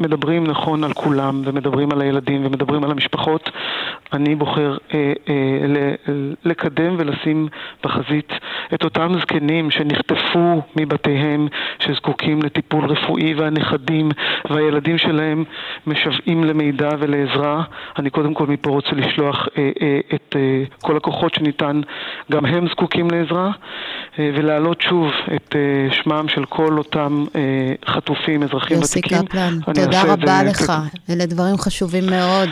מדברים 0.00 0.46
נכון 0.46 0.84
על 0.84 0.92
כולם, 0.92 1.42
ומדברים 1.44 1.92
על 1.92 2.00
הילדים, 2.00 2.46
ומדברים 2.46 2.84
על 2.84 2.90
המשפחות, 2.90 3.50
אני 4.12 4.34
בוחר 4.34 4.76
אה, 4.94 5.12
אה, 5.28 5.34
לקדם 6.44 6.94
ולשים 6.98 7.48
בחזית 7.84 8.32
את 8.74 8.84
אותם 8.84 9.12
זקנים 9.20 9.70
שנחטפו 9.70 10.62
מבתיהם, 10.76 11.48
שזקוקים 11.78 12.42
לטיפול 12.42 12.84
רפואי, 12.84 13.34
והנכדים 13.34 14.10
והילדים 14.50 14.98
שלהם 14.98 15.44
משוועים 15.86 16.44
למידע 16.44 16.88
ולעזרה. 16.98 17.62
אני 17.98 18.10
קודם 18.10 18.34
כל 18.34 18.46
מפה 18.46 18.70
רוצה 18.70 18.90
לשלוח 18.92 19.48
אה, 19.58 19.70
אה, 19.82 20.00
את 20.14 20.36
אה, 20.36 20.64
כל 20.82 20.96
הכוחות 20.96 21.34
שניתן, 21.34 21.80
גם 22.32 22.46
הם 22.46 22.68
זקוקים 22.68 23.10
לעזרה, 23.10 23.50
אה, 24.18 24.30
ולהעלות 24.34 24.80
שוב 24.80 25.10
את 25.36 25.56
אה, 25.56 25.94
שמם 26.02 26.28
של 26.28 26.44
כל 26.44 26.78
אותם 26.78 27.24
אה, 27.36 27.40
חטופים, 27.86 28.42
אזרחים 28.42 28.78
ותיקים. 28.78 29.26
קפלן, 29.26 29.58
תודה 29.90 30.12
רבה 30.12 30.42
לך, 30.42 30.72
אלה 31.10 31.26
דברים 31.26 31.58
חשובים 31.58 32.06
מאוד. 32.06 32.48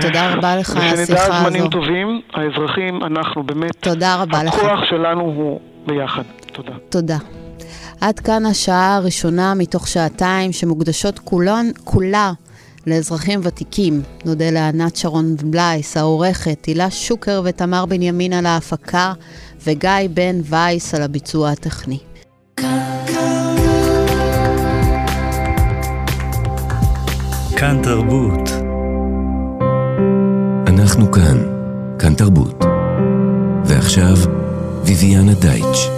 תודה 0.00 0.34
רבה 0.34 0.56
לך 0.56 0.70
על 0.70 0.82
השיחה 0.82 1.02
הזו. 1.02 1.12
ושנדע 1.12 1.42
זמנים 1.42 1.68
טובים, 1.68 2.20
האזרחים, 2.34 3.04
אנחנו 3.04 3.42
באמת... 3.42 3.70
תודה 3.80 4.22
רבה 4.22 4.42
לך. 4.42 4.54
הכוח 4.54 4.80
שלנו 4.90 5.20
הוא 5.20 5.60
ביחד. 5.86 6.22
תודה. 6.52 6.72
תודה. 6.88 7.16
עד 8.00 8.20
כאן 8.20 8.46
השעה 8.46 8.96
הראשונה 8.96 9.54
מתוך 9.54 9.88
שעתיים 9.88 10.52
שמוקדשות 10.52 11.18
כולן, 11.18 11.66
כולה 11.84 12.32
לאזרחים 12.86 13.40
ותיקים. 13.42 14.02
נודה 14.24 14.50
לענת 14.50 14.96
שרון 14.96 15.36
בלייס, 15.36 15.96
העורכת, 15.96 16.64
הילה 16.64 16.90
שוקר 16.90 17.42
ותמר 17.44 17.86
בנימין 17.86 18.32
על 18.32 18.46
ההפקה, 18.46 19.12
וגיא 19.66 19.90
בן 20.14 20.40
וייס 20.44 20.94
על 20.94 21.02
הביצוע 21.02 21.50
הטכני. 21.50 21.98
כאן 22.56 23.47
תרבות. 27.82 28.50
אנחנו 30.66 31.12
כאן, 31.12 31.38
כאן 31.98 32.14
תרבות. 32.14 32.64
ועכשיו, 33.64 34.16
ויviana 34.84 35.40
דייטש. 35.40 35.97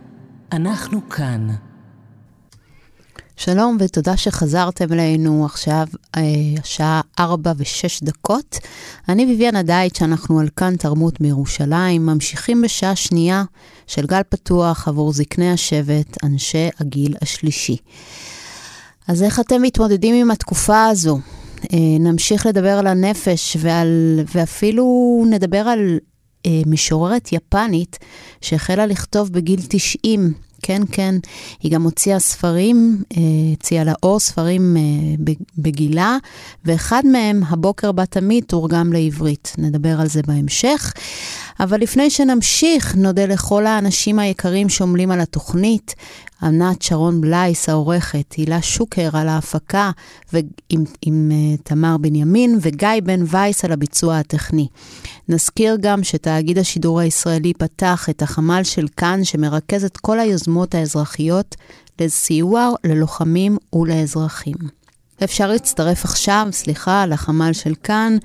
אנחנו 0.51 1.09
כאן. 1.09 1.47
שלום 3.37 3.77
ותודה 3.79 4.17
שחזרתם 4.17 4.93
אלינו 4.93 5.45
עכשיו, 5.45 5.87
אה, 6.15 6.21
השעה 6.61 7.01
4 7.19 7.51
ו-6 7.57 8.05
דקות. 8.05 8.57
אני 9.09 9.25
ביביאנה 9.25 9.63
דייט, 9.63 9.95
שאנחנו 9.95 10.39
על 10.39 10.49
כאן 10.55 10.75
תרמות 10.75 11.21
מירושלים, 11.21 12.05
ממשיכים 12.05 12.61
בשעה 12.61 12.95
שנייה 12.95 13.43
של 13.87 14.05
גל 14.05 14.21
פתוח 14.29 14.87
עבור 14.87 15.13
זקני 15.13 15.51
השבט, 15.51 16.23
אנשי 16.23 16.69
הגיל 16.79 17.15
השלישי. 17.21 17.77
אז 19.07 19.23
איך 19.23 19.39
אתם 19.39 19.61
מתמודדים 19.61 20.15
עם 20.15 20.31
התקופה 20.31 20.85
הזו? 20.85 21.19
אה, 21.73 21.77
נמשיך 21.99 22.45
לדבר 22.45 22.77
על 22.77 22.87
הנפש 22.87 23.57
ועל, 23.59 24.19
ואפילו 24.35 24.85
נדבר 25.29 25.67
על 25.67 25.97
משוררת 26.65 27.33
יפנית 27.33 27.99
שהחלה 28.41 28.85
לכתוב 28.85 29.31
בגיל 29.31 29.59
90. 29.67 30.33
כן, 30.61 30.81
כן, 30.91 31.15
היא 31.61 31.71
גם 31.71 31.83
הוציאה 31.83 32.19
ספרים, 32.19 33.03
אה, 33.17 33.21
הציעה 33.53 33.83
לאור 33.83 34.19
ספרים 34.19 34.77
אה, 34.77 35.33
בגילה, 35.57 36.17
ואחד 36.65 37.01
מהם, 37.05 37.43
הבוקר 37.49 37.91
בת 37.91 38.17
עמית, 38.17 38.47
תורגם 38.47 38.93
לעברית. 38.93 39.55
נדבר 39.57 40.01
על 40.01 40.07
זה 40.07 40.21
בהמשך. 40.27 40.93
אבל 41.59 41.81
לפני 41.81 42.09
שנמשיך, 42.09 42.95
נודה 42.95 43.25
לכל 43.25 43.65
האנשים 43.65 44.19
היקרים 44.19 44.69
שעומלים 44.69 45.11
על 45.11 45.19
התוכנית, 45.19 45.95
ענת 46.43 46.81
שרון 46.81 47.21
בלייס 47.21 47.69
העורכת, 47.69 48.33
הילה 48.33 48.61
שוקר 48.61 49.09
על 49.13 49.27
ההפקה 49.27 49.91
ועם, 50.33 50.83
עם 51.01 51.31
uh, 51.31 51.61
תמר 51.63 51.97
בנימין 51.97 52.57
וגיא 52.61 52.89
בן 53.03 53.23
וייס 53.27 53.65
על 53.65 53.71
הביצוע 53.71 54.17
הטכני. 54.17 54.67
נזכיר 55.29 55.77
גם 55.81 56.03
שתאגיד 56.03 56.57
השידור 56.57 56.99
הישראלי 56.99 57.53
פתח 57.53 58.07
את 58.09 58.21
החמ"ל 58.21 58.63
של 58.63 58.87
כאן 58.97 59.23
שמרכז 59.23 59.85
את 59.85 59.97
כל 59.97 60.19
היוזמות 60.19 60.75
האזרחיות 60.75 61.55
לסיוע 61.99 62.69
ללוחמים 62.83 63.57
ולאזרחים. 63.73 64.55
אפשר 65.23 65.47
להצטרף 65.47 66.05
עכשיו, 66.05 66.47
סליחה, 66.51 67.05
לחמ"ל 67.05 67.53
של 67.53 67.73
כאן, 67.83 68.17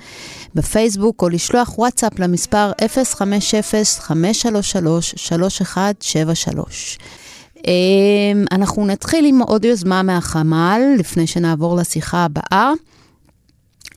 בפייסבוק, 0.55 1.23
או 1.23 1.29
לשלוח 1.29 1.79
וואטסאפ 1.79 2.19
למספר 2.19 2.73
050-533-3173. 2.73 2.87
אמ, 7.67 8.45
אנחנו 8.53 8.87
נתחיל 8.87 9.25
עם 9.25 9.43
עוד 9.43 9.65
יוזמה 9.65 10.03
מהחמ"ל, 10.03 10.81
לפני 10.99 11.27
שנעבור 11.27 11.77
לשיחה 11.77 12.25
הבאה. 12.25 12.73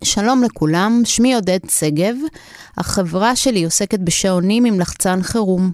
שלום 0.03 0.43
לכולם, 0.43 1.01
שמי 1.05 1.35
עודד 1.35 1.59
שגב. 1.69 2.15
החברה 2.77 3.35
שלי 3.35 3.63
עוסקת 3.63 3.99
בשעונים 3.99 4.65
עם 4.65 4.79
לחצן 4.79 5.21
חירום. 5.23 5.71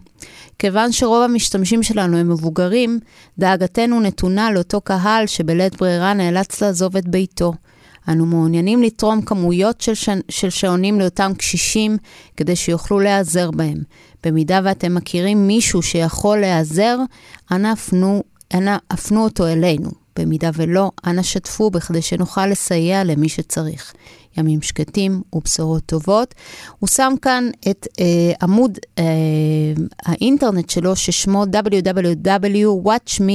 כיוון 0.59 0.91
שרוב 0.91 1.23
המשתמשים 1.23 1.83
שלנו 1.83 2.17
הם 2.17 2.29
מבוגרים, 2.29 2.99
דאגתנו 3.39 4.01
נתונה 4.01 4.51
לאותו 4.51 4.81
קהל 4.81 5.27
שבלית 5.27 5.75
ברירה 5.75 6.13
נאלץ 6.13 6.61
לעזוב 6.61 6.97
את 6.97 7.07
ביתו. 7.07 7.53
אנו 8.07 8.25
מעוניינים 8.25 8.83
לתרום 8.83 9.21
כמויות 9.21 9.81
של, 9.81 9.93
ש... 9.93 10.09
של 10.29 10.49
שעונים 10.49 10.99
לאותם 10.99 11.31
קשישים 11.37 11.97
כדי 12.37 12.55
שיוכלו 12.55 12.99
להיעזר 12.99 13.51
בהם. 13.51 13.77
במידה 14.25 14.59
ואתם 14.63 14.95
מכירים 14.95 15.47
מישהו 15.47 15.81
שיכול 15.81 16.37
להיעזר, 16.37 16.97
אנא 17.51 17.67
הפנו, 17.67 18.23
אנא 18.53 18.77
הפנו 18.91 19.23
אותו 19.23 19.47
אלינו. 19.47 19.89
במידה 20.19 20.49
ולא, 20.53 20.91
אנא 21.05 21.21
שתפו 21.21 21.69
בכדי 21.69 22.01
שנוכל 22.01 22.47
לסייע 22.47 23.03
למי 23.03 23.29
שצריך. 23.29 23.93
ימים 24.37 24.61
שקטים 24.61 25.21
ובשורות 25.33 25.83
טובות. 25.85 26.35
הוא 26.79 26.87
שם 26.87 27.13
כאן 27.21 27.49
את 27.69 27.87
אה, 27.99 28.33
עמוד 28.41 28.77
אה, 28.99 29.03
האינטרנט 30.05 30.69
שלו, 30.69 30.95
ששמו 30.95 31.43
www.watchme. 31.43 33.31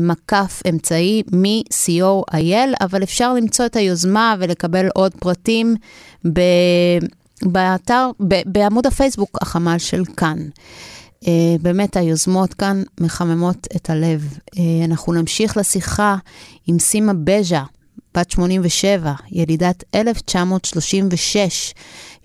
מקף 0.00 0.62
אמצעי 0.68 1.22
מ-co.il, 1.32 2.74
אבל 2.80 3.02
אפשר 3.02 3.34
למצוא 3.34 3.66
את 3.66 3.76
היוזמה 3.76 4.34
ולקבל 4.38 4.88
עוד 4.94 5.12
פרטים 5.14 5.74
ב... 6.32 6.40
באתר, 7.42 8.10
ב... 8.28 8.34
בעמוד 8.46 8.86
הפייסבוק 8.86 9.38
החמ"ל 9.42 9.78
של 9.78 10.04
כאן. 10.16 10.38
Uh, 11.24 11.28
באמת 11.62 11.96
היוזמות 11.96 12.54
כאן 12.54 12.82
מחממות 13.00 13.66
את 13.76 13.90
הלב. 13.90 14.38
Uh, 14.50 14.58
אנחנו 14.84 15.12
נמשיך 15.12 15.56
לשיחה 15.56 16.16
עם 16.66 16.78
סימה 16.78 17.12
בז'ה, 17.24 17.62
בת 18.14 18.30
87, 18.30 19.12
ילידת 19.30 19.84
1936, 19.94 21.74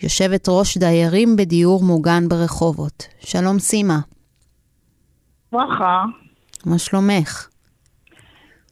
יושבת 0.01 0.45
ראש 0.49 0.77
דיירים 0.77 1.35
בדיור 1.35 1.83
מוגן 1.83 2.29
ברחובות. 2.29 3.07
שלום 3.19 3.59
סימה. 3.59 3.99
ברכה. 5.51 6.03
מה 6.65 6.79
שלומך? 6.79 7.47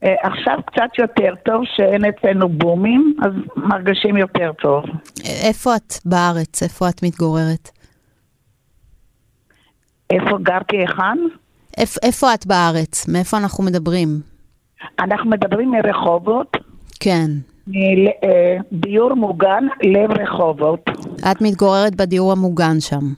Uh, 0.02 0.06
עכשיו 0.22 0.58
קצת 0.66 0.98
יותר 0.98 1.34
טוב, 1.44 1.62
שאין 1.76 2.04
אצלנו 2.04 2.48
בומים, 2.48 3.16
אז 3.22 3.32
מרגישים 3.56 4.16
יותר 4.16 4.50
טוב. 4.62 4.84
איפה 5.24 5.76
את 5.76 5.94
בארץ? 6.04 6.62
איפה 6.62 6.88
את 6.88 7.02
מתגוררת? 7.02 7.70
איפה 10.10 10.38
גרתי 10.42 10.76
היכן? 10.76 11.18
איפ, 11.78 11.96
איפה 12.02 12.34
את 12.34 12.46
בארץ? 12.46 13.08
מאיפה 13.08 13.36
אנחנו 13.36 13.64
מדברים? 13.64 14.08
אנחנו 14.98 15.30
מדברים 15.30 15.70
מרחובות. 15.70 16.56
כן. 17.00 17.30
מדיור 17.66 19.10
אה, 19.10 19.14
מוגן 19.14 19.64
לב 19.82 20.10
רחובות. 20.10 20.90
את 21.30 21.40
מתגוררת 21.40 21.94
בדיור 21.94 22.32
המוגן 22.32 22.80
שם. 22.80 23.12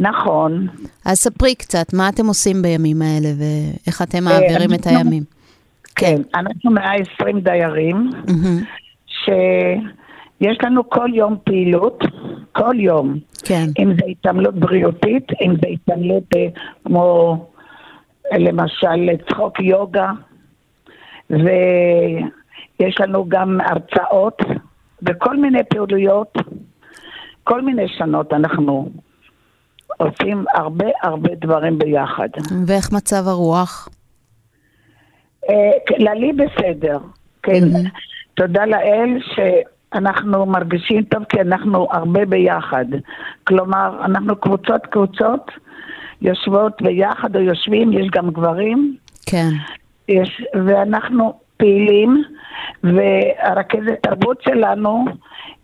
נכון. 0.00 0.66
אז 1.04 1.18
ספרי 1.18 1.54
קצת, 1.54 1.94
מה 1.94 2.08
אתם 2.08 2.26
עושים 2.26 2.62
בימים 2.62 3.02
האלה 3.02 3.28
ואיך 3.38 4.02
אתם 4.02 4.28
אה, 4.28 4.40
מעבירים 4.40 4.74
את 4.74 4.86
הימים? 4.86 5.35
כן, 5.96 6.22
אנחנו 6.34 6.70
120 6.70 7.40
דיירים, 7.40 8.10
שיש 9.06 10.58
לנו 10.62 10.90
כל 10.90 11.08
יום 11.14 11.36
פעילות, 11.44 12.04
כל 12.52 12.74
יום. 12.80 13.14
כן. 13.44 13.66
אם 13.78 13.92
זה 13.94 14.06
התעמלות 14.08 14.54
בריאותית, 14.54 15.24
אם 15.40 15.54
זה 15.62 15.68
התעמלות 15.68 16.22
אה, 16.36 16.46
כמו 16.84 17.36
למשל 18.32 19.08
צחוק 19.30 19.60
יוגה, 19.60 20.10
ויש 21.30 23.00
לנו 23.00 23.28
גם 23.28 23.58
הרצאות 23.60 24.38
וכל 25.02 25.36
מיני 25.36 25.64
פעילויות, 25.68 26.32
כל 27.44 27.62
מיני 27.62 27.88
שנות 27.88 28.32
אנחנו 28.32 28.90
עושים 29.96 30.44
הרבה 30.54 30.86
הרבה 31.02 31.30
דברים 31.34 31.78
ביחד. 31.78 32.28
ואיך 32.66 32.92
מצב 32.92 33.28
הרוח? 33.28 33.88
כללי 35.88 36.32
בסדר, 36.32 36.98
כן. 37.42 37.64
תודה 38.34 38.66
לאל 38.66 39.18
שאנחנו 39.34 40.46
מרגישים 40.46 41.02
טוב 41.02 41.24
כי 41.24 41.40
אנחנו 41.40 41.88
הרבה 41.90 42.26
ביחד. 42.26 42.84
כלומר, 43.44 44.04
אנחנו 44.04 44.36
קבוצות 44.36 44.86
קבוצות 44.86 45.50
יושבות 46.22 46.82
ביחד 46.82 47.36
או 47.36 47.40
יושבים, 47.40 47.92
יש 47.92 48.06
גם 48.12 48.30
גברים. 48.30 48.96
כן. 49.26 49.48
יש, 50.08 50.42
ואנחנו 50.66 51.32
פעילים, 51.56 52.24
והרכזת 52.84 54.02
תרבות 54.02 54.42
שלנו 54.42 55.04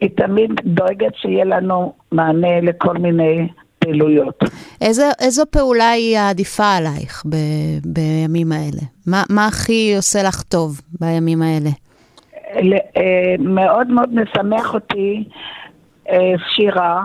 היא 0.01 0.11
תמיד 0.17 0.51
דואגת 0.65 1.15
שיהיה 1.15 1.45
לנו 1.45 1.93
מענה 2.13 2.61
לכל 2.61 2.99
מיני 2.99 3.49
פעילויות. 3.83 4.39
איזו, 4.81 5.03
איזו 5.21 5.43
פעולה 5.51 5.91
היא 5.91 6.19
העדיפה 6.19 6.77
עלייך 6.77 7.23
ב, 7.29 7.37
בימים 7.85 8.53
האלה? 8.53 8.83
מה, 9.07 9.23
מה 9.31 9.47
הכי 9.47 9.97
עושה 9.97 10.23
לך 10.23 10.43
טוב 10.43 10.81
בימים 11.01 11.43
האלה? 11.43 11.71
אה, 12.97 13.35
מאוד 13.39 13.87
מאוד 13.87 14.15
משמח 14.15 14.75
אותי 14.75 15.25
אה, 16.11 16.33
שירה, 16.55 17.03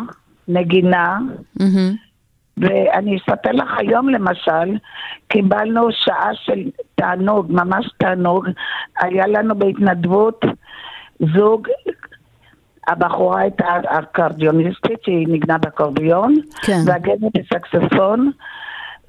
נגינה, 0.48 1.18
mm-hmm. 1.60 1.96
ואני 2.58 3.18
אספר 3.18 3.52
לך 3.52 3.78
היום 3.78 4.10
למשל, 4.10 4.78
קיבלנו 5.28 5.88
שעה 5.92 6.30
של 6.34 6.70
תענוג, 6.96 7.52
ממש 7.52 7.90
תענוג, 7.98 8.48
היה 9.02 9.28
לנו 9.28 9.56
בהתנדבות 9.56 10.46
זוג 11.36 11.68
הבחורה 12.88 13.42
הייתה 13.42 13.66
אקורדיוניסטית, 13.86 15.04
שהיא 15.04 15.28
נגנה 15.30 15.58
באקורדיון, 15.58 16.36
כן. 16.62 16.80
והגנת 16.86 17.32
בסקספון, 17.34 18.32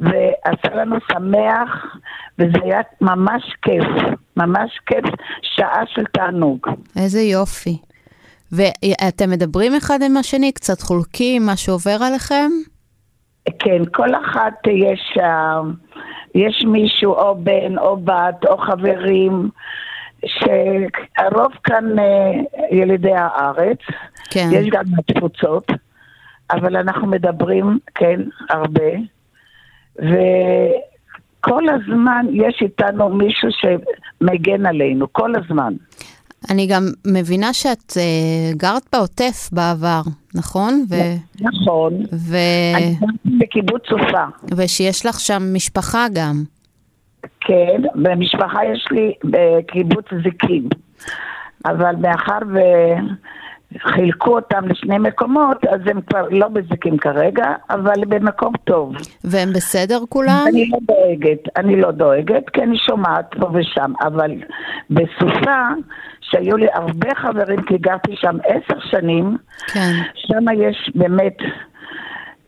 ועשה 0.00 0.74
לנו 0.74 0.96
שמח, 1.12 1.96
וזה 2.38 2.58
היה 2.62 2.80
ממש 3.00 3.42
כיף, 3.62 3.84
ממש 4.36 4.70
כיף, 4.86 5.04
שעה 5.42 5.82
של 5.86 6.04
תענוג. 6.04 6.66
איזה 6.96 7.20
יופי. 7.20 7.78
ואתם 8.52 9.30
מדברים 9.30 9.74
אחד 9.74 9.98
עם 10.02 10.16
השני, 10.16 10.52
קצת 10.52 10.80
חולקים 10.80 11.46
מה 11.46 11.56
שעובר 11.56 11.96
עליכם? 12.00 12.50
כן, 13.58 13.82
כל 13.92 14.08
אחת 14.14 14.66
יש, 14.66 15.18
אה, 15.20 15.60
יש 16.34 16.64
מישהו, 16.66 17.12
או 17.12 17.34
בן, 17.34 17.78
או 17.78 17.96
בת, 17.96 18.44
או 18.48 18.58
חברים. 18.58 19.50
שהרוב 20.26 21.52
כאן 21.64 21.98
אה, 21.98 22.04
ילידי 22.70 23.14
הארץ, 23.14 23.78
כן. 24.30 24.48
יש 24.52 24.68
גם 24.70 24.84
מהתפוצות, 24.88 25.66
אבל 26.50 26.76
אנחנו 26.76 27.06
מדברים, 27.06 27.78
כן, 27.94 28.20
הרבה, 28.50 28.90
וכל 29.96 31.62
הזמן 31.68 32.26
יש 32.32 32.58
איתנו 32.62 33.08
מישהו 33.08 33.48
שמגן 33.60 34.66
עלינו, 34.66 35.12
כל 35.12 35.32
הזמן. 35.36 35.74
אני 36.50 36.66
גם 36.66 36.82
מבינה 37.06 37.52
שאת 37.52 37.90
uh, 37.90 38.56
גרת 38.56 38.82
בעוטף 38.92 39.48
בעבר, 39.52 40.00
נכון? 40.34 40.84
ו... 40.88 40.94
נכון. 41.40 41.94
ו... 42.12 42.36
אני 42.76 42.94
גרתי 43.00 43.38
בקיבוץ 43.38 43.82
סופה. 43.88 44.24
ושיש 44.56 45.06
לך 45.06 45.20
שם 45.20 45.42
משפחה 45.54 46.06
גם. 46.14 46.44
כן, 47.40 47.82
במשפחה 47.94 48.64
יש 48.64 48.88
לי 48.90 49.14
בקיבוץ 49.24 50.04
זיקים, 50.22 50.68
אבל 51.64 51.96
מאחר 51.96 52.38
וחילקו 53.74 54.34
אותם 54.34 54.68
לשני 54.68 54.98
מקומות, 54.98 55.64
אז 55.64 55.80
הם 55.86 56.00
כבר 56.00 56.26
לא 56.30 56.48
בזיקים 56.48 56.98
כרגע, 56.98 57.44
אבל 57.70 58.04
במקום 58.08 58.52
טוב. 58.64 58.94
והם 59.24 59.52
בסדר 59.52 59.98
כולם? 60.08 60.44
אני 60.48 60.70
לא 60.70 60.78
דואגת, 60.82 61.38
אני 61.56 61.80
לא 61.80 61.90
דואגת, 61.90 62.50
כי 62.52 62.62
אני 62.62 62.78
שומעת 62.78 63.34
פה 63.40 63.50
ושם, 63.54 63.92
אבל 64.00 64.30
בסופה, 64.90 65.68
שהיו 66.20 66.56
לי 66.56 66.66
הרבה 66.74 67.14
חברים, 67.14 67.62
כי 67.62 67.78
גרתי 67.78 68.16
שם 68.16 68.36
עשר 68.44 68.80
שנים, 68.90 69.36
כן. 69.66 69.92
שם 70.14 70.44
יש 70.54 70.90
באמת 70.94 71.36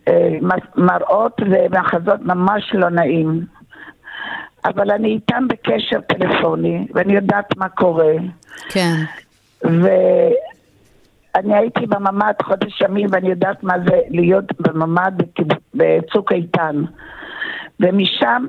אה, 0.09 0.39
מראות 0.77 1.41
ומחזות 1.51 2.21
ממש 2.21 2.71
לא 2.75 2.89
נעים. 2.89 3.60
אבל 4.65 4.91
אני 4.91 5.09
איתם 5.09 5.49
בקשר 5.49 6.01
טלפוני, 6.01 6.87
ואני 6.95 7.13
יודעת 7.13 7.57
מה 7.57 7.69
קורה. 7.69 8.13
כן. 8.69 8.95
ואני 9.63 11.55
הייתי 11.55 11.87
בממ"ד 11.87 12.35
חודש 12.43 12.81
ימים, 12.81 13.09
ואני 13.13 13.31
יודעת 13.31 13.63
מה 13.63 13.75
זה 13.89 14.01
להיות 14.09 14.61
בממ"ד 14.61 15.13
בצוק 15.75 16.33
איתן. 16.33 16.83
ומשם 17.81 18.47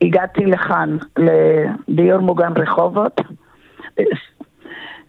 הגעתי 0.00 0.44
לכאן, 0.46 0.96
לדיור 1.18 2.18
מוגן 2.18 2.52
רחובות, 2.56 3.20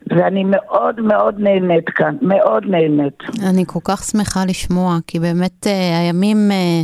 ואני 0.09 0.43
מאוד 0.43 1.01
מאוד 1.01 1.39
נהנית 1.39 1.89
כאן, 1.89 2.15
מאוד 2.21 2.65
נהנית. 2.65 3.23
אני 3.49 3.63
כל 3.67 3.79
כך 3.83 4.03
שמחה 4.03 4.45
לשמוע, 4.45 4.97
כי 5.07 5.19
באמת 5.19 5.67
אה, 5.67 5.99
הימים 5.99 6.51
אה, 6.51 6.81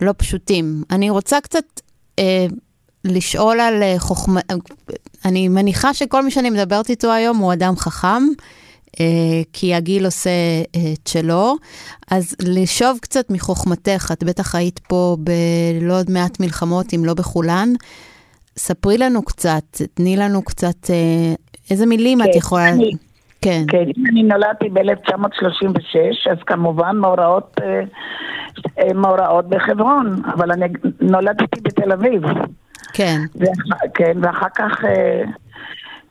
לא 0.00 0.14
פשוטים. 0.16 0.82
אני 0.90 1.10
רוצה 1.10 1.40
קצת 1.40 1.64
אה, 1.80 1.87
לשאול 3.04 3.60
על 3.60 3.82
אה, 3.82 3.94
חוכמה, 3.98 4.40
אני 5.24 5.48
מניחה 5.48 5.94
שכל 5.94 6.24
מי 6.24 6.30
שאני 6.30 6.50
מדברת 6.50 6.90
איתו 6.90 7.12
היום 7.12 7.36
הוא 7.36 7.52
אדם 7.52 7.76
חכם, 7.76 8.22
אה, 9.00 9.04
כי 9.52 9.74
הגיל 9.74 10.04
עושה 10.04 10.30
את 10.70 11.06
שלו, 11.06 11.56
אז 12.10 12.36
לשאוב 12.42 12.98
קצת 13.02 13.30
מחוכמתך, 13.30 14.10
את 14.12 14.24
בטח 14.24 14.54
היית 14.54 14.78
פה 14.78 15.16
בלא 15.18 15.98
עוד 15.98 16.10
מעט 16.10 16.40
מלחמות, 16.40 16.94
אם 16.94 17.04
לא 17.04 17.14
בכולן. 17.14 17.68
ספרי 18.56 18.98
לנו 18.98 19.22
קצת, 19.22 19.64
תני 19.94 20.16
לנו 20.16 20.42
קצת, 20.42 20.90
איזה 21.70 21.86
מילים 21.86 22.18
כן, 22.22 22.30
את 22.30 22.36
יכולה... 22.36 22.68
אני, 22.68 22.92
כן. 23.42 23.64
כן, 23.68 23.84
אני 24.10 24.22
נולדתי 24.22 24.68
ב-1936, 24.68 26.32
אז 26.32 26.38
כמובן 26.46 26.96
מאורעות 26.96 27.56
אה, 27.62 28.94
מאורעות 28.94 29.48
בחברון, 29.48 30.16
אבל 30.34 30.52
אני 30.52 30.66
נולדתי 31.00 31.44
בתל 31.78 31.92
אביב. 31.92 32.22
כן. 32.92 33.20
ואח, 33.34 33.80
כן, 33.94 34.12
ואחר 34.22 34.48
כך, 34.54 34.84
אה, 34.84 35.22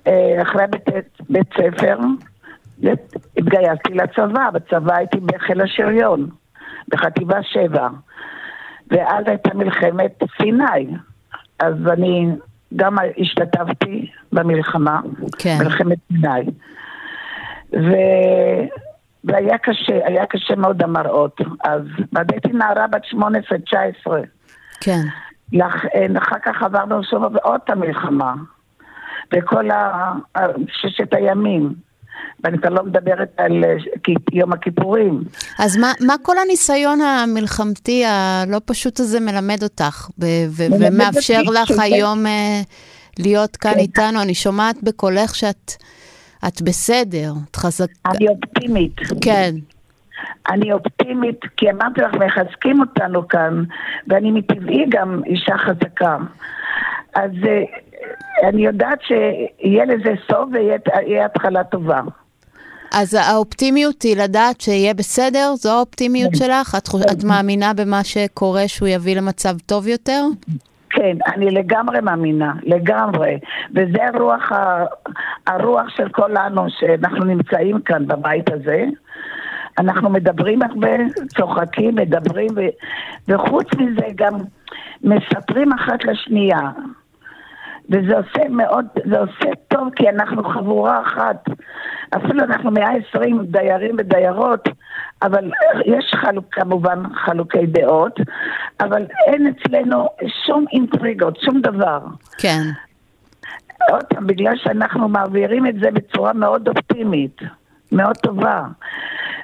אה, 0.07 0.41
אחרי 0.41 0.63
בית, 0.69 0.85
בית 1.29 1.47
ספר, 1.53 1.97
התגייסתי 3.37 3.93
לצבא, 3.93 4.49
בצבא 4.53 4.95
הייתי 4.95 5.17
בחיל 5.19 5.61
השריון, 5.61 6.29
בחטיבה 6.87 7.43
7. 7.43 7.87
ואז 8.91 9.23
הייתה 9.27 9.53
מלחמת 9.53 10.23
סיני. 10.41 10.97
אז 11.59 11.73
אני 11.93 12.29
גם 12.75 12.95
השתתפתי 13.17 14.11
במלחמה, 14.31 14.99
כן. 15.39 15.57
מלחמת 15.59 15.97
סיני. 16.07 16.51
ו... 17.73 17.91
והיה 19.23 19.57
קשה, 19.57 19.99
היה 20.05 20.25
קשה 20.25 20.55
מאוד 20.55 20.83
המראות. 20.83 21.41
אז 21.63 21.81
הייתי 22.31 22.49
נערה 22.53 22.87
בת 22.87 23.01
18-19. 23.13 23.17
כן. 24.81 25.01
לח... 25.53 25.75
אחר 26.17 26.39
כך 26.45 26.63
עברנו 26.63 27.03
שוב 27.03 27.23
עוד 27.43 27.59
את 27.63 27.69
המלחמה. 27.69 28.33
וכל 29.33 29.69
ששת 30.67 31.13
הימים. 31.13 31.73
ואני 32.43 32.57
כבר 32.57 32.69
לא 32.69 32.83
מדברת 32.83 33.31
על 33.37 33.63
אה, 33.63 34.13
יום 34.31 34.53
הכיפורים. 34.53 35.23
אז 35.59 35.77
מה, 35.77 35.91
מה 36.01 36.15
כל 36.21 36.37
הניסיון 36.37 37.01
המלחמתי 37.01 38.05
הלא 38.05 38.61
פשוט 38.65 38.99
הזה 38.99 39.19
מלמד 39.19 39.63
אותך, 39.63 40.09
ומאפשר 40.57 41.41
לך 41.41 41.67
שזה... 41.67 41.83
היום 41.83 42.25
uh, 42.25 42.29
להיות 43.19 43.55
כאן 43.55 43.73
כן. 43.73 43.79
איתנו? 43.79 44.21
אני 44.21 44.33
שומעת 44.33 44.75
בקולך 44.83 45.35
שאת... 45.35 45.71
את 46.47 46.61
בסדר, 46.61 47.33
את 47.51 47.55
חזקה. 47.55 48.09
אני 48.11 48.27
אופטימית. 48.27 48.95
כן. 49.21 49.55
אני 50.49 50.73
אופטימית, 50.73 51.41
כי 51.57 51.71
אמרתי 51.71 52.01
לך, 52.01 52.13
מחזקים 52.13 52.79
אותנו 52.79 53.27
כאן, 53.27 53.63
ואני 54.07 54.31
מטבעי 54.31 54.85
גם 54.89 55.21
אישה 55.25 55.57
חזקה. 55.57 56.17
אז 57.15 57.31
אה, 57.47 57.63
אני 58.49 58.65
יודעת 58.65 58.99
שיהיה 59.01 59.85
לזה 59.85 60.13
סוף 60.31 60.49
ויהיה 60.51 61.25
התחלה 61.25 61.63
טובה. 61.63 62.01
אז 62.93 63.13
האופטימיות 63.13 64.01
היא 64.01 64.17
לדעת 64.17 64.61
שיהיה 64.61 64.93
בסדר? 64.93 65.53
זו 65.55 65.71
האופטימיות 65.71 66.31
כן. 66.31 66.37
שלך? 66.37 66.75
את, 66.75 67.11
את 67.11 67.23
מאמינה 67.23 67.73
במה 67.73 68.03
שקורה 68.03 68.67
שהוא 68.67 68.87
יביא 68.87 69.15
למצב 69.15 69.55
טוב 69.65 69.87
יותר? 69.87 70.23
כן, 70.89 71.17
אני 71.27 71.51
לגמרי 71.51 72.01
מאמינה, 72.01 72.53
לגמרי. 72.63 73.39
וזה 73.71 74.05
הרוח, 74.13 74.51
הרוח 75.47 75.89
של 75.89 76.09
כולנו 76.09 76.61
שאנחנו 76.69 77.25
נמצאים 77.25 77.81
כאן 77.81 78.07
בבית 78.07 78.51
הזה. 78.53 78.85
אנחנו 79.77 80.09
מדברים 80.09 80.61
הרבה, 80.61 80.89
צוחקים, 81.37 81.95
מדברים, 81.95 82.49
ו, 82.55 82.61
וחוץ 83.27 83.67
מזה 83.77 84.07
גם 84.15 84.33
מספרים 85.03 85.73
אחת 85.73 86.05
לשנייה. 86.05 86.59
וזה 87.89 88.17
עושה 88.17 88.49
מאוד, 88.49 88.85
זה 89.09 89.19
עושה 89.19 89.55
טוב 89.67 89.89
כי 89.95 90.09
אנחנו 90.09 90.43
חבורה 90.43 91.01
אחת. 91.01 91.45
אפילו 92.15 92.43
אנחנו 92.43 92.71
120 92.71 93.45
דיירים 93.45 93.95
ודיירות, 93.97 94.69
אבל 95.21 95.51
יש 95.85 96.13
חלוק, 96.15 96.45
כמובן 96.51 97.03
חלוקי 97.25 97.65
דעות, 97.65 98.19
אבל 98.79 99.05
אין 99.27 99.47
אצלנו 99.47 100.07
שום 100.45 100.65
אינטריגות, 100.73 101.39
שום 101.41 101.61
דבר. 101.61 101.99
כן. 102.37 102.61
עוד 103.91 104.03
פעם, 104.03 104.27
בגלל 104.27 104.55
שאנחנו 104.55 105.07
מעבירים 105.07 105.67
את 105.67 105.75
זה 105.79 105.91
בצורה 105.91 106.33
מאוד 106.33 106.67
אופטימית, 106.67 107.41
מאוד 107.91 108.17
טובה. 108.17 108.63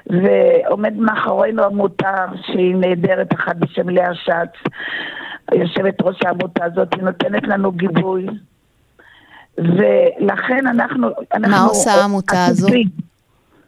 ועומד 0.06 0.96
מאחורינו 0.96 1.64
עמותה 1.64 2.26
שהיא 2.46 2.74
נהדרת, 2.76 3.34
אחת 3.34 3.56
בשם 3.56 3.88
לאה 3.88 4.14
שץ, 4.14 4.72
יושבת 5.54 6.02
ראש 6.02 6.22
העמותה 6.24 6.64
הזאת, 6.64 6.94
היא 6.94 7.02
נותנת 7.02 7.42
לנו 7.42 7.72
גיבוי. 7.72 8.26
ולכן 9.58 10.66
אנחנו... 10.66 11.08
אנחנו 11.34 11.50
מה 11.50 11.64
עושה 11.64 11.90
העמותה 11.90 12.44
הזו? 12.46 12.68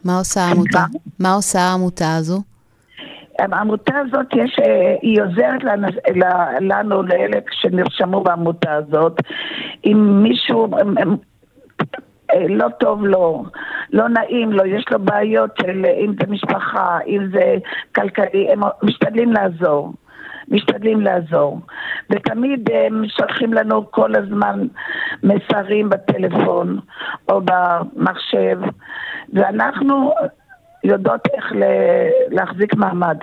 מה 0.03 0.17
עושה 0.17 0.41
העמותה? 0.41 0.85
מה 1.19 1.33
עושה 1.33 1.59
העמותה 1.59 2.15
הזו? 2.15 2.41
העמותה 3.39 3.93
הזאת, 3.97 4.25
יש, 4.33 4.59
אה, 4.59 4.95
היא 5.01 5.21
עוזרת 5.21 5.63
לנו, 5.63 5.87
לנו, 6.61 7.03
לאלה 7.03 7.37
שנרשמו 7.51 8.23
בעמותה 8.23 8.73
הזאת. 8.73 9.19
אם 9.85 10.23
מישהו 10.23 10.67
אה, 12.33 12.47
לא 12.49 12.67
טוב 12.79 13.05
לו, 13.05 13.09
לא 13.09 13.43
נעים 13.93 14.51
לו, 14.51 14.65
יש 14.65 14.85
לו 14.91 14.99
בעיות 14.99 15.51
של 15.61 15.85
אם 15.85 16.13
זה 16.19 16.27
משפחה, 16.27 16.99
אם 17.07 17.27
זה 17.31 17.55
כלכלי, 17.95 18.51
הם 18.51 18.61
משתדלים 18.83 19.31
לעזור. 19.31 19.93
משתדלים 20.51 21.01
לעזור. 21.01 21.61
ותמיד 22.09 22.69
הם 22.71 23.03
שולחים 23.07 23.53
לנו 23.53 23.91
כל 23.91 24.15
הזמן 24.15 24.67
מסרים 25.23 25.89
בטלפון 25.89 26.79
או 27.29 27.41
במחשב, 27.41 28.59
ואנחנו 29.33 30.13
יודעות 30.83 31.21
איך 31.33 31.45
להחזיק 32.31 32.73
מעמד 32.73 33.17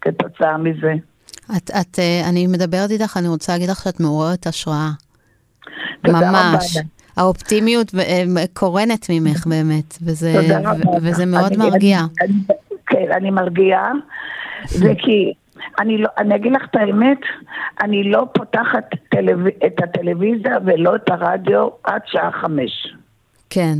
כתוצאה 0.00 0.58
מזה. 0.58 0.94
את, 1.56 1.70
את, 1.80 1.98
אה, 1.98 2.28
אני 2.28 2.46
מדברת 2.46 2.90
איתך, 2.90 3.16
אני 3.16 3.28
רוצה 3.28 3.52
להגיד 3.52 3.70
לך 3.70 3.80
שאת 3.84 4.00
מעוררת 4.00 4.46
השראה. 4.46 4.90
ממש. 6.04 6.76
רבה. 6.76 6.99
האופטימיות 7.16 7.94
אה, 7.98 8.44
קורנת 8.52 9.06
ממך 9.10 9.46
באמת, 9.46 9.98
וזה, 10.02 10.32
וזה 11.02 11.26
מאוד 11.26 11.52
אני, 11.52 11.56
מרגיע. 11.56 11.98
אני, 12.20 12.32
כן, 12.86 13.12
אני 13.12 13.30
מרגיעה, 13.30 13.92
זה 14.66 14.92
כי 14.98 15.32
אני, 15.78 15.98
לא, 15.98 16.08
אני 16.18 16.34
אגיד 16.34 16.52
לך 16.52 16.62
את 16.70 16.76
האמת, 16.76 17.18
אני 17.82 18.10
לא 18.10 18.26
פותחת 18.34 18.84
טלו, 19.08 19.46
את 19.66 19.82
הטלוויזיה 19.82 20.58
ולא 20.64 20.96
את 20.96 21.10
הרדיו 21.10 21.68
עד 21.84 22.00
שעה 22.06 22.30
חמש. 22.32 22.94
כן. 23.50 23.74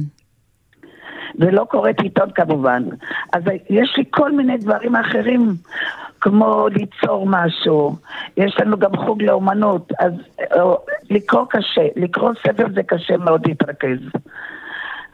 ולא 1.39 1.64
קוראת 1.70 2.01
עיתון 2.01 2.31
כמובן. 2.35 2.83
אז 3.33 3.43
יש 3.70 3.95
לי 3.97 4.05
כל 4.11 4.33
מיני 4.33 4.59
דברים 4.59 4.97
אחרים, 4.97 5.55
כמו 6.21 6.68
ליצור 6.68 7.27
משהו. 7.27 7.97
יש 8.37 8.57
לנו 8.61 8.79
גם 8.79 8.97
חוג 8.97 9.23
לאומנות, 9.23 9.93
אז 9.99 10.12
לקרוא 11.11 11.47
קשה, 11.51 11.87
לקרוא 11.97 12.31
ספר 12.47 12.66
זה 12.75 12.83
קשה 12.83 13.16
מאוד 13.16 13.47
להתרכז. 13.47 13.99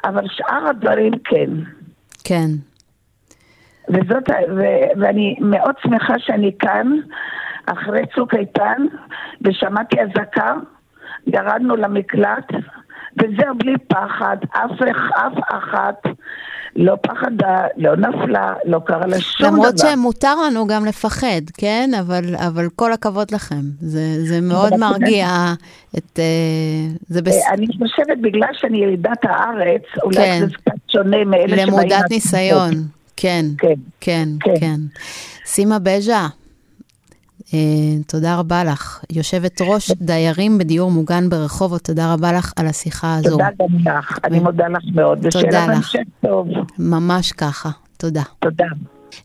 אבל 0.05 0.29
שאר 0.29 0.67
הדברים 0.71 1.13
כן. 1.25 1.51
כן. 2.25 2.47
וזאת, 3.89 4.31
ו, 4.31 4.63
ואני 5.01 5.37
מאוד 5.41 5.75
שמחה 5.83 6.19
שאני 6.19 6.53
כאן, 6.59 6.93
אחרי 7.67 8.03
צוק 8.15 8.35
איתן, 8.35 8.83
ושמעתי 9.43 9.97
אזעקה, 10.01 10.55
ירדנו 11.27 11.77
למקלט, 11.77 12.53
וזהו 13.17 13.55
בלי 13.59 13.79
פחד, 13.89 14.37
אף, 14.53 14.83
אף 15.15 15.33
אחת 15.49 16.03
לא 16.77 16.97
פחדה, 17.03 17.66
לא 17.77 17.97
נפלה, 17.97 18.55
לא 18.64 18.81
קרה 18.87 19.07
לה 19.07 19.20
שום 19.20 19.47
למרות 19.47 19.74
דבר. 19.74 19.91
למרות 19.91 20.14
שמותר 20.18 20.35
לנו 20.47 20.66
גם 20.66 20.85
לפחד, 20.85 21.41
כן? 21.59 21.91
אבל, 22.01 22.37
אבל 22.37 22.68
כל 22.77 22.93
הכבוד 22.93 23.31
לכם. 23.31 23.62
זה, 23.81 24.24
זה 24.24 24.41
מאוד 24.41 24.77
מרגיע 24.77 25.29
את... 25.99 26.18
אה, 26.18 26.95
זה 27.09 27.22
בס... 27.22 27.35
אה, 27.35 27.55
אני 27.55 27.66
חושבת 27.66 28.18
בגלל 28.20 28.49
שאני 28.53 28.79
ילידת 28.79 29.24
הארץ, 29.24 29.83
אולי 30.03 30.16
כן. 30.16 30.41
זה 30.41 30.47
קצת 30.57 30.72
שונה 30.89 31.24
מאלה 31.24 31.49
שבאים... 31.49 31.68
למודת 31.68 32.11
ניסיון. 32.11 32.72
כן, 33.16 33.47
כן, 33.59 33.74
כן, 34.01 34.29
כן. 34.41 34.55
כן. 34.61 34.77
סימה 35.47 35.79
בז'ה, 35.79 36.27
תודה 38.07 38.37
רבה 38.37 38.65
לך. 38.65 39.05
יושבת 39.11 39.61
ראש 39.61 39.91
דיירים 39.91 40.59
בדיור 40.59 40.91
מוגן 40.91 41.29
ברחובות, 41.29 41.83
תודה 41.83 42.13
רבה 42.13 42.33
לך 42.33 42.53
על 42.57 42.67
השיחה 42.67 43.15
הזו. 43.15 43.31
תודה 43.31 43.49
גם 43.61 43.97
לך, 43.99 44.19
אני 44.25 44.41
מודה 44.41 44.69
לך 44.69 44.83
מאוד. 44.95 45.27
תודה 45.31 45.67
לך. 45.67 45.93
ממש 46.79 47.33
ככה, 47.33 47.71
תודה. 47.97 48.23
תודה. 48.39 48.67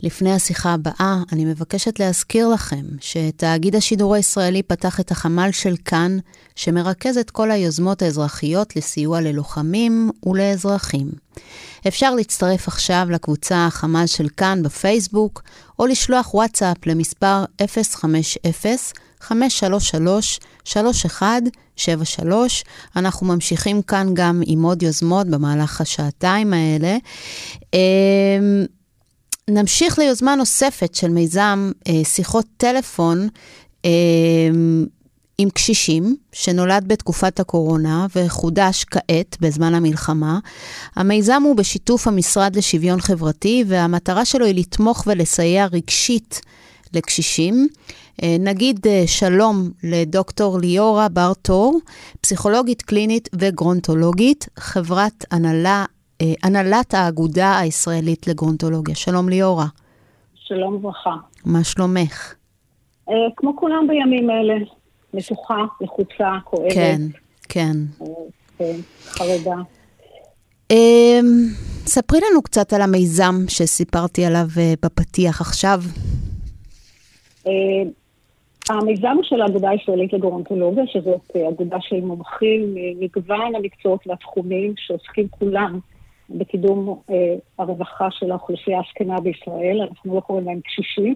לפני 0.02 0.34
השיחה 0.34 0.74
הבאה, 0.74 1.18
אני 1.32 1.46
מבקשת 1.46 2.00
להזכיר 2.00 2.48
לכם 2.48 2.86
שתאגיד 3.02 3.76
השידור 3.76 4.16
הישראלי 4.16 4.64
פתח 4.64 5.00
את 5.00 5.12
החמ"ל 5.12 5.50
של 5.52 5.76
כאן, 5.86 6.18
שמרכז 6.56 7.18
את 7.18 7.32
כל 7.32 7.52
היוזמות 7.52 8.02
האזרחיות 8.02 8.76
לסיוע 8.76 9.22
ללוחמים 9.22 10.12
ולאזרחים. 10.26 11.12
אפשר 11.88 12.16
להצטרף 12.16 12.68
עכשיו 12.68 13.08
לקבוצה 13.10 13.66
החמ"ל 13.66 14.06
של 14.06 14.28
כאן 14.38 14.64
בפייסבוק, 14.64 15.44
או 15.80 15.86
לשלוח 15.86 16.34
וואטסאפ 16.34 16.78
למספר 16.86 17.44
050-533-3173. 19.22 19.32
אנחנו 22.96 23.28
ממשיכים 23.28 23.82
כאן 23.82 24.10
גם 24.14 24.42
עם 24.46 24.64
עוד 24.64 24.84
יוזמות 24.84 25.28
במהלך 25.28 25.82
השעתיים 25.82 26.54
האלה. 26.54 26.98
נמשיך 29.54 30.00
ליוזמה 30.00 30.36
נוספת 30.36 30.96
של 30.96 31.10
מיזם 31.10 31.72
אה, 31.88 32.04
שיחות 32.04 32.46
טלפון 32.58 33.28
אה, 33.86 33.90
עם 35.38 35.50
קשישים, 35.50 36.16
שנולד 36.32 36.84
בתקופת 36.88 37.40
הקורונה 37.40 38.08
וחודש 38.16 38.86
כעת, 38.92 39.38
בזמן 39.42 39.76
המלחמה. 39.76 40.40
המיזם 40.96 41.42
הוא 41.46 41.56
בשיתוף 41.56 42.08
המשרד 42.08 42.56
לשוויון 42.56 43.02
חברתי, 43.02 43.64
והמטרה 43.68 44.26
שלו 44.26 44.46
היא 44.46 44.56
לתמוך 44.56 45.04
ולסייע 45.08 45.68
רגשית 45.72 46.42
לקשישים. 46.94 47.68
אה, 48.24 48.36
נגיד 48.40 48.88
אה, 48.88 49.04
שלום 49.08 49.70
לדוקטור 49.84 50.60
ליאורה 50.60 51.10
בר-טור, 51.10 51.80
פסיכולוגית 52.22 52.82
קלינית 52.82 53.30
וגרונטולוגית, 53.36 54.48
חברת 54.60 55.26
הנהלה 55.32 55.86
הנהלת 56.44 56.94
האגודה 56.94 57.60
הישראלית 57.60 58.28
לגרונטולוגיה. 58.28 58.96
שלום 58.96 59.30
ליאורה. 59.30 59.66
שלום 60.36 60.76
וברכה. 60.76 61.16
מה 61.46 61.64
שלומך? 61.64 62.34
אה, 63.10 63.14
כמו 63.36 63.58
כולם 63.58 63.88
בימים 63.88 64.30
אלה, 64.30 64.54
מתוחה, 65.14 65.66
לחוצה, 65.82 66.32
כואבת. 66.44 66.74
כן, 66.74 67.02
כן. 67.50 67.72
אה, 68.02 68.08
כן, 68.58 68.76
חרדה. 69.04 69.56
ספרי 71.86 72.20
לנו 72.32 72.42
קצת 72.42 72.74
על 72.74 72.82
המיזם 72.82 73.36
שסיפרתי 73.48 74.26
עליו 74.26 74.46
בפתיח 74.86 75.42
עכשיו. 75.42 75.80
המיזם 78.70 79.18
של 79.24 79.42
האגודה 79.42 79.70
הישראלית 79.70 80.14
לגורנטולוגיה, 80.14 80.84
שזאת 80.88 81.32
אגודה 81.50 81.78
של 81.82 82.02
מומחים 82.02 82.76
ממגוון 82.76 83.56
המקצועות 83.56 84.08
והתחומים 84.08 84.74
שעוסקים 84.78 85.28
כולם 85.28 85.80
בקידום 86.38 87.02
אה, 87.10 87.36
הרווחה 87.58 88.08
של 88.12 88.32
האוכלוסייה 88.32 88.80
הזקנה 88.80 89.20
בישראל, 89.20 89.82
אנחנו 89.90 90.16
לא 90.16 90.20
קוראים 90.20 90.46
להם 90.46 90.60
קשישים. 90.62 91.16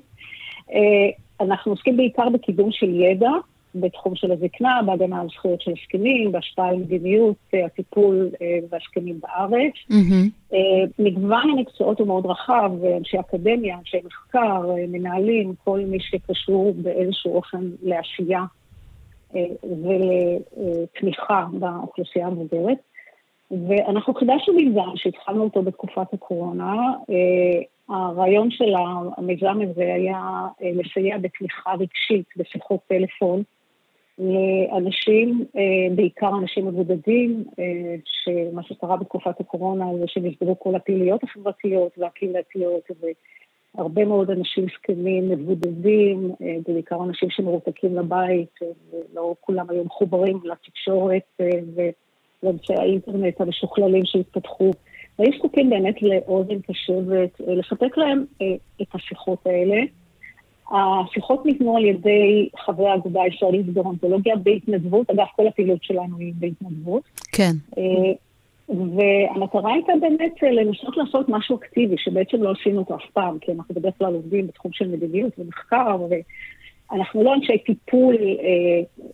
אה, 0.72 1.09
אנחנו 1.41 1.72
עוסקים 1.72 1.97
בעיקר 1.97 2.30
בקידום 2.30 2.72
של 2.72 3.01
ידע 3.01 3.32
בתחום 3.76 4.16
של 4.16 4.32
הזקנה, 4.32 4.82
בהגנה 4.86 5.22
על 5.22 5.28
זכויות 5.30 5.61
של 5.61 5.72
זקנים, 5.84 6.32
בהשפעה 6.32 6.70
על 6.70 6.76
מדיניות 6.76 7.36
אה, 7.53 7.66
הטיפול 7.66 8.30
אה, 8.41 8.59
והזקנים 8.70 9.20
בארץ. 9.20 9.74
Mm-hmm. 9.91 10.53
אה, 10.53 10.84
מגוון 10.99 11.49
המקצועות 11.49 11.99
הוא 11.99 12.07
מאוד 12.07 12.26
רחב, 12.26 12.72
אנשי 12.97 13.20
אקדמיה, 13.20 13.78
אנשי 13.80 13.97
מחקר, 14.05 14.72
אה, 14.72 14.86
מנהלים, 14.88 15.53
כל 15.63 15.80
מי 15.80 15.97
שקשור 15.99 16.74
באיזשהו 16.78 17.36
אופן 17.36 17.70
לעשייה 17.84 18.43
אה, 19.36 19.45
ולתמיכה 19.63 21.45
באוכלוסייה 21.59 22.28
המבוגרת. 22.28 22.78
ואנחנו 23.51 24.13
חידשנו 24.13 24.53
מיזם 24.53 24.89
שהתחלנו 24.95 25.43
אותו 25.43 25.61
בתקופת 25.61 26.13
הקורונה. 26.13 26.75
אה, 27.09 27.95
הרעיון 27.95 28.51
של 28.51 28.73
המיזם 29.17 29.59
הזה 29.61 29.93
היה 29.93 30.47
אה, 30.61 30.71
לסייע 30.73 31.17
בתמיכה 31.17 31.71
רגשית 31.73 32.25
בשיחות 32.37 32.79
טלפון 32.87 33.43
לאנשים, 34.19 35.45
אה, 35.55 35.95
בעיקר 35.95 36.29
אנשים 36.41 36.67
מבודדים, 36.67 37.43
שמה 38.05 38.63
שקרה 38.63 38.97
בתקופת 38.97 39.39
הקורונה 39.39 39.85
זה 39.99 40.07
שנסגרו 40.07 40.59
כל 40.59 40.75
הפעילויות 40.75 41.23
החברתיות 41.23 41.91
והקהילתיות 41.97 42.83
הרבה 43.77 44.05
מאוד 44.05 44.31
אנשים 44.31 44.65
זקנים 44.77 45.29
מבודדים, 45.29 46.31
בעיקר 46.67 47.03
אנשים 47.03 47.29
שמרותקים 47.29 47.95
לבית, 47.95 48.59
ולא 48.91 49.35
כולם 49.41 49.69
היו 49.69 49.83
מחוברים 49.83 50.39
לתקשורת 50.43 51.41
ולאמצעי 52.43 52.77
האינטרנט 52.77 53.41
המשוכללים 53.41 54.05
שהתפתחו. 54.05 54.71
והיו 55.19 55.31
זקוקים 55.38 55.69
באמת 55.69 56.01
לאוזן 56.01 56.59
קשבת, 56.59 57.41
לספק 57.47 57.97
להם 57.97 58.25
את 58.81 58.88
השיחות 58.93 59.45
האלה. 59.45 59.81
השיחות 60.71 61.45
ניתנו 61.45 61.77
על 61.77 61.86
ידי 61.86 62.49
חברי 62.57 62.89
האגודה 62.89 63.21
הישראלית 63.21 63.65
בדורנטולוגיה 63.65 64.36
בהתנדבות, 64.36 65.09
אגב, 65.09 65.25
כל 65.36 65.47
הפעילות 65.47 65.83
שלנו 65.83 66.17
היא 66.17 66.33
בהתנדבות. 66.39 67.03
כן. 67.31 67.51
והמטרה 68.69 69.73
הייתה 69.73 69.93
באמת 70.01 70.33
לנסות 70.43 70.97
לעשות 70.97 71.29
משהו 71.29 71.57
אקטיבי, 71.57 71.95
שבעצם 71.97 72.43
לא 72.43 72.51
עשינו 72.51 72.79
אותו 72.79 72.95
אף 72.95 73.09
פעם, 73.13 73.39
כי 73.39 73.51
אנחנו 73.51 73.75
בדרך 73.75 73.93
כלל 73.97 74.13
עובדים 74.13 74.47
בתחום 74.47 74.71
של 74.73 74.88
מדיניות 74.88 75.39
ומחקר, 75.39 75.97
ואנחנו 76.91 77.23
לא 77.23 77.33
אנשי 77.33 77.57
טיפול 77.57 78.15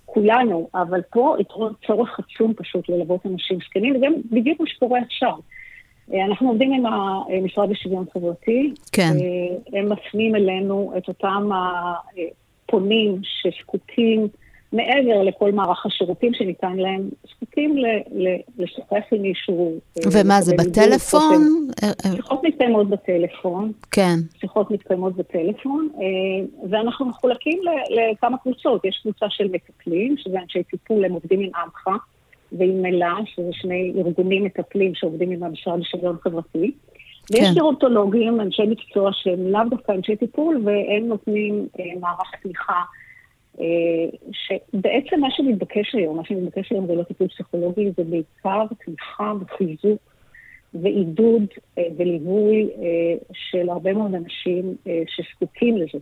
כולנו, 0.06 0.70
אבל 0.76 1.02
פה 1.10 1.36
יתרון 1.40 1.74
צורך 1.88 2.20
עצום 2.20 2.54
פשוט 2.54 2.90
ללוות 2.90 3.26
אנשים 3.26 3.58
זקנים, 3.66 3.96
וזה 3.96 4.06
בדיוק 4.32 4.60
מה 4.60 4.68
שקורה 4.68 5.00
עכשיו. 5.00 5.34
אנחנו 6.14 6.50
עובדים 6.50 6.74
עם 6.74 6.86
המשרד 6.86 7.70
לשוויון 7.70 8.06
חברתי. 8.14 8.74
כן. 8.92 9.14
הם 9.74 9.92
מפנים 9.92 10.36
אלינו 10.36 10.94
את 10.98 11.08
אותם 11.08 11.50
הפונים 12.66 13.22
שזקוקים, 13.24 14.28
מעבר 14.74 15.24
לכל 15.24 15.52
מערך 15.52 15.86
השירותים 15.86 16.34
שניתן 16.34 16.78
להם, 16.78 17.10
זקוקים 17.36 17.76
לשוחח 18.58 19.04
עם 19.12 19.22
מישהו. 19.22 19.80
ומה 20.12 20.42
זה, 20.42 20.56
בטלפון? 20.58 21.68
שיחות 22.16 22.44
מתקיימות 22.44 22.90
בטלפון. 22.90 23.72
כן. 23.92 24.16
שיחות 24.40 24.72
מתקיימות 24.72 25.16
בטלפון, 25.16 25.90
ואנחנו 26.70 27.06
מחולקים 27.06 27.60
לכמה 27.90 28.38
קבוצות. 28.38 28.86
יש 28.86 29.00
קבוצה 29.04 29.26
של 29.30 29.48
מטפלים, 29.52 30.16
שזה 30.18 30.40
אנשי 30.40 30.64
טיפול, 30.64 31.06
הם 31.06 31.14
עובדים 31.14 31.40
עם 31.40 31.50
עמך. 31.56 31.88
ועם 32.52 32.82
מלה, 32.82 33.16
שזה 33.26 33.50
שני 33.52 33.94
ארגונים 33.98 34.44
מטפלים 34.44 34.96
שעובדים 34.96 35.32
עם 35.32 35.44
המשרד 35.44 35.80
לשוויון 35.80 36.18
חברתי. 36.24 36.72
כן. 37.28 37.34
ויש 37.34 37.54
גירונטולוגים, 37.54 38.42
אנשי 38.42 38.64
מקצוע 38.68 39.10
שהם 39.14 39.48
לאו 39.48 39.62
דווקא 39.70 39.92
אנשי 39.92 40.16
טיפול, 40.16 40.62
והם 40.66 41.08
נותנים 41.08 41.68
אה, 41.80 41.86
מערך 42.00 42.32
תמיכה, 42.44 42.74
אה, 42.74 42.82
שבעצם 44.32 45.20
מה 45.20 45.28
שמתבקש 45.32 45.96
היום, 45.96 46.18
מה 46.18 46.26
שמתבקש 46.26 46.72
היום 46.72 46.88
זה 46.88 46.96
לא 46.96 47.04
טיפול 47.04 47.28
פסיכולוגי, 47.28 47.92
זה 47.98 48.04
בעיקר 48.04 48.66
תמיכה 48.86 49.34
וחיזוק 49.42 50.00
ועידוד 50.74 51.44
אה, 51.78 51.84
וליווי 51.98 52.70
אה, 52.82 53.16
של 53.34 53.70
הרבה 53.70 53.94
מאוד 53.94 54.16
אנשים 54.16 54.76
אה, 54.88 55.02
שזקוקים 55.08 55.78
לזה. 55.78 56.00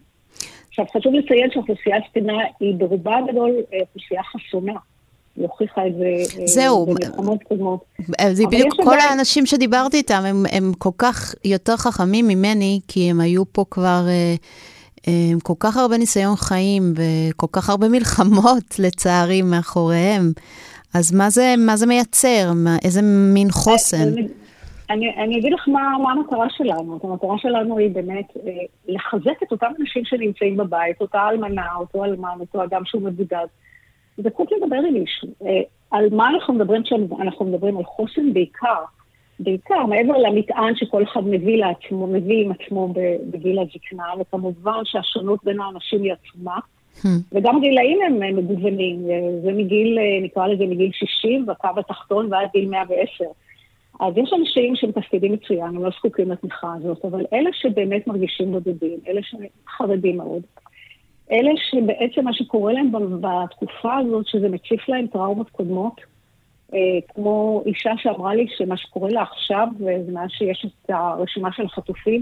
עכשיו, 0.68 0.86
חשוב 0.94 1.14
לציין 1.14 1.52
שהאוכלוסייה 1.52 1.98
הזקנה 1.98 2.38
היא 2.60 2.76
ברובה 2.76 3.18
הגדול 3.18 3.52
אה, 3.74 3.80
אוכלוסייה 3.80 4.24
חסונה. 4.24 4.74
היא 5.36 5.44
הוכיחה 5.46 5.88
את 5.88 5.94
זה 5.96 6.46
זהו, 6.46 6.86
במלחמות 6.86 7.44
קודמות. 7.44 7.84
זה 8.32 8.44
בדיוק 8.48 8.76
כל 8.76 8.82
עדיין... 8.82 9.10
האנשים 9.10 9.46
שדיברתי 9.46 9.98
איתם, 9.98 10.22
הם, 10.26 10.44
הם 10.52 10.72
כל 10.78 10.90
כך 10.98 11.36
יותר 11.46 11.78
חכמים 11.78 12.28
ממני, 12.28 12.80
כי 12.88 13.10
הם 13.10 13.20
היו 13.20 13.44
פה 13.54 13.66
כבר 13.72 14.02
עם 15.08 15.40
כל 15.40 15.54
כך 15.60 15.78
הרבה 15.78 15.98
ניסיון 15.98 16.36
חיים 16.36 16.94
וכל 16.96 17.48
כך 17.52 17.70
הרבה 17.70 17.90
מלחמות, 17.90 18.64
לצערי, 18.84 19.42
מאחוריהם. 19.42 20.32
אז 20.94 21.14
מה 21.14 21.30
זה, 21.30 21.56
מה 21.58 21.78
זה 21.78 21.86
מייצר? 21.86 22.52
מה, 22.56 22.78
איזה 22.84 23.02
מין 23.34 23.48
חוסן? 23.52 24.14
אני, 24.90 25.16
אני 25.18 25.40
אגיד 25.40 25.54
לך 25.54 25.68
מה, 25.68 25.98
מה 26.04 26.12
המטרה 26.12 26.48
שלנו. 26.50 27.00
המטרה 27.04 27.38
שלנו 27.38 27.78
היא 27.78 27.90
באמת 27.90 28.26
אה, 28.38 28.52
לחזק 28.88 29.44
את 29.44 29.52
אותם 29.52 29.72
אנשים 29.80 30.06
שנמצאים 30.06 30.58
בבית, 30.58 31.02
אותה 31.02 31.30
אלמנה, 31.30 31.76
אותו 31.80 32.06
אלמן, 32.06 32.38
אותו 32.40 32.64
אדם 32.64 32.82
שהוא 32.86 33.02
מבודד. 33.02 33.46
זקוק 34.18 34.50
לדבר 34.52 34.76
עם 34.76 34.94
מישהו. 34.94 35.28
אה, 35.46 35.62
על 35.92 36.10
מה 36.12 36.30
אנחנו 36.30 36.54
מדברים 36.54 36.84
כשאנחנו 36.84 37.46
מדברים 37.46 37.78
על 37.78 37.84
חוסן? 37.84 38.34
בעיקר, 38.34 38.84
בעיקר, 39.40 39.86
מעבר 39.86 40.18
למטען 40.18 40.76
שכל 40.76 41.04
אחד 41.04 41.22
מביא 41.28 41.58
לעצמו, 41.58 42.08
מביא 42.08 42.46
עם 42.46 42.52
עצמו 42.52 42.94
בגיל 43.32 43.60
הזקנה, 43.60 44.08
וכמובן 44.20 44.82
שהשונות 44.84 45.40
בין 45.44 45.62
האנשים 45.62 46.04
היא 46.04 46.14
עצומה. 46.14 46.58
Hmm. 47.02 47.08
וגם 47.32 47.58
הגילאים 47.58 48.00
הם 48.06 48.38
מגוונים, 48.38 49.06
זה 49.44 49.52
מגיל, 49.52 50.00
אה, 50.00 50.26
נקרא 50.26 50.48
לזה 50.48 50.66
מגיל 50.66 50.92
60, 50.94 51.46
בקו 51.46 51.68
התחתון 51.78 52.34
ועד 52.34 52.48
גיל 52.54 52.70
110. 52.70 53.26
אז 54.00 54.14
יש 54.18 54.34
אנשים 54.40 54.76
שמתפקדים 54.76 55.34
מצוין, 55.34 55.68
הם 55.68 55.84
לא 55.84 55.90
זקוקים 55.98 56.32
לתמיכה 56.32 56.74
הזאת, 56.78 57.06
אבל 57.06 57.26
אלה 57.34 57.50
שבאמת 57.54 58.08
מרגישים 58.08 58.52
בודדים, 58.52 59.00
אלה 59.08 59.22
שחרדים 59.24 60.18
מאוד, 60.18 60.42
אלה 61.32 61.52
שבעצם 61.72 62.26
מה 62.26 62.34
שקורה 62.34 62.74
להם 62.74 62.92
בתקופה 63.22 63.98
הזאת, 63.98 64.28
שזה 64.28 64.50
מציף 64.50 64.90
להם 64.90 65.08
טראומות 65.08 65.50
קודמות, 65.50 65.94
אה, 66.00 66.04
כמו 67.14 67.64
אישה 67.66 67.92
שאמרה 67.98 68.36
לי 68.36 68.48
שמה 68.58 68.78
שקורה 68.78 69.10
לה 69.10 69.22
עכשיו, 69.22 69.68
ומאז 69.80 70.30
שיש 70.30 70.66
את 70.66 70.90
הרשימה 70.90 71.50
של 71.52 71.66
החטופים, 71.66 72.22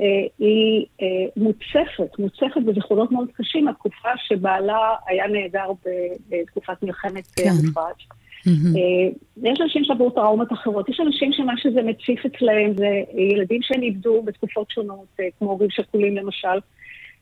אה, 0.00 0.06
היא 0.38 0.86
אה, 1.02 1.06
מוצפת, 1.36 2.18
מוצפת 2.18 2.62
בזיכרונות 2.66 3.12
מאוד 3.12 3.28
קשים 3.32 3.64
מהתקופה 3.64 4.08
שבעלה 4.28 4.94
היה 5.06 5.26
נהדר 5.26 5.70
בתקופת 6.28 6.82
מלחמת 6.82 7.26
כן. 7.26 7.48
המפרץ. 7.48 7.96
Mm-hmm. 8.46 8.78
יש 9.42 9.60
אנשים 9.60 9.84
שעברו 9.84 10.10
טראומות 10.10 10.52
אחרות, 10.52 10.88
יש 10.88 11.00
אנשים 11.00 11.32
שמה 11.32 11.52
שזה 11.56 11.82
מציף 11.82 12.26
אצלהם 12.26 12.72
זה 12.76 13.02
ילדים 13.14 13.62
שהם 13.62 13.82
איבדו 13.82 14.22
בתקופות 14.22 14.70
שונות, 14.70 15.16
כמו 15.38 15.50
הורים 15.50 15.70
שכולים 15.70 16.16
למשל, 16.16 16.58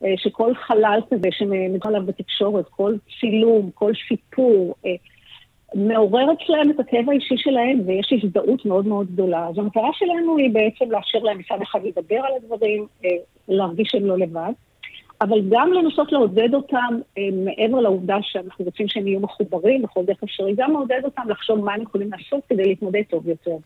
אה, 0.04 0.14
שכל 0.16 0.54
חלל 0.54 1.00
כזה 1.10 1.28
שמדבר 1.30 1.88
עליו 1.88 2.06
בתקשורת, 2.06 2.68
כל 2.68 2.94
צילום, 3.20 3.70
כל 3.74 3.92
סיפור, 4.08 4.74
אה, 5.76 5.80
מעורר 5.80 6.26
אצלם 6.32 6.70
את 6.70 6.80
הכאב 6.80 7.10
האישי 7.10 7.34
שלהם, 7.36 7.80
ויש 7.86 8.12
הזדהות 8.12 8.66
מאוד 8.66 8.86
מאוד 8.86 9.06
גדולה. 9.06 9.48
אז 9.48 9.58
המטרה 9.58 9.90
שלנו 9.92 10.36
היא 10.36 10.50
בעצם 10.50 10.90
לאפשר 10.90 11.18
להם 11.18 11.38
מצד 11.38 11.62
אחד 11.62 11.78
לדבר 11.84 12.16
על 12.16 12.32
הדברים, 12.36 12.86
אה, 13.04 13.10
להרגיש 13.48 13.88
שהם 13.92 14.06
לא 14.06 14.18
לבד, 14.18 14.52
אבל 15.20 15.40
גם 15.50 15.72
לנסות 15.72 16.12
לעודד 16.12 16.54
אותם, 16.54 16.98
מעבר 17.32 17.80
לעובדה 17.80 18.16
שאנחנו 18.22 18.64
רוצים 18.64 18.88
שהם 18.88 19.06
יהיו 19.06 19.20
מחוברים 19.20 19.82
בכל 19.82 20.04
דרך 20.04 20.22
אפשרי, 20.24 20.54
גם 20.56 20.72
לעודד 20.72 21.00
אותם 21.04 21.22
לחשוב 21.28 21.64
מה 21.64 21.74
הם 21.74 21.82
יכולים 21.82 22.10
לעשות 22.12 22.40
כדי 22.48 22.64
להתמודד 22.64 23.02
טוב 23.10 23.28
יותר. 23.28 23.56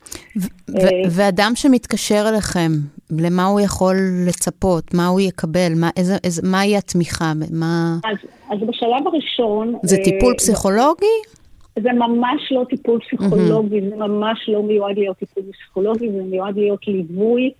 ואדם 1.10 1.52
שמתקשר 1.54 2.24
אליכם, 2.28 2.70
למה 3.10 3.44
הוא 3.46 3.60
יכול 3.60 3.96
לצפות? 4.28 4.94
מה 4.94 5.06
הוא 5.06 5.20
יקבל? 5.20 5.72
מה, 5.76 5.90
איזה, 5.96 6.16
איזה, 6.24 6.42
מהי 6.44 6.76
התמיכה? 6.76 7.32
מה... 7.52 7.96
אז, 8.04 8.16
אז 8.50 8.58
בשלב 8.68 9.06
הראשון... 9.06 9.74
זה 9.82 9.96
אה, 9.96 10.04
טיפול 10.04 10.34
פסיכולוגי? 10.36 11.37
זה 11.82 11.92
ממש 11.92 12.52
לא 12.52 12.64
טיפול 12.68 13.00
פסיכולוגי, 13.00 13.78
mm-hmm. 13.78 13.90
זה 13.90 13.96
ממש 13.96 14.48
לא 14.48 14.62
מיועד 14.62 14.98
להיות 14.98 15.16
טיפול 15.16 15.42
פסיכולוגי, 15.52 16.10
זה 16.12 16.22
מיועד 16.22 16.56
להיות 16.56 16.88
ליווי, 16.88 17.52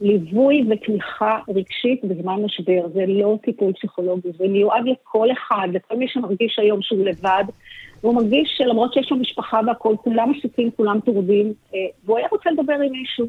ליווי 0.00 0.64
ותמיכה 0.70 1.38
רגשית 1.48 2.04
בזמן 2.04 2.42
משבר. 2.44 2.88
זה 2.94 3.04
לא 3.08 3.38
טיפול 3.42 3.72
פסיכולוגי, 3.72 4.28
זה 4.38 4.48
מיועד 4.48 4.84
לכל 4.86 5.28
אחד, 5.32 5.68
לכל 5.72 5.96
מי 5.96 6.08
שמרגיש 6.08 6.58
היום 6.58 6.82
שהוא 6.82 7.04
לבד, 7.04 7.44
והוא 8.02 8.14
מרגיש 8.14 8.54
שלמרות 8.56 8.92
שיש 8.92 9.10
לו 9.10 9.16
משפחה 9.16 9.60
והכול, 9.66 9.96
כולם 9.96 10.32
עסוקים, 10.38 10.70
כולם 10.76 11.00
טורדים, 11.00 11.52
אה, 11.74 11.78
והוא 12.04 12.18
היה 12.18 12.26
רוצה 12.30 12.50
לדבר 12.50 12.74
עם 12.74 12.92
מישהו. 12.92 13.26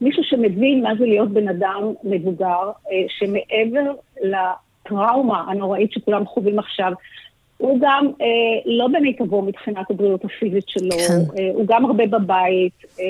מישהו 0.00 0.24
שמבין 0.24 0.82
מה 0.82 0.90
זה 0.98 1.04
להיות 1.06 1.30
בן 1.30 1.48
אדם 1.48 1.92
מבוגר, 2.04 2.70
אה, 2.92 3.04
שמעבר 3.08 3.92
לטראומה 4.22 5.44
הנוראית 5.48 5.92
שכולם 5.92 6.26
חווים 6.26 6.58
עכשיו, 6.58 6.92
הוא 7.60 7.78
גם 7.80 8.06
אה, 8.20 8.26
לא 8.66 8.88
במיטבו 8.88 9.42
מבחינת 9.42 9.90
הבריאות 9.90 10.24
הפיזית 10.24 10.68
שלו, 10.68 10.96
כן. 11.08 11.38
אה, 11.38 11.50
הוא 11.54 11.66
גם 11.66 11.84
הרבה 11.84 12.06
בבית, 12.06 12.84
אה, 13.00 13.04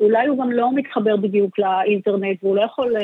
אולי 0.00 0.26
הוא 0.26 0.38
גם 0.38 0.52
לא 0.52 0.74
מתחבר 0.74 1.16
בדיוק 1.16 1.58
לאינטרנט, 1.58 2.38
והוא 2.42 2.56
לא 2.56 2.62
יכול 2.62 2.96
אה, 2.96 3.02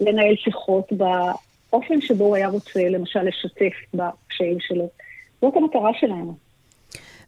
לנהל 0.00 0.34
שיחות 0.36 0.92
באופן 0.92 2.00
שבו 2.00 2.24
הוא 2.24 2.36
היה 2.36 2.48
רוצה, 2.48 2.88
למשל, 2.88 3.22
לשתף 3.22 3.72
בקשיים 3.94 4.56
שלו. 4.60 4.88
זאת 5.42 5.56
המטרה 5.56 5.90
שלנו. 6.00 6.34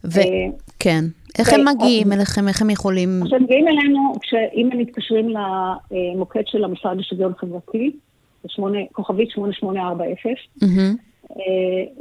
וכן. 0.03 1.05
איך 1.39 1.53
הם 1.53 1.65
מגיעים 1.67 2.13
אליכם? 2.13 2.47
איך 2.47 2.61
הם 2.61 2.69
יכולים... 2.69 3.09
עכשיו, 3.21 3.37
הם 3.37 3.43
מגיעים 3.43 3.67
אלינו, 3.67 4.13
אם 4.55 4.69
הם 4.71 4.77
מתקשרים 4.79 5.29
למוקד 5.29 6.43
של 6.45 6.63
המשרד 6.63 6.97
לשוויון 6.97 7.33
חברתי, 7.37 7.91
כוכבית 8.91 9.29
8840, 9.29 10.35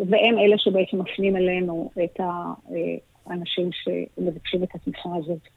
והם 0.09 0.39
אלה 0.39 0.59
שבעצם 0.59 0.99
מפנים 0.99 1.37
אלינו 1.37 1.91
את 2.05 2.21
האנשים 3.27 3.71
שמבקשים 3.73 4.63
את 4.63 4.69
התמיכה 4.75 5.11
הזאת. 5.17 5.49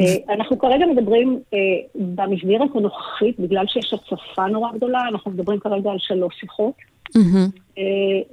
אה, 0.00 0.34
אנחנו 0.34 0.58
כרגע 0.58 0.86
מדברים 0.86 1.40
אה, 1.54 1.58
במסגרת 1.94 2.70
הנוכחית, 2.74 3.40
בגלל 3.40 3.66
שיש 3.66 3.94
הצפה 3.94 4.46
נורא 4.46 4.72
גדולה, 4.72 5.00
אנחנו 5.08 5.30
מדברים 5.30 5.60
כרגע 5.60 5.90
על 5.90 5.98
שלוש 5.98 6.34
שיחות, 6.40 6.74
אה, 7.78 7.82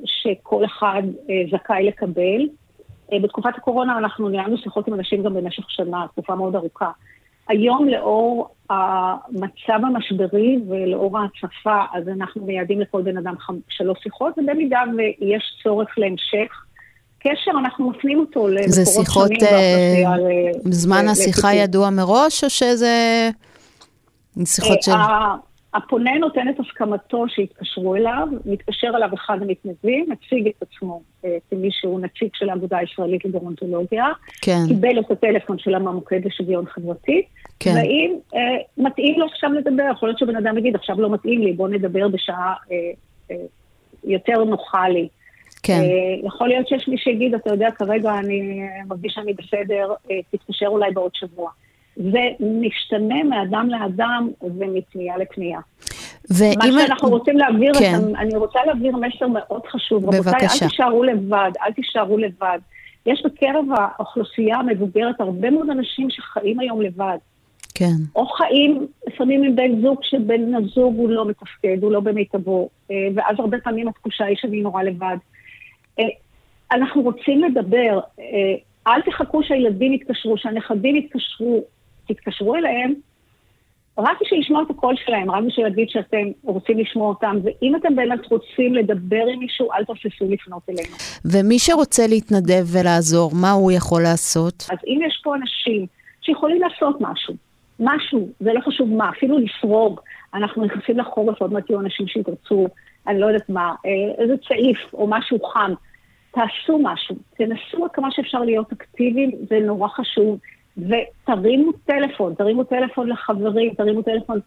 שכל 0.06 0.66
אחד 0.66 1.04
זכאי 1.52 1.84
לקבל. 1.84 2.48
בתקופת 3.24 3.58
הקורונה 3.58 3.98
אנחנו 3.98 4.30
ניהלנו 4.30 4.58
שיחות 4.58 4.88
עם 4.88 4.94
אנשים 4.94 5.24
גם 5.24 5.34
במשך 5.34 5.72
שנה, 5.72 6.06
תקופה 6.12 6.36
מאוד 6.36 6.56
ארוכה. 6.56 6.92
היום 7.48 7.88
לאור 7.90 8.56
המצב 8.70 9.86
המשברי 9.88 10.58
ולאור 10.68 11.18
ההצפה, 11.20 11.84
אז 11.94 12.04
אנחנו 12.08 12.46
מייעדים 12.46 12.82
לכל 12.82 13.02
בן 13.02 13.18
אדם 13.18 13.36
שלוש 13.70 13.98
שיחות, 14.04 14.34
ובמידה 14.38 14.82
ויש 14.98 15.44
צורך 15.64 15.90
להמשך 15.98 16.66
קשר, 17.20 17.52
אנחנו 17.60 17.90
מפנים 17.90 18.20
אותו 18.20 18.48
למקורות 18.48 18.56
שונים. 18.56 18.72
זה 18.72 18.86
שיחות, 18.86 19.32
uh, 19.32 20.72
זמן 20.72 21.08
השיחה 21.08 21.54
ידוע 21.54 21.90
מראש, 21.90 22.44
או 22.44 22.50
שזה 22.50 23.30
שיחות 24.46 24.84
של... 24.84 24.92
הפונה 25.76 26.12
נותן 26.20 26.50
את 26.50 26.60
הסכמתו 26.60 27.26
שיתקשרו 27.30 27.96
אליו, 27.96 28.28
מתקשר 28.46 28.92
אליו 28.96 29.10
אחד 29.14 29.38
המתנדבים, 29.42 30.06
מציג 30.10 30.48
את 30.48 30.64
עצמו 30.64 31.02
אה, 31.26 31.38
כמי 31.50 31.70
שהוא 31.72 32.00
נציג 32.00 32.30
של 32.34 32.50
האגודה 32.50 32.78
הישראלית 32.78 33.26
לגרונטולוגיה, 33.26 34.06
כן. 34.42 34.60
קיבל 34.68 35.00
את 35.00 35.12
הטלפון 35.12 35.60
שלה 35.60 35.80
מהמוקד 35.80 36.26
לשוויון 36.26 36.66
חברתי, 36.66 37.22
כן. 37.60 37.72
והאם 37.76 38.16
אה, 38.36 38.40
מתאים 38.78 39.20
לו 39.20 39.26
עכשיו 39.26 39.54
לדבר, 39.54 39.84
יכול 39.92 40.10
להיות 40.10 40.20
שבן 40.20 40.36
אדם 40.36 40.58
יגיד, 40.58 40.76
עכשיו 40.76 41.02
לא 41.02 41.10
מתאים 41.14 41.42
לי, 41.42 41.54
בוא 41.54 41.70
נדבר 41.70 42.08
בשעה 42.08 42.54
אה, 42.72 42.78
אה, 43.32 43.46
יותר 44.04 44.44
נוחה 44.44 44.90
לי. 44.90 45.08
כן. 45.64 45.82
אה, 45.82 46.28
יכול 46.28 46.48
להיות 46.48 46.68
שיש 46.68 46.88
מי 46.88 46.98
שיגיד, 46.98 47.34
אתה 47.34 47.50
יודע, 47.50 47.72
כרגע 47.72 48.14
אני 48.20 48.62
מרגיש 48.88 49.14
שאני 49.14 49.34
בסדר, 49.34 49.94
אה, 50.12 50.20
תתקשר 50.32 50.68
אולי 50.68 50.92
בעוד 50.92 51.12
שבוע. 51.14 51.50
זה 51.96 52.22
משתנה 52.42 53.24
מאדם 53.24 53.70
לאדם 53.70 54.30
ומפנייה 54.42 55.18
לפנייה. 55.18 55.60
ואם... 56.30 56.54
מה 56.58 56.82
שאנחנו 56.86 57.10
רוצים 57.10 57.38
להעביר, 57.38 57.74
כן. 57.80 58.16
אני 58.18 58.36
רוצה 58.36 58.60
להעביר 58.66 58.98
מסר 58.98 59.28
מאוד 59.28 59.62
חשוב. 59.72 60.06
בבקשה. 60.06 60.20
רבותיי, 60.20 60.48
אל 60.48 60.70
תישארו 60.70 61.04
לבד, 61.04 61.52
אל 61.66 61.72
תישארו 61.72 62.18
לבד. 62.18 62.60
יש 63.06 63.24
בקרב 63.26 63.66
האוכלוסייה 63.78 64.58
המבוגרת 64.58 65.22
הרבה 65.22 65.50
מאוד 65.50 65.70
אנשים 65.70 66.10
שחיים 66.10 66.60
היום 66.60 66.82
לבד. 66.82 67.18
כן. 67.76 67.96
או 68.16 68.26
חיים 68.26 68.88
לפעמים 69.08 69.44
עם 69.44 69.56
בן 69.56 69.82
זוג 69.82 70.00
שבן 70.04 70.56
הזוג 70.56 70.98
הוא 70.98 71.10
לא 71.10 71.26
מתפקד, 71.26 71.78
הוא 71.82 71.92
לא 71.92 72.00
במיטבו, 72.00 72.70
אה, 72.92 72.96
ואז 73.16 73.36
הרבה 73.40 73.58
פעמים 73.64 73.88
התחושה 73.88 74.26
היא 74.26 74.38
שאני 74.40 74.62
נורא 74.62 74.84
לבד. 74.84 75.18
אה, 76.00 76.04
אנחנו 76.72 77.02
רוצים 77.02 77.44
לדבר, 77.44 78.00
אה, 78.20 78.56
אל 78.88 79.02
תחכו 79.02 79.44
שהילדים 79.44 79.94
יתקשרו, 79.94 80.38
שהנכדים 80.38 80.96
יתקשרו, 80.96 81.64
תתקשרו 82.08 82.56
אליהם, 82.56 82.94
רק 83.98 84.18
בשביל 84.22 84.40
לשמוע 84.40 84.62
את 84.62 84.70
הקול 84.70 84.96
שלהם, 85.06 85.32
רק 85.32 85.44
בשביל 85.44 85.66
להגיד 85.66 85.90
שאתם 85.90 86.28
רוצים 86.44 86.80
לשמוע 86.80 87.10
אותם, 87.10 87.38
ואם 87.44 87.76
אתם 87.76 87.96
באמת 87.96 88.26
רוצים 88.32 88.74
לדבר 88.76 89.24
עם 89.34 89.40
מישהו, 89.40 89.72
אל 89.72 89.86
תפסו 89.86 90.26
לפנות 90.30 90.64
אלינו. 90.70 90.96
ומי 91.26 91.60
שרוצה 91.60 92.08
להתנדב 92.08 92.66
ולעזור, 92.74 93.32
מה 93.42 93.52
הוא 93.52 93.72
יכול 93.72 94.02
לעשות? 94.02 94.64
אז 94.72 94.78
אם 94.88 95.00
יש 95.08 95.22
פה 95.24 95.36
אנשים 95.36 95.86
שיכולים 96.22 96.62
לעשות 96.62 96.96
משהו, 97.00 97.34
משהו, 97.80 98.30
זה 98.40 98.54
לא 98.54 98.62
חשוב 98.62 98.90
מה, 98.90 99.10
אפילו 99.10 99.38
לפרוג, 99.40 100.00
אנחנו 100.34 100.66
נכנסים 100.66 100.98
לחורף, 100.98 101.42
עוד 101.42 101.54
מעט 101.54 101.70
יהיו 101.70 101.80
אנשים 101.80 102.08
שיתרצו, 102.08 102.68
אני 103.08 103.20
לא 103.20 103.26
יודעת 103.26 103.50
מה, 103.50 103.76
אה, 103.86 104.24
איזה 104.24 104.34
צעיף 104.48 104.78
או 104.94 105.08
משהו 105.08 105.40
חם. 105.44 105.74
תעשו 106.32 106.80
משהו, 106.84 107.16
תנסו 107.38 107.86
עד 107.86 107.92
כמה 107.92 108.08
שאפשר 108.12 108.40
להיות 108.40 108.72
אקטיביים, 108.72 109.32
זה 109.50 109.60
נורא 109.60 109.88
חשוב. 109.88 110.40
ותרימו 110.78 111.72
טלפון, 111.72 112.34
תרימו 112.34 112.64
טלפון 112.64 113.10
לחברים, 113.10 113.74
תרימו 113.74 114.02
טלפון 114.02 114.40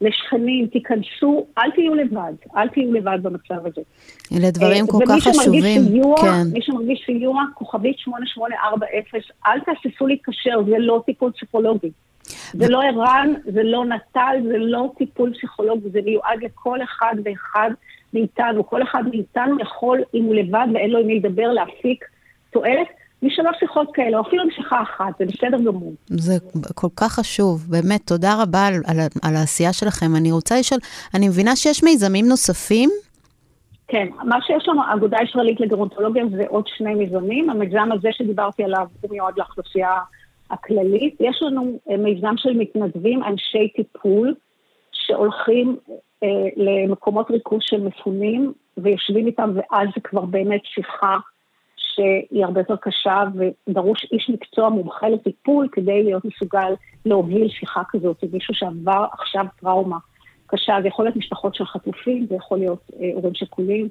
לשכנים, 0.00 0.66
תיכנסו, 0.66 1.46
אל 1.58 1.70
תהיו 1.70 1.94
לבד, 1.94 2.32
אל 2.56 2.68
תהיו 2.68 2.92
לבד 2.92 3.18
במצב 3.22 3.66
הזה. 3.66 3.80
אלה 4.32 4.50
דברים 4.50 4.86
כל 4.86 5.04
כך 5.08 5.28
חשובים, 5.28 5.82
סיוע, 5.88 6.16
כן. 6.16 6.42
מי 6.52 6.62
שמרגיש 6.62 7.02
סיוע, 7.06 7.42
כוכבית 7.54 7.98
8840, 7.98 9.02
אל 9.46 9.60
תהססו 9.60 10.06
להתקשר, 10.06 10.62
זה 10.66 10.78
לא 10.78 11.02
טיפול 11.06 11.32
פסיכולוגי. 11.32 11.90
זה 12.52 12.68
לא 12.68 12.82
ער"ן, 12.82 13.32
זה 13.44 13.62
לא 13.62 13.84
נט"ל, 13.84 14.36
זה 14.42 14.58
לא 14.58 14.92
טיפול 14.98 15.34
פסיכולוגי, 15.34 15.90
זה 15.90 16.00
מיועד 16.04 16.42
לכל 16.42 16.82
אחד 16.82 17.14
ואחד 17.24 17.70
מאיתנו. 18.14 18.66
כל 18.66 18.82
אחד 18.82 19.02
מאיתנו 19.10 19.60
יכול, 19.60 20.00
אם 20.14 20.24
הוא 20.24 20.34
לבד 20.34 20.66
ואין 20.74 20.90
לו 20.90 20.98
עם 20.98 21.06
מי 21.06 21.14
לדבר, 21.18 21.52
להפיק 21.52 22.04
תועלת. 22.50 23.01
משלוש 23.22 23.56
שיחות 23.58 23.88
כאלה, 23.94 24.18
או 24.18 24.22
אפילו 24.22 24.46
משיכה 24.46 24.82
אחת, 24.82 25.18
זה 25.18 25.24
בסדר 25.24 25.58
גמור. 25.58 25.94
זה 26.06 26.34
כל 26.74 26.88
כך 26.96 27.12
חשוב, 27.12 27.66
באמת, 27.70 28.00
תודה 28.06 28.42
רבה 28.42 28.66
על, 28.66 28.74
על, 28.74 28.96
על 29.22 29.36
העשייה 29.36 29.72
שלכם. 29.72 30.16
אני 30.16 30.32
רוצה 30.32 30.58
לשאול, 30.58 30.80
אני 31.14 31.28
מבינה 31.28 31.56
שיש 31.56 31.84
מיזמים 31.84 32.28
נוספים? 32.28 32.90
כן, 33.88 34.08
מה 34.24 34.42
שיש 34.42 34.68
לנו, 34.68 34.82
האגודה 34.82 35.18
הישראלית 35.20 35.60
לגרונטולוגיה 35.60 36.24
זה 36.36 36.44
עוד 36.48 36.66
שני 36.66 36.94
מיזמים. 36.94 37.50
המיזם 37.50 37.88
הזה 37.92 38.08
שדיברתי 38.12 38.64
עליו 38.64 38.86
הוא 39.00 39.10
מיועד 39.10 39.34
לאוכלוסייה 39.38 39.90
הכללית. 40.50 41.16
יש 41.20 41.42
לנו 41.42 41.78
אה, 41.90 41.96
מיזם 41.96 42.34
של 42.36 42.52
מתנדבים, 42.52 43.22
אנשי 43.22 43.68
טיפול, 43.76 44.34
שהולכים 44.92 45.76
אה, 46.22 46.28
למקומות 46.56 47.30
ריכוז 47.30 47.60
של 47.62 47.80
מפונים, 47.80 48.52
ויושבים 48.76 49.26
איתם, 49.26 49.50
ואז 49.54 49.88
זה 49.94 50.00
כבר 50.00 50.24
באמת 50.24 50.60
שיחה 50.64 51.16
שהיא 51.94 52.44
הרבה 52.44 52.60
יותר 52.60 52.76
קשה 52.76 53.24
ודרוש 53.68 54.06
איש 54.12 54.30
מקצוע 54.30 54.68
מומחה 54.68 55.08
לטיפול 55.08 55.68
כדי 55.72 56.02
להיות 56.02 56.24
מסוגל 56.24 56.72
להוביל 57.06 57.48
שיחה 57.48 57.82
כזאת 57.88 58.22
עם 58.22 58.28
מישהו 58.32 58.54
שעבר 58.54 59.06
עכשיו 59.12 59.46
טראומה 59.60 59.98
קשה. 60.46 60.76
זה 60.82 60.88
יכול 60.88 61.04
להיות 61.04 61.16
משפחות 61.16 61.54
של 61.54 61.64
חטופים, 61.64 62.26
זה 62.28 62.34
יכול 62.34 62.58
להיות 62.58 62.90
אה, 63.00 63.10
הורים 63.14 63.34
שכולים, 63.34 63.88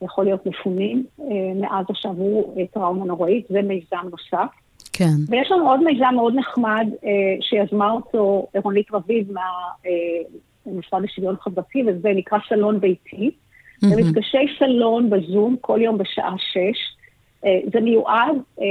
זה 0.00 0.06
יכול 0.06 0.24
להיות 0.24 0.46
מפונים 0.46 1.04
אה, 1.20 1.26
מאז 1.60 1.86
שעברו 1.94 2.54
אה, 2.58 2.66
טראומה 2.66 3.04
נוראית, 3.04 3.46
זה 3.48 3.62
מיזם 3.62 4.08
נוסף. 4.10 4.52
כן. 4.92 5.14
ויש 5.28 5.50
לנו 5.50 5.70
עוד 5.70 5.84
מיזם 5.84 6.14
מאוד 6.14 6.34
נחמד 6.36 6.86
אה, 7.04 7.10
שיזמה 7.40 7.90
אותו 7.90 8.46
רונית 8.54 8.86
רביב 8.92 9.28
מהמשרד 9.32 11.00
אה, 11.00 11.04
לשוויון 11.04 11.36
חברתי, 11.40 11.82
וזה 11.86 12.08
נקרא 12.14 12.38
סלון 12.48 12.80
ביתי. 12.80 13.30
Mm-hmm. 13.30 14.00
מפגשי 14.00 14.46
סלון 14.58 15.10
בזום 15.10 15.56
כל 15.60 15.78
יום 15.82 15.98
בשעה 15.98 16.34
שש. 16.38 17.01
אה, 17.44 17.60
זה 17.72 17.80
מיועד 17.80 18.36
אה, 18.60 18.66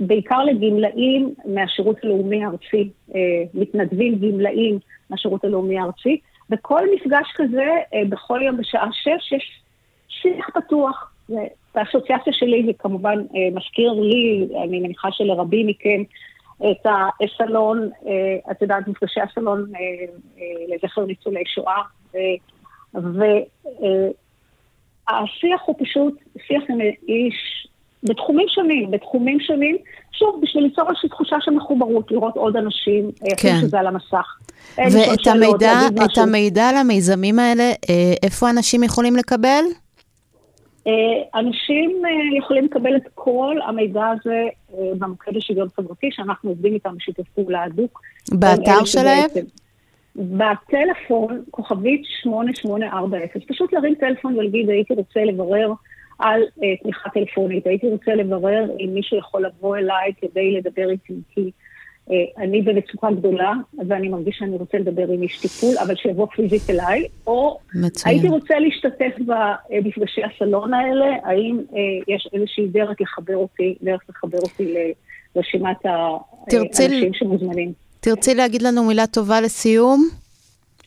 בעיקר 0.00 0.44
לגמלאים 0.44 1.34
מהשירות 1.44 1.96
הלאומי 2.04 2.44
הארצי, 2.44 2.90
אה, 3.14 3.20
מתנדבים 3.54 4.18
גמלאים 4.18 4.78
מהשירות 5.10 5.44
הלאומי 5.44 5.78
הארצי, 5.78 6.20
וכל 6.50 6.80
מפגש 6.94 7.32
כזה, 7.34 7.66
בכל 8.08 8.40
יום 8.42 8.56
בשעה 8.56 8.88
שש, 8.92 9.32
יש 9.32 9.62
שיח 10.08 10.46
פתוח. 10.54 11.12
והאסוציאציה 11.74 12.32
שלי 12.32 12.62
זה 12.66 12.72
כמובן 12.78 13.18
מזכיר 13.52 13.92
לי, 13.92 14.48
אני 14.64 14.80
מניחה 14.80 15.08
שלרבים 15.12 15.66
מכם, 15.66 16.02
את 16.70 16.86
הסלון, 17.20 17.90
את 18.50 18.62
יודעת, 18.62 18.88
מפגשי 18.88 19.20
הסלון 19.20 19.72
לזכר 20.68 21.04
ניצולי 21.04 21.42
שואה. 21.46 21.82
והשיח 25.08 25.60
הוא 25.66 25.76
פשוט 25.78 26.14
שיח 26.46 26.62
עם 26.68 26.80
איש 27.08 27.68
בתחומים 28.02 28.46
שונים, 28.48 28.90
בתחומים 28.90 29.40
שונים, 29.40 29.76
שוב, 30.12 30.40
בשביל 30.42 30.64
ליצור 30.64 30.84
איזושהי 30.88 31.08
תחושה 31.08 31.36
של 31.40 31.50
מחוברות, 31.50 32.10
לראות 32.10 32.36
עוד 32.36 32.56
אנשים, 32.56 33.10
אה, 33.24 33.36
כן. 33.36 33.56
שזה 33.60 33.80
על 33.80 33.86
המסך. 33.86 34.38
ואת 34.78 35.26
המידע, 35.26 35.72
את 36.04 36.18
המידע 36.18 36.68
על 36.68 36.76
המיזמים 36.76 37.38
האלה, 37.38 37.62
אה, 37.62 38.12
איפה 38.22 38.50
אנשים 38.50 38.82
יכולים 38.82 39.16
לקבל? 39.16 39.62
אה, 40.86 40.92
אנשים 41.40 42.02
יכולים 42.38 42.64
לקבל 42.64 42.96
את 42.96 43.08
כל 43.14 43.56
המידע 43.66 44.04
הזה 44.06 44.44
במוקד 44.98 45.36
לשוויון 45.36 45.68
חברתי, 45.76 46.08
שאנחנו 46.10 46.50
עובדים 46.50 46.74
איתם 46.74 46.96
בשיתוף 46.96 47.28
פעולה 47.34 47.62
הדוק. 47.62 48.00
באתר 48.32 48.84
שלהם? 48.84 49.28
בטלפון, 50.16 51.42
כוכבית 51.50 52.02
8840, 52.22 53.28
פשוט 53.48 53.72
להרים 53.72 53.94
טלפון 53.94 54.38
ולהגיד, 54.38 54.70
הייתי 54.70 54.94
רוצה 54.94 55.20
לברר 55.24 55.72
על 56.18 56.42
uh, 56.42 56.82
תמיכה 56.82 57.10
טלפונית. 57.10 57.66
הייתי 57.66 57.88
רוצה 57.88 58.14
לברר 58.14 58.64
אם 58.80 58.90
מישהו 58.94 59.18
יכול 59.18 59.46
לבוא 59.46 59.76
אליי 59.76 60.12
כדי 60.20 60.52
לדבר 60.56 60.90
איתי, 60.90 61.14
כי 61.34 61.50
uh, 62.08 62.12
אני 62.38 62.62
במצוקה 62.62 63.10
גדולה, 63.10 63.52
ואני 63.88 64.08
מרגיש 64.08 64.36
שאני 64.38 64.56
רוצה 64.56 64.78
לדבר 64.78 65.08
עם 65.12 65.22
איש 65.22 65.40
טיפול, 65.40 65.78
אבל 65.78 65.96
שיבוא 65.96 66.26
פיזית 66.26 66.70
אליי, 66.70 67.06
או 67.26 67.58
מצוין. 67.74 68.14
הייתי 68.14 68.28
רוצה 68.28 68.58
להשתתף 68.58 69.16
במפגשי 69.26 70.20
הסלון 70.24 70.74
האלה, 70.74 71.06
האם 71.24 71.60
uh, 71.70 71.74
יש 72.08 72.28
איזושהי 72.32 72.66
דרך 72.66 73.00
לחבר 73.00 73.36
אותי, 73.36 73.74
דרך 73.82 74.00
לחבר 74.08 74.38
אותי 74.38 74.74
לרשימת 75.36 75.76
האנשים 75.84 77.14
שמוזמנים. 77.14 77.72
תרצי 78.00 78.34
להגיד 78.34 78.62
לנו 78.62 78.84
מילה 78.84 79.06
טובה 79.06 79.40
לסיום? 79.40 80.08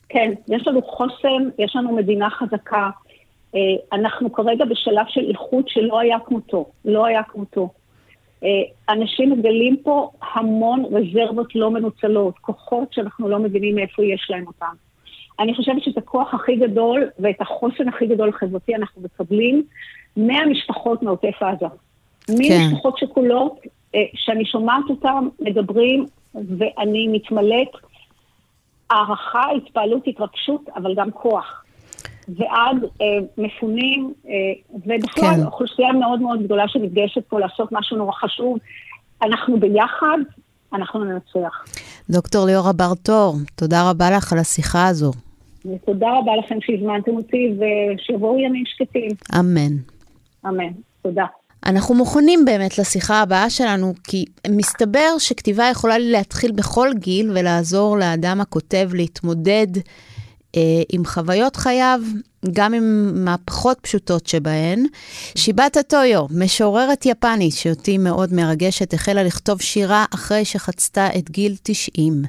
כן, 0.10 0.34
יש 0.48 0.68
לנו 0.68 0.82
חוסן, 0.82 1.50
יש 1.60 1.76
לנו 1.76 1.96
מדינה 1.96 2.30
חזקה. 2.30 2.90
אה, 3.56 3.62
אנחנו 3.93 4.34
כרגע 4.34 4.66
בשלב 4.66 5.06
של 5.10 5.30
איחוד 5.30 5.68
שלא 5.68 5.99
היה 5.99 6.18
כמותו, 6.26 6.66
לא 6.86 7.06
היה 7.06 7.24
כמותו. 7.24 7.70
אה, 8.43 8.49
אנשים 8.89 9.32
מגלים 9.32 9.78
פה 9.84 10.10
המון 10.34 10.86
רזרבות 10.91 11.56
לא 11.56 11.72
מנוצלות, 11.72 12.39
כוחות 12.39 12.93
שאנחנו 12.93 13.30
לא 13.30 13.39
מבינים 13.39 13.76
מאיפה 13.76 14.03
יש 14.03 14.28
להם 14.30 14.47
אותם. 14.47 14.74
אני 15.39 15.56
חושבת 15.56 15.84
שאת 15.84 15.97
הכוח 15.97 16.34
הכי 16.34 16.56
גדול 16.56 17.10
ואת 17.20 17.41
החוסן 17.41 17.88
הכי 17.88 18.06
גדול 18.08 18.30
החברתי 18.30 18.76
אנחנו 18.76 19.01
מקבלים 19.01 19.64
מהמשפחות 20.18 21.03
מעוטף 21.03 21.43
עזה. 21.43 21.66
כן. 22.28 22.34
ממשפחות 22.38 22.97
שכולות, 22.97 23.60
אה, 23.95 24.03
שאני 24.16 24.45
שומעת 24.45 24.84
אותם 24.89 25.28
מדברים 25.39 26.06
ואני 26.34 27.08
מתמלאת 27.08 27.72
הערכה, 28.89 29.43
התפעלות, 29.58 30.08
התרגשות, 30.08 30.62
אבל 30.76 30.95
גם 30.95 31.12
כוח. 31.12 31.64
ועד 32.28 32.78
אה, 33.02 33.06
מפונים, 33.38 34.14
אה, 34.28 34.32
ובכלל 34.76 35.36
כן. 35.36 35.46
אוכלוסייה 35.46 35.94
מאוד 35.94 36.22
מאוד 36.22 36.44
גדולה 36.44 36.68
שנפגשת 36.68 37.24
פה 37.28 37.40
לעשות 37.40 37.70
משהו 37.72 37.98
נורא 37.98 38.12
חשוב. 38.12 38.58
אנחנו 39.24 39.60
ביחד, 39.60 40.18
אנחנו 40.74 41.04
ננצח. 41.04 41.64
דוקטור 42.10 42.46
ליאורה 42.46 42.74
בר-טור, 42.74 43.36
תודה 43.56 43.90
רבה 43.90 44.12
לך 44.12 44.34
על 44.34 44.40
השיחה 44.40 44.88
הזו. 44.88 45.12
ותודה 45.66 46.08
רבה 46.20 46.32
לכם 46.36 46.58
שהזמנתם 46.62 47.12
אותי, 47.12 47.54
ושיבואו 47.58 48.40
ימים 48.40 48.64
שקטים. 48.66 49.12
אמן. 49.40 49.76
אמן. 50.46 50.72
תודה. 51.02 51.26
אנחנו 51.66 51.96
מוכנים 51.96 52.46
באמת 52.46 52.78
לשיחה 52.78 53.22
הבאה 53.22 53.50
שלנו, 53.50 53.94
כי 54.04 54.26
מסתבר 54.50 55.18
שכתיבה 55.20 55.64
יכולה 55.72 55.98
להתחיל 55.98 56.52
בכל 56.52 56.90
גיל 57.00 57.32
ולעזור 57.32 57.98
לאדם 57.98 58.42
הכותב 58.42 58.90
להתמודד 58.94 59.68
עם 60.89 61.06
חוויות 61.06 61.56
חייו, 61.56 61.99
גם 62.53 62.74
עם 62.74 63.12
מהפכות 63.26 63.78
פשוטות 63.82 64.28
שבהן. 64.28 64.86
שיבאטה 65.36 65.84
טויו, 65.84 66.26
משוררת 66.32 67.06
יפנית 67.06 67.53
שאותי 67.53 67.97
מאוד 67.97 68.34
מרגשת, 68.34 68.93
החלה 68.93 69.24
לכתוב 69.24 69.62
שירה 69.62 70.06
אחרי 70.14 70.45
שחצתה 70.45 71.08
את 71.18 71.32
גיל 71.32 71.56
90. 71.64 72.24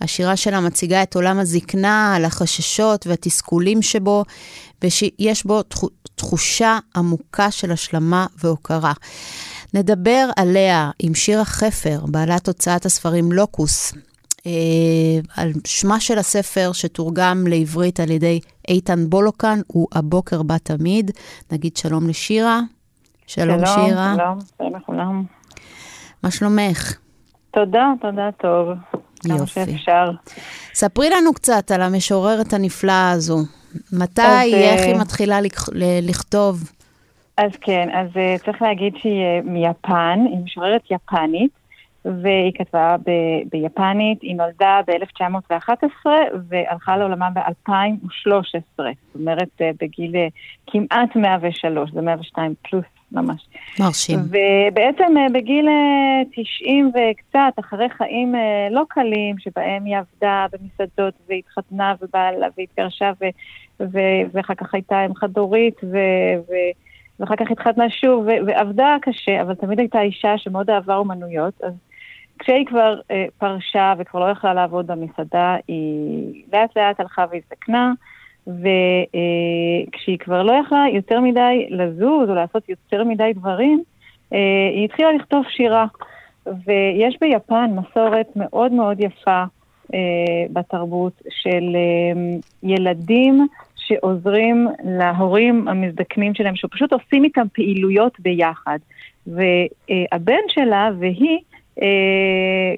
השירה 0.00 0.36
שלה 0.36 0.60
מציגה 0.60 1.02
את 1.02 1.14
עולם 1.14 1.38
הזקנה, 1.38 2.14
על 2.16 2.24
החששות 2.24 3.06
והתסכולים 3.06 3.82
שבו, 3.82 4.24
ושיש 4.84 5.44
בו 5.44 5.62
תחושה 6.14 6.78
עמוקה 6.96 7.50
של 7.50 7.72
השלמה 7.72 8.26
והוקרה. 8.44 8.92
נדבר 9.74 10.30
עליה 10.36 10.90
עם 10.98 11.14
שירה 11.14 11.44
חפר, 11.44 12.00
בעלת 12.06 12.48
הוצאת 12.48 12.86
הספרים 12.86 13.32
לוקוס, 13.32 13.92
אה, 13.92 14.09
על 15.36 15.52
שמה 15.66 16.00
של 16.00 16.18
הספר 16.18 16.72
שתורגם 16.72 17.44
לעברית 17.46 18.00
על 18.00 18.10
ידי 18.10 18.40
איתן 18.68 18.98
בולוקן, 19.08 19.58
הוא 19.66 19.88
הבוקר 19.92 20.42
בא 20.42 20.58
תמיד. 20.58 21.10
נגיד 21.52 21.76
שלום 21.76 22.08
לשירה. 22.08 22.60
שלום, 23.26 23.66
שלום 23.66 23.86
שירה. 23.86 24.14
שלום, 24.16 24.38
שלום 24.58 24.76
לכולם. 24.76 25.24
מה 26.22 26.30
שלומך? 26.30 26.98
תודה, 27.50 27.92
תודה 28.00 28.28
טוב. 28.40 28.68
יופי. 29.24 29.60
שאפשר. 29.66 30.10
ספרי 30.74 31.10
לנו 31.10 31.32
קצת 31.32 31.70
על 31.70 31.82
המשוררת 31.82 32.52
הנפלאה 32.52 33.10
הזו. 33.10 33.38
מתי, 33.92 34.22
אז, 34.22 34.54
איך 34.54 34.80
היא 34.80 34.94
אה, 34.94 35.00
מתחילה 35.00 35.38
לכתוב? 36.02 36.70
אז 37.36 37.50
כן, 37.60 37.88
אז 37.92 38.16
אה, 38.16 38.36
צריך 38.44 38.62
להגיד 38.62 38.94
שהיא 38.96 39.40
מיפן, 39.44 40.18
היא 40.30 40.38
משוררת 40.44 40.82
יפנית. 40.90 41.59
והיא 42.04 42.52
כתבה 42.54 42.96
ב- 43.06 43.42
ביפנית, 43.52 44.22
היא 44.22 44.36
נולדה 44.36 44.80
ב-1911 44.86 46.06
והלכה 46.48 46.96
לעולמה 46.96 47.28
ב-2013, 47.30 48.52
זאת 48.76 48.86
אומרת 49.14 49.48
אה, 49.60 49.70
בגיל 49.80 50.16
אה, 50.16 50.28
כמעט 50.66 51.16
103, 51.16 51.90
זה 51.90 52.00
102 52.00 52.54
פלוס 52.62 52.84
ממש. 53.12 53.48
מרשים. 53.80 54.18
ובעצם 54.18 55.16
אה, 55.16 55.26
בגיל 55.34 55.68
90 56.32 56.92
וקצת, 56.94 57.52
אחרי 57.60 57.88
חיים 57.90 58.34
לא 58.70 58.82
קלים, 58.88 59.38
שבהם 59.38 59.84
היא 59.84 59.96
עבדה 59.96 60.46
במסעדות 60.52 61.14
והתחתנה 61.28 61.94
ובעלה 62.02 62.46
והתגרשה 62.58 63.12
ו- 63.20 63.28
ו- 63.80 64.22
ואחר 64.32 64.54
כך 64.54 64.74
הייתה 64.74 65.06
אם 65.06 65.14
חד-הורית 65.14 65.80
ו- 65.84 66.40
ו- 66.48 66.70
ואחר 67.20 67.36
כך 67.36 67.50
התחתנה 67.50 67.90
שוב, 67.90 68.24
ו- 68.26 68.46
ועבדה 68.46 68.96
קשה, 69.02 69.42
אבל 69.42 69.54
תמיד 69.54 69.78
הייתה 69.78 70.00
אישה 70.00 70.38
שמאוד 70.38 70.70
אהבה 70.70 70.96
אומנויות, 70.96 71.54
אז 71.62 71.72
כשהיא 72.40 72.66
כבר 72.66 73.00
אה, 73.10 73.26
פרשה 73.38 73.94
וכבר 73.98 74.20
לא 74.20 74.30
יכלה 74.30 74.54
לעבוד 74.54 74.86
במסעדה, 74.86 75.56
היא 75.68 76.44
לאט 76.52 76.76
לאט 76.76 77.00
הלכה 77.00 77.24
והזדקנה, 77.30 77.92
וכשהיא 78.46 80.18
אה, 80.20 80.24
כבר 80.24 80.42
לא 80.42 80.52
יכלה 80.52 80.84
יותר 80.92 81.20
מדי 81.20 81.66
לזוז 81.70 82.28
או 82.28 82.34
לעשות 82.34 82.68
יותר 82.68 83.04
מדי 83.04 83.32
דברים, 83.34 83.82
אה, 84.32 84.38
היא 84.74 84.84
התחילה 84.84 85.12
לכתוב 85.12 85.44
שירה. 85.48 85.86
ויש 86.46 87.16
ביפן 87.20 87.70
מסורת 87.76 88.26
מאוד 88.36 88.72
מאוד 88.72 89.00
יפה 89.00 89.44
אה, 89.94 89.98
בתרבות 90.52 91.22
של 91.30 91.76
אה, 91.76 92.38
ילדים 92.62 93.46
שעוזרים 93.76 94.68
להורים 94.84 95.68
המזדקנים 95.68 96.34
שלהם, 96.34 96.56
שפשוט 96.56 96.92
עושים 96.92 97.24
איתם 97.24 97.46
פעילויות 97.52 98.20
ביחד. 98.20 98.78
והבן 99.26 100.40
שלה 100.48 100.90
והיא 100.98 101.38
אה, 101.38 101.49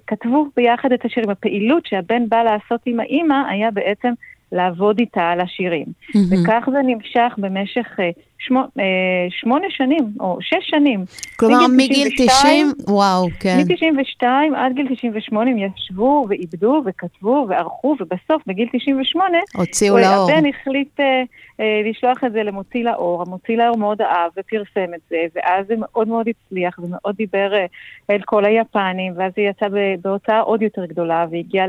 כתבו 0.07 0.47
ביחד 0.57 0.93
את 0.93 1.05
השירים. 1.05 1.31
הפעילות 1.31 1.87
שהבן 1.87 2.29
בא 2.29 2.43
לעשות 2.43 2.81
עם 2.87 3.01
האימא 3.01 3.49
היה 3.51 3.71
בעצם 3.71 4.13
לעבוד 4.53 4.99
איתה 4.99 5.31
על 5.31 5.41
השירים. 5.41 5.87
Mm-hmm. 5.87 6.19
וכך 6.31 6.69
זה 6.73 6.79
נמשך 6.87 7.35
במשך 7.39 7.99
אה, 8.43 8.85
שמו, 9.31 9.53
שמונה 9.53 9.67
שנים, 9.71 10.05
או 10.21 10.39
שש 10.41 10.71
שנים. 10.71 11.05
כלומר, 11.37 11.67
מגיל 11.77 12.09
90, 12.17 12.73
וואו, 12.89 13.29
כן. 13.41 13.59
מ-92 13.59 14.27
עד 14.57 14.73
גיל 14.75 14.87
98 14.95 15.51
הם 15.51 15.57
ישבו 15.59 16.27
ועיבדו 16.29 16.83
וכתבו 16.87 17.47
וערכו, 17.49 17.97
ובסוף, 18.01 18.43
בגיל 18.47 18.69
98, 18.73 19.39
הוציאו 19.55 19.99
לאור. 19.99 20.31
הבן 20.31 20.49
החליט 20.49 21.01
אה, 21.01 21.23
אה, 21.61 21.91
לשלוח 21.91 22.25
את 22.25 22.33
זה 22.33 22.43
למוציא 22.43 22.85
לאור. 22.85 23.23
המוציא 23.23 23.57
לאור 23.57 23.77
מאוד 23.77 24.03
אהב 24.03 24.31
ופרסם 24.37 24.95
את 24.95 25.01
זה, 25.11 25.17
ואז 25.35 25.67
זה 25.67 25.75
מאוד 25.79 26.09
מאוד 26.09 26.27
הצליח 26.29 26.79
ומאוד 26.79 27.17
דיבר 27.17 27.55
אה, 27.55 27.67
אל 28.11 28.21
כל 28.25 28.45
היפנים, 28.45 29.13
ואז 29.17 29.33
זה 29.37 29.43
יצא 29.43 29.67
בהוצאה 30.03 30.41
עוד 30.41 30.63
יותר 30.63 30.87
גדולה, 30.87 31.27
והגיע 31.31 31.65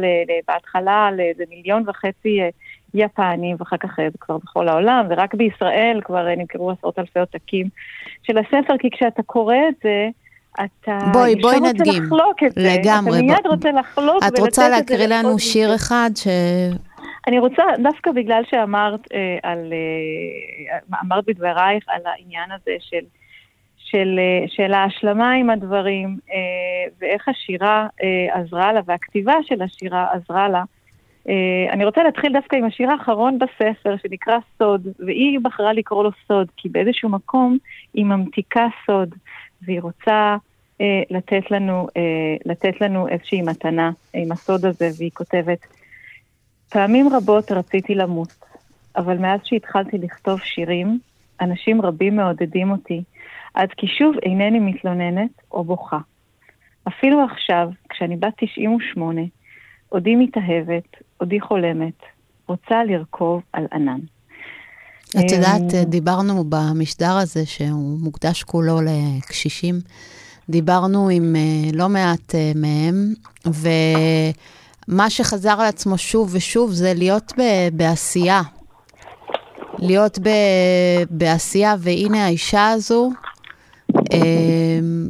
בהתחלה 0.48 1.10
לאיזה 1.12 1.44
מיליון 1.50 1.84
וחצי... 1.88 2.42
אה, 2.42 2.50
יפנים, 2.94 3.56
ואחר 3.60 3.78
כך 3.78 3.96
זה 3.98 4.18
כבר 4.20 4.38
בכל 4.38 4.68
העולם, 4.68 5.06
ורק 5.10 5.34
בישראל 5.34 6.00
כבר 6.04 6.36
נמכרו 6.38 6.72
עשרות 6.72 7.00
אלפי 7.00 7.20
עותקים 7.20 7.68
של 8.24 8.38
הספר, 8.38 8.78
כי 8.80 8.90
כשאתה 8.92 9.24
קורא 9.24 9.56
את 9.70 9.76
זה, 9.84 10.10
אתה 10.54 10.98
בואי, 11.14 11.36
בואי 11.36 11.60
נדגים. 11.60 11.94
רוצה 11.94 12.06
לחלוק 12.06 12.44
את 12.44 12.52
זה. 12.52 12.62
לגמרי. 12.62 13.18
אתה 13.18 13.26
מיד 13.26 13.48
רוצה 13.48 13.72
לחלוק 13.72 14.24
את 14.28 14.40
רוצה 14.40 14.70
להקריא 14.70 15.08
לנו 15.08 15.40
שיר 15.40 15.76
אחד 15.76 16.10
ש... 16.16 16.28
אני 17.28 17.40
רוצה, 17.40 17.64
דווקא 17.84 18.12
בגלל 18.12 18.42
שאמרת 18.50 19.00
אה, 19.14 19.38
על, 19.44 19.74
אה, 19.74 20.98
אמרת 21.04 21.26
בדברייך 21.28 21.84
על 21.88 22.02
העניין 22.06 22.52
הזה 22.52 22.72
של, 22.80 23.06
של, 23.78 24.20
אה, 24.20 24.48
של 24.48 24.74
ההשלמה 24.74 25.32
עם 25.32 25.50
הדברים, 25.50 26.18
אה, 26.32 26.92
ואיך 27.02 27.30
השירה 27.30 27.88
אה, 28.04 28.40
עזרה 28.40 28.74
לה, 28.74 28.82
והכתיבה 28.86 29.34
של 29.44 29.62
השירה 29.62 30.08
עזרה 30.14 30.50
לה, 30.50 30.64
אני 31.72 31.86
רוצה 31.86 32.04
להתחיל 32.04 32.34
דווקא 32.34 32.56
עם 32.56 32.66
השיר 32.66 32.92
האחרון 32.92 33.40
בספר, 33.40 33.96
שנקרא 33.98 34.38
סוד, 34.58 34.88
והיא 35.00 35.40
בחרה 35.40 35.74
לקרוא 35.74 36.04
לו 36.04 36.10
סוד, 36.28 36.48
כי 36.58 36.70
באיזשהו 36.70 37.10
מקום 37.10 37.58
היא 37.94 38.06
ממתיקה 38.06 38.68
סוד, 38.86 39.16
והיא 39.62 39.82
רוצה 39.82 40.38
uh, 40.78 40.84
לתת, 41.10 41.52
לנו, 41.52 41.88
uh, 41.88 42.42
לתת 42.46 42.82
לנו 42.82 43.08
איזושהי 43.08 43.42
מתנה 43.42 43.92
עם 44.14 44.32
הסוד 44.32 44.66
הזה, 44.66 44.90
והיא 44.98 45.12
כותבת, 45.14 45.68
פעמים 46.70 47.10
רבות 47.10 47.52
רציתי 47.52 47.96
למות, 47.96 48.34
אבל 48.96 49.18
מאז 49.18 49.40
שהתחלתי 49.44 49.98
לכתוב 49.98 50.40
שירים, 50.40 51.00
אנשים 51.42 51.82
רבים 51.82 52.16
מעודדים 52.16 52.72
אותי, 52.72 53.04
עד 53.54 53.70
כי 53.78 53.88
שוב 53.88 54.16
אינני 54.24 54.60
מתלוננת 54.60 55.42
או 55.52 55.64
בוכה. 55.64 56.00
אפילו 56.88 57.24
עכשיו, 57.24 57.70
כשאני 57.90 58.16
בת 58.16 58.34
98, 58.38 59.22
עודי 59.90 60.16
מתאהבת, 60.16 60.98
עודי 61.24 61.42
חולמת, 61.42 61.94
רוצה 62.48 62.84
לרכוב 62.84 63.42
על 63.54 63.66
ענן. 63.74 64.00
את 65.10 65.32
יודעת, 65.32 65.74
אמ, 65.74 65.84
דיברנו 65.84 66.44
במשדר 66.50 67.18
הזה, 67.18 67.46
שהוא 67.46 68.00
מוקדש 68.00 68.44
כולו 68.44 68.80
לקשישים, 68.82 69.76
דיברנו 70.50 71.10
עם 71.10 71.36
אה, 71.36 71.70
לא 71.74 71.90
מעט 71.90 72.36
אה, 72.36 72.52
מהם, 72.56 73.14
ומה 73.46 75.10
שחזר 75.10 75.62
על 75.62 75.68
עצמו 75.68 75.98
שוב 75.98 76.30
ושוב 76.34 76.72
זה 76.72 76.94
להיות 76.94 77.34
בעשייה. 77.74 78.42
להיות 79.80 80.20
בעשייה, 81.10 81.76
והנה 81.80 82.26
האישה 82.26 82.70
הזו, 82.70 83.12
אמ, 84.14 85.08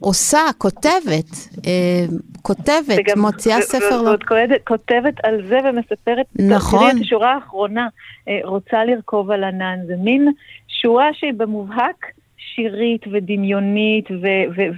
עושה, 0.00 0.40
כותבת, 0.58 1.48
אה, 1.66 2.06
כותבת, 2.42 2.98
וגם, 2.98 3.20
מוציאה 3.20 3.58
ו- 3.58 3.62
ספר... 3.62 4.02
ועוד 4.04 4.24
לא... 4.30 4.56
כותבת 4.64 5.14
על 5.22 5.46
זה 5.48 5.58
ומספרת, 5.64 6.26
נכון. 6.34 6.78
תראי 6.80 6.90
את 6.90 6.96
השורה 7.00 7.34
האחרונה, 7.34 7.88
אה, 8.28 8.40
רוצה 8.44 8.84
לרכוב 8.84 9.30
על 9.30 9.44
ענן, 9.44 9.78
זה 9.86 9.94
מין 9.96 10.32
שורה 10.68 11.08
שהיא 11.12 11.32
במובהק 11.36 12.06
שירית 12.36 13.02
ודמיונית 13.12 14.08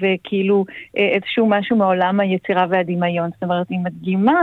וכאילו 0.01 0.65
אה, 0.99 1.09
איזשהו 1.15 1.47
משהו 1.47 1.77
מעולם 1.77 2.21
היצירה 2.21 2.67
והדמיון. 2.71 3.31
זאת 3.35 3.43
אומרת, 3.43 3.67
היא 3.71 3.79
מדגימה 3.79 4.43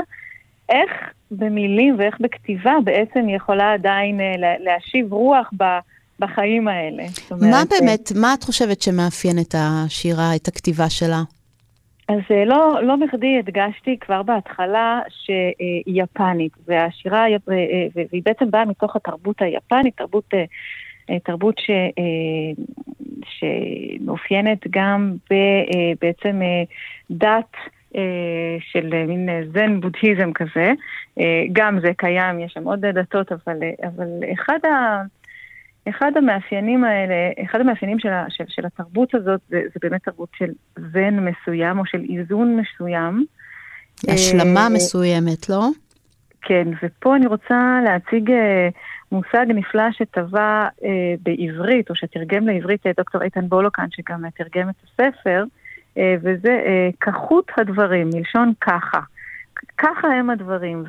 איך 0.70 0.92
במילים 1.32 1.96
ואיך 2.00 2.16
בכתיבה 2.20 2.74
בעצם 2.84 3.28
היא 3.28 3.36
יכולה 3.36 3.74
עדיין 3.74 4.20
אה, 4.22 4.56
להשיב 4.60 5.14
רוח 5.14 5.50
ב... 5.58 5.64
בחיים 6.20 6.68
האלה. 6.68 7.04
מה 7.32 7.64
באמת, 7.70 8.12
מה 8.16 8.34
את 8.34 8.44
חושבת 8.44 8.82
שמאפיין 8.82 9.40
את 9.40 9.56
השירה, 9.58 10.36
את 10.36 10.48
הכתיבה 10.48 10.90
שלה? 10.90 11.22
אז 12.12 12.20
אה, 12.32 12.46
לא, 12.46 12.84
לא 12.84 12.96
בכדי 12.96 13.40
הדגשתי 13.40 13.98
כבר 14.00 14.24
בהתחלה 14.24 15.00
שהיא 15.10 16.04
יפנית, 16.04 16.54
והשירה, 16.68 17.26
והיא 17.96 18.22
בעצם 18.26 18.52
באה 18.52 18.66
מתוך 18.66 18.96
התרבות 18.96 19.42
היפנית, 19.42 19.98
תרבות, 19.98 20.34
תרבות 21.24 21.56
ש, 21.60 21.72
שמאופיינת 23.24 24.60
גם 24.70 25.14
בעצם 26.02 26.42
דת 27.12 27.56
של 28.60 29.06
מין 29.08 29.30
זן 29.54 29.80
בודהיזם 29.80 30.32
כזה. 30.34 30.72
גם 31.54 31.80
זה 31.80 31.92
קיים, 31.98 32.40
יש 32.40 32.54
שם 32.54 32.64
עוד 32.64 32.86
דתות, 32.86 33.32
אבל, 33.32 33.58
אבל 33.84 34.08
אחד 34.34 34.60
ה... 34.66 35.02
אחד 35.90 36.12
המאפיינים 36.16 36.84
האלה, 36.84 37.14
אחד 37.44 37.62
המאפיינים 37.62 38.00
של, 38.00 38.10
של, 38.30 38.44
של 38.48 38.66
התרבות 38.66 39.16
הזאת 39.16 39.42
זה, 39.50 39.62
זה 39.74 39.80
באמת 39.82 40.04
תרבות 40.04 40.30
של 40.36 40.50
זן 40.76 41.20
מסוים 41.20 41.80
או 41.80 41.86
של 41.86 42.02
איזון 42.10 42.58
מסוים. 42.58 43.26
השלמה 44.08 44.64
אה, 44.64 44.70
מסוימת, 44.70 45.50
לא? 45.50 45.68
כן, 46.42 46.68
ופה 46.84 47.16
אני 47.16 47.28
רוצה 47.28 47.80
להציג 47.86 48.32
אה, 48.32 48.70
מושג 49.12 49.46
נפלא 49.48 49.92
שטבע 49.92 50.68
אה, 50.84 51.14
בעברית, 51.24 51.90
או 51.90 51.96
שתרגם 51.96 52.48
לעברית 52.48 52.82
דוקטור 52.98 53.24
איתן 53.24 53.50
בולוקן, 53.50 53.86
שגם 53.92 54.30
תרגם 54.30 54.70
את 54.70 54.76
הספר, 54.84 55.44
וזה 56.22 56.62
כחות 57.02 57.52
הדברים, 57.58 58.10
מלשון 58.14 58.54
ככה. 58.62 59.00
ככה 59.78 60.08
הם 60.08 60.30
הדברים, 60.30 60.84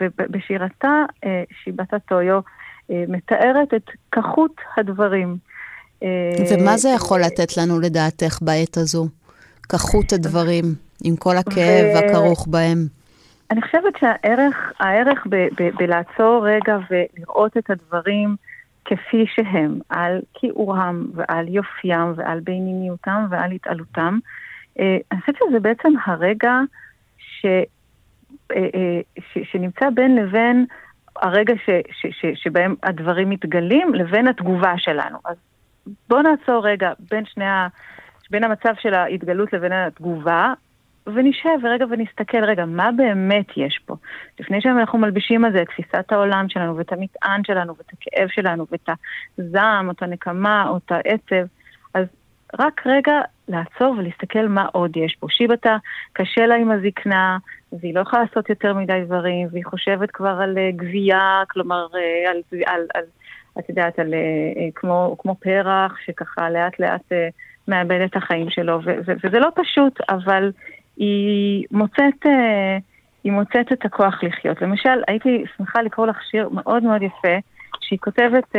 ובשירתה 0.00 1.04
שיבתה 1.64 1.98
טויו 1.98 2.40
מתארת 2.90 3.74
את 3.74 3.90
כחות 4.12 4.52
הדברים. 4.76 5.36
ומה 6.50 6.76
זה 6.76 6.88
יכול 6.88 7.20
לתת 7.20 7.56
לנו 7.56 7.80
לדעתך 7.80 8.38
בעת 8.42 8.76
הזו? 8.76 9.08
כחות 9.68 10.12
הדברים, 10.12 10.64
עם 11.04 11.16
כל 11.16 11.36
הכאב 11.36 11.86
ו... 11.94 11.98
הכרוך 11.98 12.46
בהם. 12.50 12.78
אני 13.50 13.62
חושבת 13.62 13.94
שהערך 14.00 14.72
הערך 14.80 15.26
ב, 15.28 15.36
ב, 15.36 15.70
בלעצור 15.78 16.48
רגע 16.48 16.78
ולראות 16.90 17.56
את 17.56 17.70
הדברים 17.70 18.36
כפי 18.84 19.24
שהם, 19.34 19.78
על 19.88 20.20
כיעורם 20.34 21.06
ועל 21.14 21.48
יופיים 21.48 22.12
ועל 22.16 22.40
בינימיותם 22.40 23.26
ועל 23.30 23.52
התעלותם, 23.52 24.18
אה, 24.80 24.96
אני 25.12 25.20
חושבת 25.20 25.36
שזה 25.48 25.60
בעצם 25.60 25.88
הרגע 26.06 26.52
ש, 27.18 27.46
אה, 28.56 29.00
ש, 29.18 29.38
שנמצא 29.52 29.90
בין 29.94 30.16
לבין 30.16 30.66
הרגע 31.22 31.54
ש, 31.56 31.70
ש, 31.90 32.06
ש, 32.20 32.26
שבהם 32.34 32.74
הדברים 32.82 33.30
מתגלים 33.30 33.94
לבין 33.94 34.28
התגובה 34.28 34.72
שלנו. 34.76 35.18
אז 35.24 35.36
בואו 36.08 36.22
נעצור 36.22 36.66
רגע 36.66 36.92
בין 37.10 37.24
שני 37.24 37.44
ה... 37.44 37.68
בין 38.30 38.44
המצב 38.44 38.74
של 38.80 38.94
ההתגלות 38.94 39.52
לבין 39.52 39.72
התגובה, 39.72 40.52
ונשב 41.06 41.64
רגע 41.64 41.84
ונסתכל, 41.90 42.44
רגע, 42.44 42.64
מה 42.64 42.90
באמת 42.96 43.46
יש 43.56 43.80
פה? 43.86 43.94
לפני 44.40 44.60
שאנחנו 44.60 44.98
מלבישים 44.98 45.44
על 45.44 45.52
זה 45.52 45.62
את 45.62 45.66
תפיסת 45.68 46.12
העולם 46.12 46.48
שלנו, 46.48 46.76
ואת 46.76 46.92
המטען 46.92 47.44
שלנו, 47.46 47.74
ואת 47.76 47.86
הכאב 47.92 48.28
שלנו, 48.28 48.66
ואת 48.70 48.88
הזעם, 49.38 49.86
או 49.86 49.92
את 49.92 50.02
הנקמה, 50.02 50.68
או 50.68 50.76
את 50.76 50.92
העצב, 50.92 51.46
רק 52.58 52.86
רגע 52.86 53.20
לעצור 53.48 53.94
ולהסתכל 53.98 54.48
מה 54.48 54.66
עוד 54.72 54.96
יש 54.96 55.16
פה. 55.20 55.26
שיבתה, 55.30 55.76
קשה 56.12 56.46
לה 56.46 56.54
עם 56.54 56.70
הזקנה, 56.70 57.38
והיא 57.72 57.94
לא 57.94 58.00
יכולה 58.00 58.22
לעשות 58.22 58.50
יותר 58.50 58.74
מדי 58.74 59.00
דברים, 59.04 59.48
והיא 59.52 59.64
חושבת 59.64 60.10
כבר 60.10 60.38
על 60.42 60.58
uh, 60.58 60.76
גבייה, 60.76 61.42
כלומר, 61.50 61.86
uh, 61.86 62.30
על, 62.30 62.36
על, 62.66 62.86
על, 62.94 63.04
את 63.58 63.68
יודעת, 63.68 63.98
על, 63.98 64.14
uh, 64.14 64.60
כמו, 64.74 65.16
כמו 65.18 65.34
פרח, 65.34 65.96
שככה 66.04 66.50
לאט 66.50 66.80
לאט 66.80 67.12
מאבד 67.68 68.00
את 68.00 68.16
החיים 68.16 68.50
שלו, 68.50 68.80
ו- 68.84 68.98
ו- 69.06 69.12
וזה 69.24 69.38
לא 69.38 69.48
פשוט, 69.54 70.00
אבל 70.08 70.52
היא 70.96 71.64
מוצאת, 71.70 72.26
היא 73.24 73.32
מוצאת 73.32 73.72
את 73.72 73.84
הכוח 73.84 74.22
לחיות. 74.22 74.62
למשל, 74.62 75.02
הייתי 75.08 75.44
שמחה 75.56 75.82
לקרוא 75.82 76.06
לך 76.06 76.22
שיר 76.30 76.48
מאוד 76.48 76.82
מאוד 76.82 77.02
יפה, 77.02 77.36
שהיא 77.88 77.98
כותבת, 77.98 78.56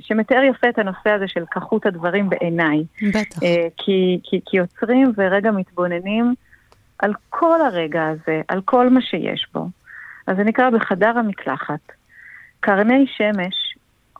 שמתאר 0.00 0.42
יפה 0.42 0.68
את 0.68 0.78
הנושא 0.78 1.10
הזה 1.10 1.28
של 1.28 1.44
כחות 1.50 1.86
הדברים 1.86 2.30
בעיניי. 2.30 2.84
בטח. 3.02 3.40
כי, 3.76 4.20
כי, 4.22 4.40
כי 4.46 4.56
יוצרים 4.56 5.12
ורגע 5.16 5.50
מתבוננים 5.50 6.34
על 6.98 7.12
כל 7.30 7.60
הרגע 7.60 8.04
הזה, 8.08 8.42
על 8.48 8.60
כל 8.64 8.90
מה 8.90 9.00
שיש 9.02 9.46
בו. 9.54 9.66
אז 10.26 10.36
זה 10.36 10.44
נקרא 10.44 10.70
בחדר 10.70 11.18
המקלחת. 11.18 11.92
קרני 12.60 13.06
שמש 13.16 13.74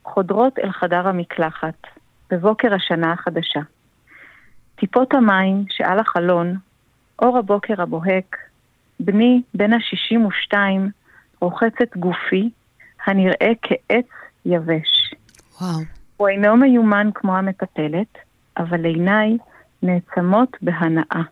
חודרות 0.05 0.59
אל 0.59 0.73
חדר 0.73 1.09
המקלחת 1.09 1.86
בבוקר 2.31 2.74
השנה 2.74 3.12
החדשה. 3.12 3.61
טיפות 4.77 5.15
המים 5.15 5.65
שעל 5.70 5.98
החלון, 5.98 6.56
אור 7.19 7.39
הבוקר 7.39 7.82
הבוהק, 7.82 8.36
בני 9.01 9.43
בן 9.55 9.73
השישים 9.73 10.27
ושתיים 10.27 10.89
רוחצת 11.40 11.97
גופי, 11.97 12.51
הנראה 13.06 13.52
כעץ 13.62 14.06
יבש. 14.44 15.14
וואו. 15.60 15.78
הוא 16.16 16.28
אינו 16.28 16.56
מיומן 16.56 17.10
כמו 17.14 17.36
המטפלת, 17.36 18.18
אבל 18.56 18.84
עיניי 18.84 19.38
נעצמות 19.82 20.56
בהנאה. 20.62 21.22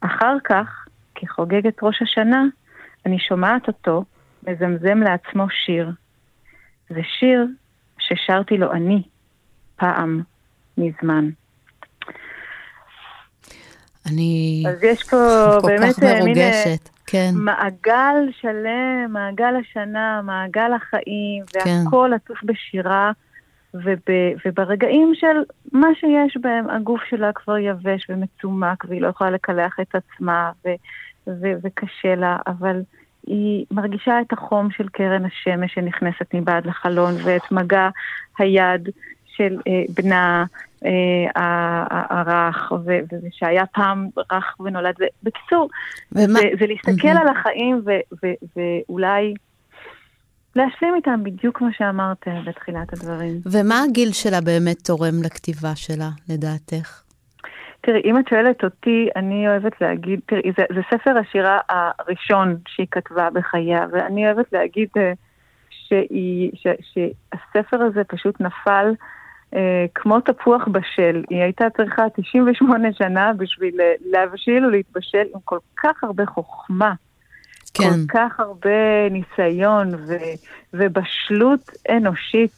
אחר 0.00 0.36
כך, 0.44 0.86
כחוגגת 1.14 1.82
ראש 1.82 2.02
השנה, 2.02 2.42
אני 3.06 3.18
שומעת 3.18 3.68
אותו 3.68 4.04
מזמזם 4.42 4.98
לעצמו 4.98 5.46
שיר. 5.50 5.90
זה 6.90 7.00
שיר 7.18 7.46
ששרתי 7.98 8.56
לו 8.56 8.72
אני, 8.72 9.02
פעם, 9.76 10.22
מזמן. 10.78 11.30
אני 14.06 14.64
אז 14.68 14.82
יש 14.82 15.02
פה 15.02 15.16
כל 15.60 15.66
באמת 15.66 15.94
כך 15.96 16.02
אה, 16.02 16.20
מרוגשת, 16.24 16.66
מין, 16.66 16.78
כן. 17.12 17.30
מעגל 17.34 18.30
שלם, 18.40 19.12
מעגל 19.12 19.54
השנה, 19.60 20.20
מעגל 20.24 20.72
החיים, 20.72 21.44
כן. 21.46 21.70
והכל 21.84 22.10
עטוף 22.14 22.38
בשירה. 22.44 23.12
וב, 23.74 24.04
וברגעים 24.46 25.12
של 25.14 25.42
מה 25.72 25.88
שיש 26.00 26.36
בהם, 26.40 26.70
הגוף 26.70 27.00
שלה 27.08 27.32
כבר 27.32 27.58
יבש 27.58 28.06
ומצומק, 28.08 28.84
והיא 28.88 29.00
לא 29.00 29.08
יכולה 29.08 29.30
לקלח 29.30 29.76
את 29.80 29.94
עצמה, 29.94 30.50
ו, 30.64 30.68
ו, 31.26 31.52
וקשה 31.62 32.14
לה, 32.14 32.36
אבל 32.46 32.82
היא 33.26 33.64
מרגישה 33.70 34.20
את 34.20 34.32
החום 34.32 34.70
של 34.70 34.88
קרן 34.88 35.24
השמש 35.24 35.74
שנכנסת 35.74 36.34
מבעד 36.34 36.66
לחלון, 36.66 37.14
ואת 37.24 37.52
מגע 37.52 37.88
היד 38.38 38.88
של 39.36 39.56
אה, 39.68 39.82
בנה 39.94 40.44
אה, 40.84 41.84
הרך, 42.10 42.72
ושהיה 43.22 43.66
פעם 43.66 44.08
רך 44.32 44.60
ונולד. 44.60 44.94
בקיצור. 45.22 45.68
זה, 46.10 46.26
להסתכל. 46.68 47.08
על 47.08 47.28
החיים 47.28 47.82
ואולי... 48.56 49.34
להשלים 50.56 50.94
איתם 50.94 51.20
בדיוק 51.22 51.58
כמו 51.58 51.68
שאמרת 51.72 52.28
בתחילת 52.46 52.92
הדברים. 52.92 53.40
ומה 53.52 53.82
הגיל 53.82 54.12
שלה 54.12 54.40
באמת 54.40 54.78
תורם 54.78 55.22
לכתיבה 55.24 55.76
שלה, 55.76 56.08
לדעתך? 56.28 57.02
תראי, 57.80 58.00
אם 58.04 58.18
את 58.18 58.28
שואלת 58.28 58.64
אותי, 58.64 59.08
אני 59.16 59.48
אוהבת 59.48 59.80
להגיד, 59.80 60.20
תראי, 60.26 60.52
זה, 60.58 60.64
זה 60.74 60.80
ספר 60.90 61.18
השירה 61.18 61.58
הראשון 61.68 62.56
שהיא 62.68 62.86
כתבה 62.90 63.28
בחייה, 63.30 63.86
ואני 63.92 64.26
אוהבת 64.26 64.52
להגיד 64.52 64.88
uh, 64.98 65.00
שהיא, 65.70 66.50
ש, 66.54 66.66
שהספר 66.80 67.82
הזה 67.82 68.04
פשוט 68.04 68.40
נפל 68.40 68.92
uh, 68.92 69.21
כמו 69.94 70.20
תפוח 70.20 70.68
בשל. 70.68 71.24
היא 71.30 71.42
הייתה 71.42 71.70
צריכה 71.76 72.02
98 72.16 72.92
שנה 72.92 73.32
בשביל 73.32 73.74
להבשיל 74.10 74.66
ולהתבשל 74.66 75.24
עם 75.34 75.40
כל 75.44 75.58
כך 75.76 76.04
הרבה 76.04 76.26
חוכמה. 76.26 76.94
כן. 77.74 77.84
כל 77.84 78.18
כך 78.18 78.40
הרבה 78.40 79.08
ניסיון 79.10 79.94
ו, 79.94 80.14
ובשלות 80.74 81.70
אנושית 81.90 82.52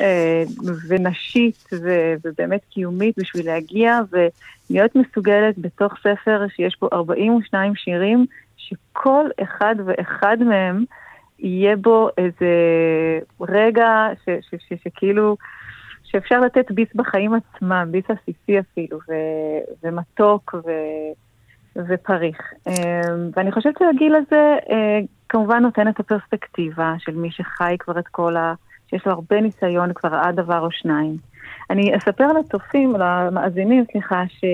אה, 0.00 0.42
ונשית 0.88 1.68
ו, 1.72 2.14
ובאמת 2.24 2.60
קיומית 2.70 3.14
בשביל 3.18 3.46
להגיע 3.46 3.98
ולהיות 4.10 4.96
מסוגלת 4.96 5.58
בתוך 5.58 5.94
ספר 5.98 6.46
שיש 6.56 6.76
בו 6.80 6.88
42 6.92 7.74
שירים, 7.76 8.26
שכל 8.56 9.24
אחד 9.42 9.74
ואחד 9.84 10.36
מהם 10.40 10.84
יהיה 11.38 11.76
בו 11.76 12.08
איזה 12.18 12.54
רגע 13.40 14.08
ש, 14.24 14.28
ש, 14.28 14.54
ש, 14.54 14.54
ש, 14.68 14.74
שכאילו... 14.84 15.36
שאפשר 16.10 16.40
לתת 16.40 16.70
ביס 16.70 16.88
בחיים 16.94 17.32
עצמם, 17.34 17.88
ביס 17.90 18.04
עסיסי 18.08 18.60
אפילו, 18.60 18.98
ו, 19.08 19.12
ומתוק, 19.82 20.54
ו... 20.54 20.70
ופריך. 21.76 22.52
אמ, 22.66 23.30
ואני 23.36 23.52
חושבת 23.52 23.74
שהגיל 23.78 24.14
הזה 24.14 24.56
אה, 24.70 25.00
כמובן 25.28 25.62
נותן 25.62 25.88
את 25.88 26.00
הפרספקטיבה 26.00 26.94
של 26.98 27.14
מי 27.14 27.30
שחי 27.30 27.76
כבר 27.78 27.98
את 27.98 28.08
כל 28.08 28.36
ה... 28.36 28.54
שיש 28.86 29.06
לו 29.06 29.12
הרבה 29.12 29.40
ניסיון, 29.40 29.92
כבר 29.92 30.08
ראה 30.08 30.32
דבר 30.32 30.60
או 30.60 30.70
שניים. 30.70 31.16
אני 31.70 31.96
אספר 31.96 32.32
לצופים, 32.32 32.92
למאזינים, 32.98 33.84
סליחה, 33.92 34.22
ש... 34.28 34.44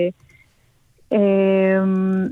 אמ, 1.11 2.27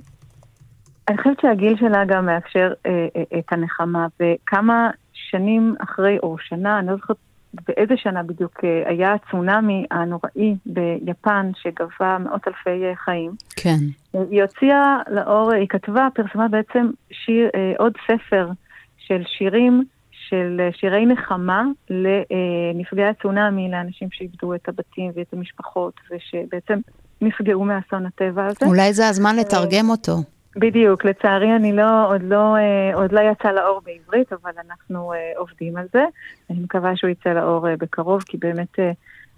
אני 1.08 1.18
חושבת 1.18 1.40
שהגיל 1.42 1.78
שלה 1.78 2.06
גם 2.06 2.26
מאפשר 2.26 2.74
אה, 2.86 3.08
אה, 3.16 3.40
את 3.40 3.54
הנחמה, 3.54 4.08
וכמה 4.20 4.90
שנים 5.14 5.76
אחרי, 5.80 6.18
או 6.24 6.38
שנה, 6.38 6.80
אני 6.80 6.88
לא 6.88 6.96
זוכרת 6.96 7.18
באיזה 7.68 7.94
שנה 7.98 8.24
בדיוק 8.24 8.60
היה 8.86 9.14
הצונאמי 9.14 9.86
הנוראי 9.92 10.56
ביפן 10.66 11.52
שגבה 11.56 12.18
מאות 12.20 12.48
אלפי 12.48 12.96
חיים. 12.96 13.32
כן. 13.56 13.78
היא 14.32 14.42
הוציאה 14.42 14.98
לאור, 15.12 15.52
היא 15.52 15.68
כתבה, 15.68 16.08
פרסמה 16.14 16.48
בעצם 16.48 16.90
שיר, 17.12 17.50
עוד 17.78 17.94
ספר 18.08 18.50
של 18.98 19.24
שירים 19.38 19.84
של 20.30 20.62
שירי 20.72 21.06
נחמה 21.06 21.64
לנפגעי 21.90 23.08
הצונאמי, 23.08 23.72
לאנשים 23.72 24.08
שאיבדו 24.12 24.56
את 24.56 24.70
הבתים 24.70 25.12
ואת 25.16 25.34
המשפחות, 25.34 25.94
ושבעצם 26.12 26.80
נפגעו 27.22 27.66
מאסון 27.66 28.06
הטבע 28.06 28.46
הזה. 28.46 28.66
אולי 28.66 28.94
זה 28.94 29.08
הזמן 29.08 29.36
לתרגם 29.36 29.90
אותו. 29.90 30.14
בדיוק, 30.56 31.06
לצערי 31.06 31.56
אני 31.56 31.74
לא, 31.74 32.08
עוד 32.08 32.22
לא, 32.24 32.56
עוד 32.94 33.12
לא 33.12 33.20
יצא 33.20 33.48
לאור 33.52 33.82
בעברית, 33.86 34.34
אבל 34.34 34.52
אנחנו 34.68 35.12
עובדים 35.38 35.78
על 35.78 35.86
זה. 35.94 36.04
אני 36.50 36.60
מקווה 36.60 36.92
שהוא 36.96 37.10
יצא 37.10 37.30
לאור 37.30 37.68
בקרוב, 37.80 38.24
כי 38.26 38.38
באמת 38.38 38.80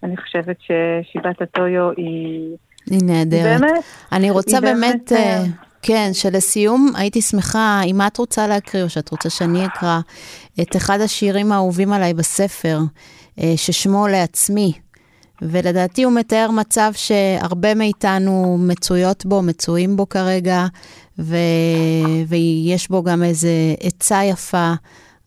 אני 0.03 0.17
חושבת 0.17 0.57
ששיבת 0.59 1.41
הטויו 1.41 1.89
היא... 1.97 2.55
היא 2.89 3.01
נהדרת. 3.03 3.61
באמת. 3.61 3.83
אני 4.11 4.31
רוצה 4.31 4.61
באמת... 4.61 5.11
באמת 5.11 5.51
כן, 5.81 6.09
שלסיום 6.13 6.91
הייתי 6.95 7.21
שמחה, 7.21 7.81
אם 7.85 8.01
את 8.07 8.17
רוצה 8.17 8.47
להקריא 8.47 8.83
או 8.83 8.89
שאת 8.89 9.09
רוצה 9.09 9.29
שאני 9.29 9.65
אקרא, 9.65 9.99
את 10.61 10.75
אחד 10.75 11.01
השירים 11.01 11.51
האהובים 11.51 11.93
עליי 11.93 12.13
בספר, 12.13 12.79
ששמו 13.55 14.07
לעצמי. 14.07 14.73
ולדעתי 15.41 16.03
הוא 16.03 16.13
מתאר 16.13 16.51
מצב 16.51 16.91
שהרבה 16.93 17.75
מאיתנו 17.75 18.57
מצויות 18.59 19.25
בו, 19.25 19.41
מצויים 19.41 19.95
בו 19.95 20.09
כרגע, 20.09 20.65
ו... 21.19 21.35
ויש 22.27 22.89
בו 22.89 23.03
גם 23.03 23.23
איזה 23.23 23.49
עצה 23.79 24.23
יפה. 24.23 24.71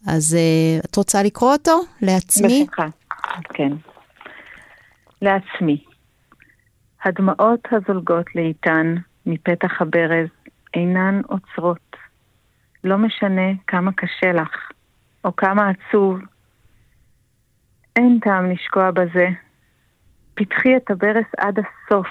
אז 0.06 0.36
את 0.84 0.96
רוצה 0.96 1.22
לקרוא 1.22 1.52
אותו 1.52 1.80
לעצמי? 2.02 2.64
בשמחה, 2.64 2.86
כן. 3.54 3.72
לעצמי. 5.22 5.84
הדמעות 7.04 7.68
הזולגות 7.72 8.26
לאיתן 8.34 8.94
מפתח 9.26 9.82
הברז 9.82 10.28
אינן 10.74 11.20
עוצרות. 11.26 11.96
לא 12.84 12.98
משנה 12.98 13.52
כמה 13.66 13.92
קשה 13.92 14.32
לך, 14.32 14.70
או 15.24 15.36
כמה 15.36 15.70
עצוב. 15.70 16.18
אין 17.96 18.18
טעם 18.22 18.50
לשקוע 18.50 18.90
בזה. 18.90 19.28
פתחי 20.34 20.76
את 20.76 20.90
הברס 20.90 21.26
עד 21.36 21.58
הסוף. 21.58 22.08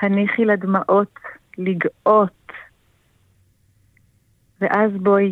הניחי 0.00 0.44
לדמעות 0.44 1.18
לגאות. 1.58 2.41
ואז 4.62 4.90
בואי 5.00 5.30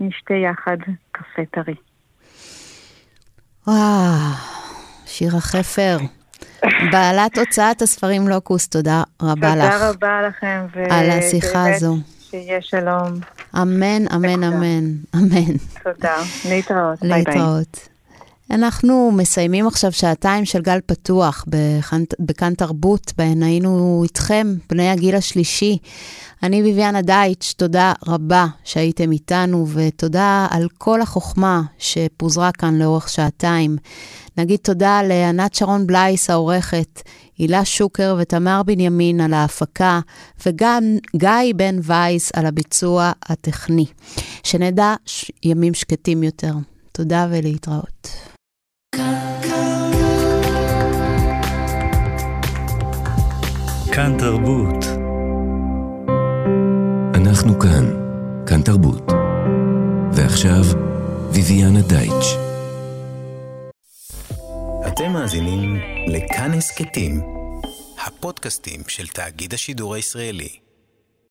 נשתה 0.00 0.34
יחד 0.34 0.76
קפה 1.12 1.42
טרי. 1.50 1.74
וואו, 3.66 3.76
שירה 5.06 5.40
חפר. 5.40 5.98
בעלת 6.92 7.38
הוצאת 7.38 7.82
הספרים 7.82 8.28
לוקוס, 8.28 8.68
תודה 8.68 9.02
רבה 9.22 9.56
לך. 9.56 9.72
תודה 9.74 9.90
רבה 9.90 10.22
לכם. 10.28 10.66
על 10.90 11.10
השיחה 11.10 11.74
הזו. 11.74 11.96
שיהיה 12.20 12.62
שלום. 12.62 13.08
אמן, 13.62 14.08
אמן, 14.14 14.44
אמן, 14.44 14.84
אמן. 15.14 15.56
תודה. 15.84 16.16
להתראות. 16.48 17.00
ביי 17.00 17.22
ביי. 17.22 17.91
אנחנו 18.52 19.10
מסיימים 19.10 19.66
עכשיו 19.66 19.92
שעתיים 19.92 20.44
של 20.44 20.62
גל 20.62 20.78
פתוח 20.86 21.44
בכאן, 21.48 22.02
בכאן 22.20 22.54
תרבות, 22.54 23.12
בהן 23.18 23.42
היינו 23.42 24.00
איתכם, 24.04 24.54
בני 24.70 24.90
הגיל 24.90 25.14
השלישי. 25.14 25.78
אני 26.42 26.62
ביביאנה 26.62 27.02
דייטש, 27.02 27.52
תודה 27.52 27.92
רבה 28.06 28.46
שהייתם 28.64 29.12
איתנו, 29.12 29.66
ותודה 29.68 30.46
על 30.50 30.68
כל 30.78 31.00
החוכמה 31.00 31.62
שפוזרה 31.78 32.52
כאן 32.52 32.78
לאורך 32.78 33.08
שעתיים. 33.08 33.76
נגיד 34.38 34.58
תודה 34.62 35.02
לענת 35.02 35.54
שרון 35.54 35.86
בלייס 35.86 36.30
העורכת, 36.30 37.02
הילה 37.38 37.64
שוקר 37.64 38.16
ותמר 38.18 38.62
בנימין 38.62 39.20
על 39.20 39.34
ההפקה, 39.34 40.00
וגם 40.46 40.84
גיא 41.16 41.54
בן 41.56 41.78
וייס 41.82 42.30
על 42.34 42.46
הביצוע 42.46 43.12
הטכני. 43.22 43.86
שנדע 44.42 44.94
ימים 45.42 45.74
שקטים 45.74 46.22
יותר. 46.22 46.52
תודה 46.92 47.26
ולהתראות. 47.30 48.31
כאן 53.94 54.18
תרבות. 54.18 54.84
אנחנו 57.14 57.58
כאן, 57.58 57.84
כאן 58.46 58.62
תרבות. 58.62 59.02
ועכשיו, 60.12 60.64
ויביאנה 61.32 61.80
דייטש. 61.80 62.26
אתם 64.88 65.12
מאזינים 65.12 65.76
לכאן 66.08 66.52
הסכתים, 66.52 67.20
הפודקאסטים 68.06 68.80
של 68.88 69.06
תאגיד 69.06 69.54
השידור 69.54 69.94
הישראלי. 69.94 70.71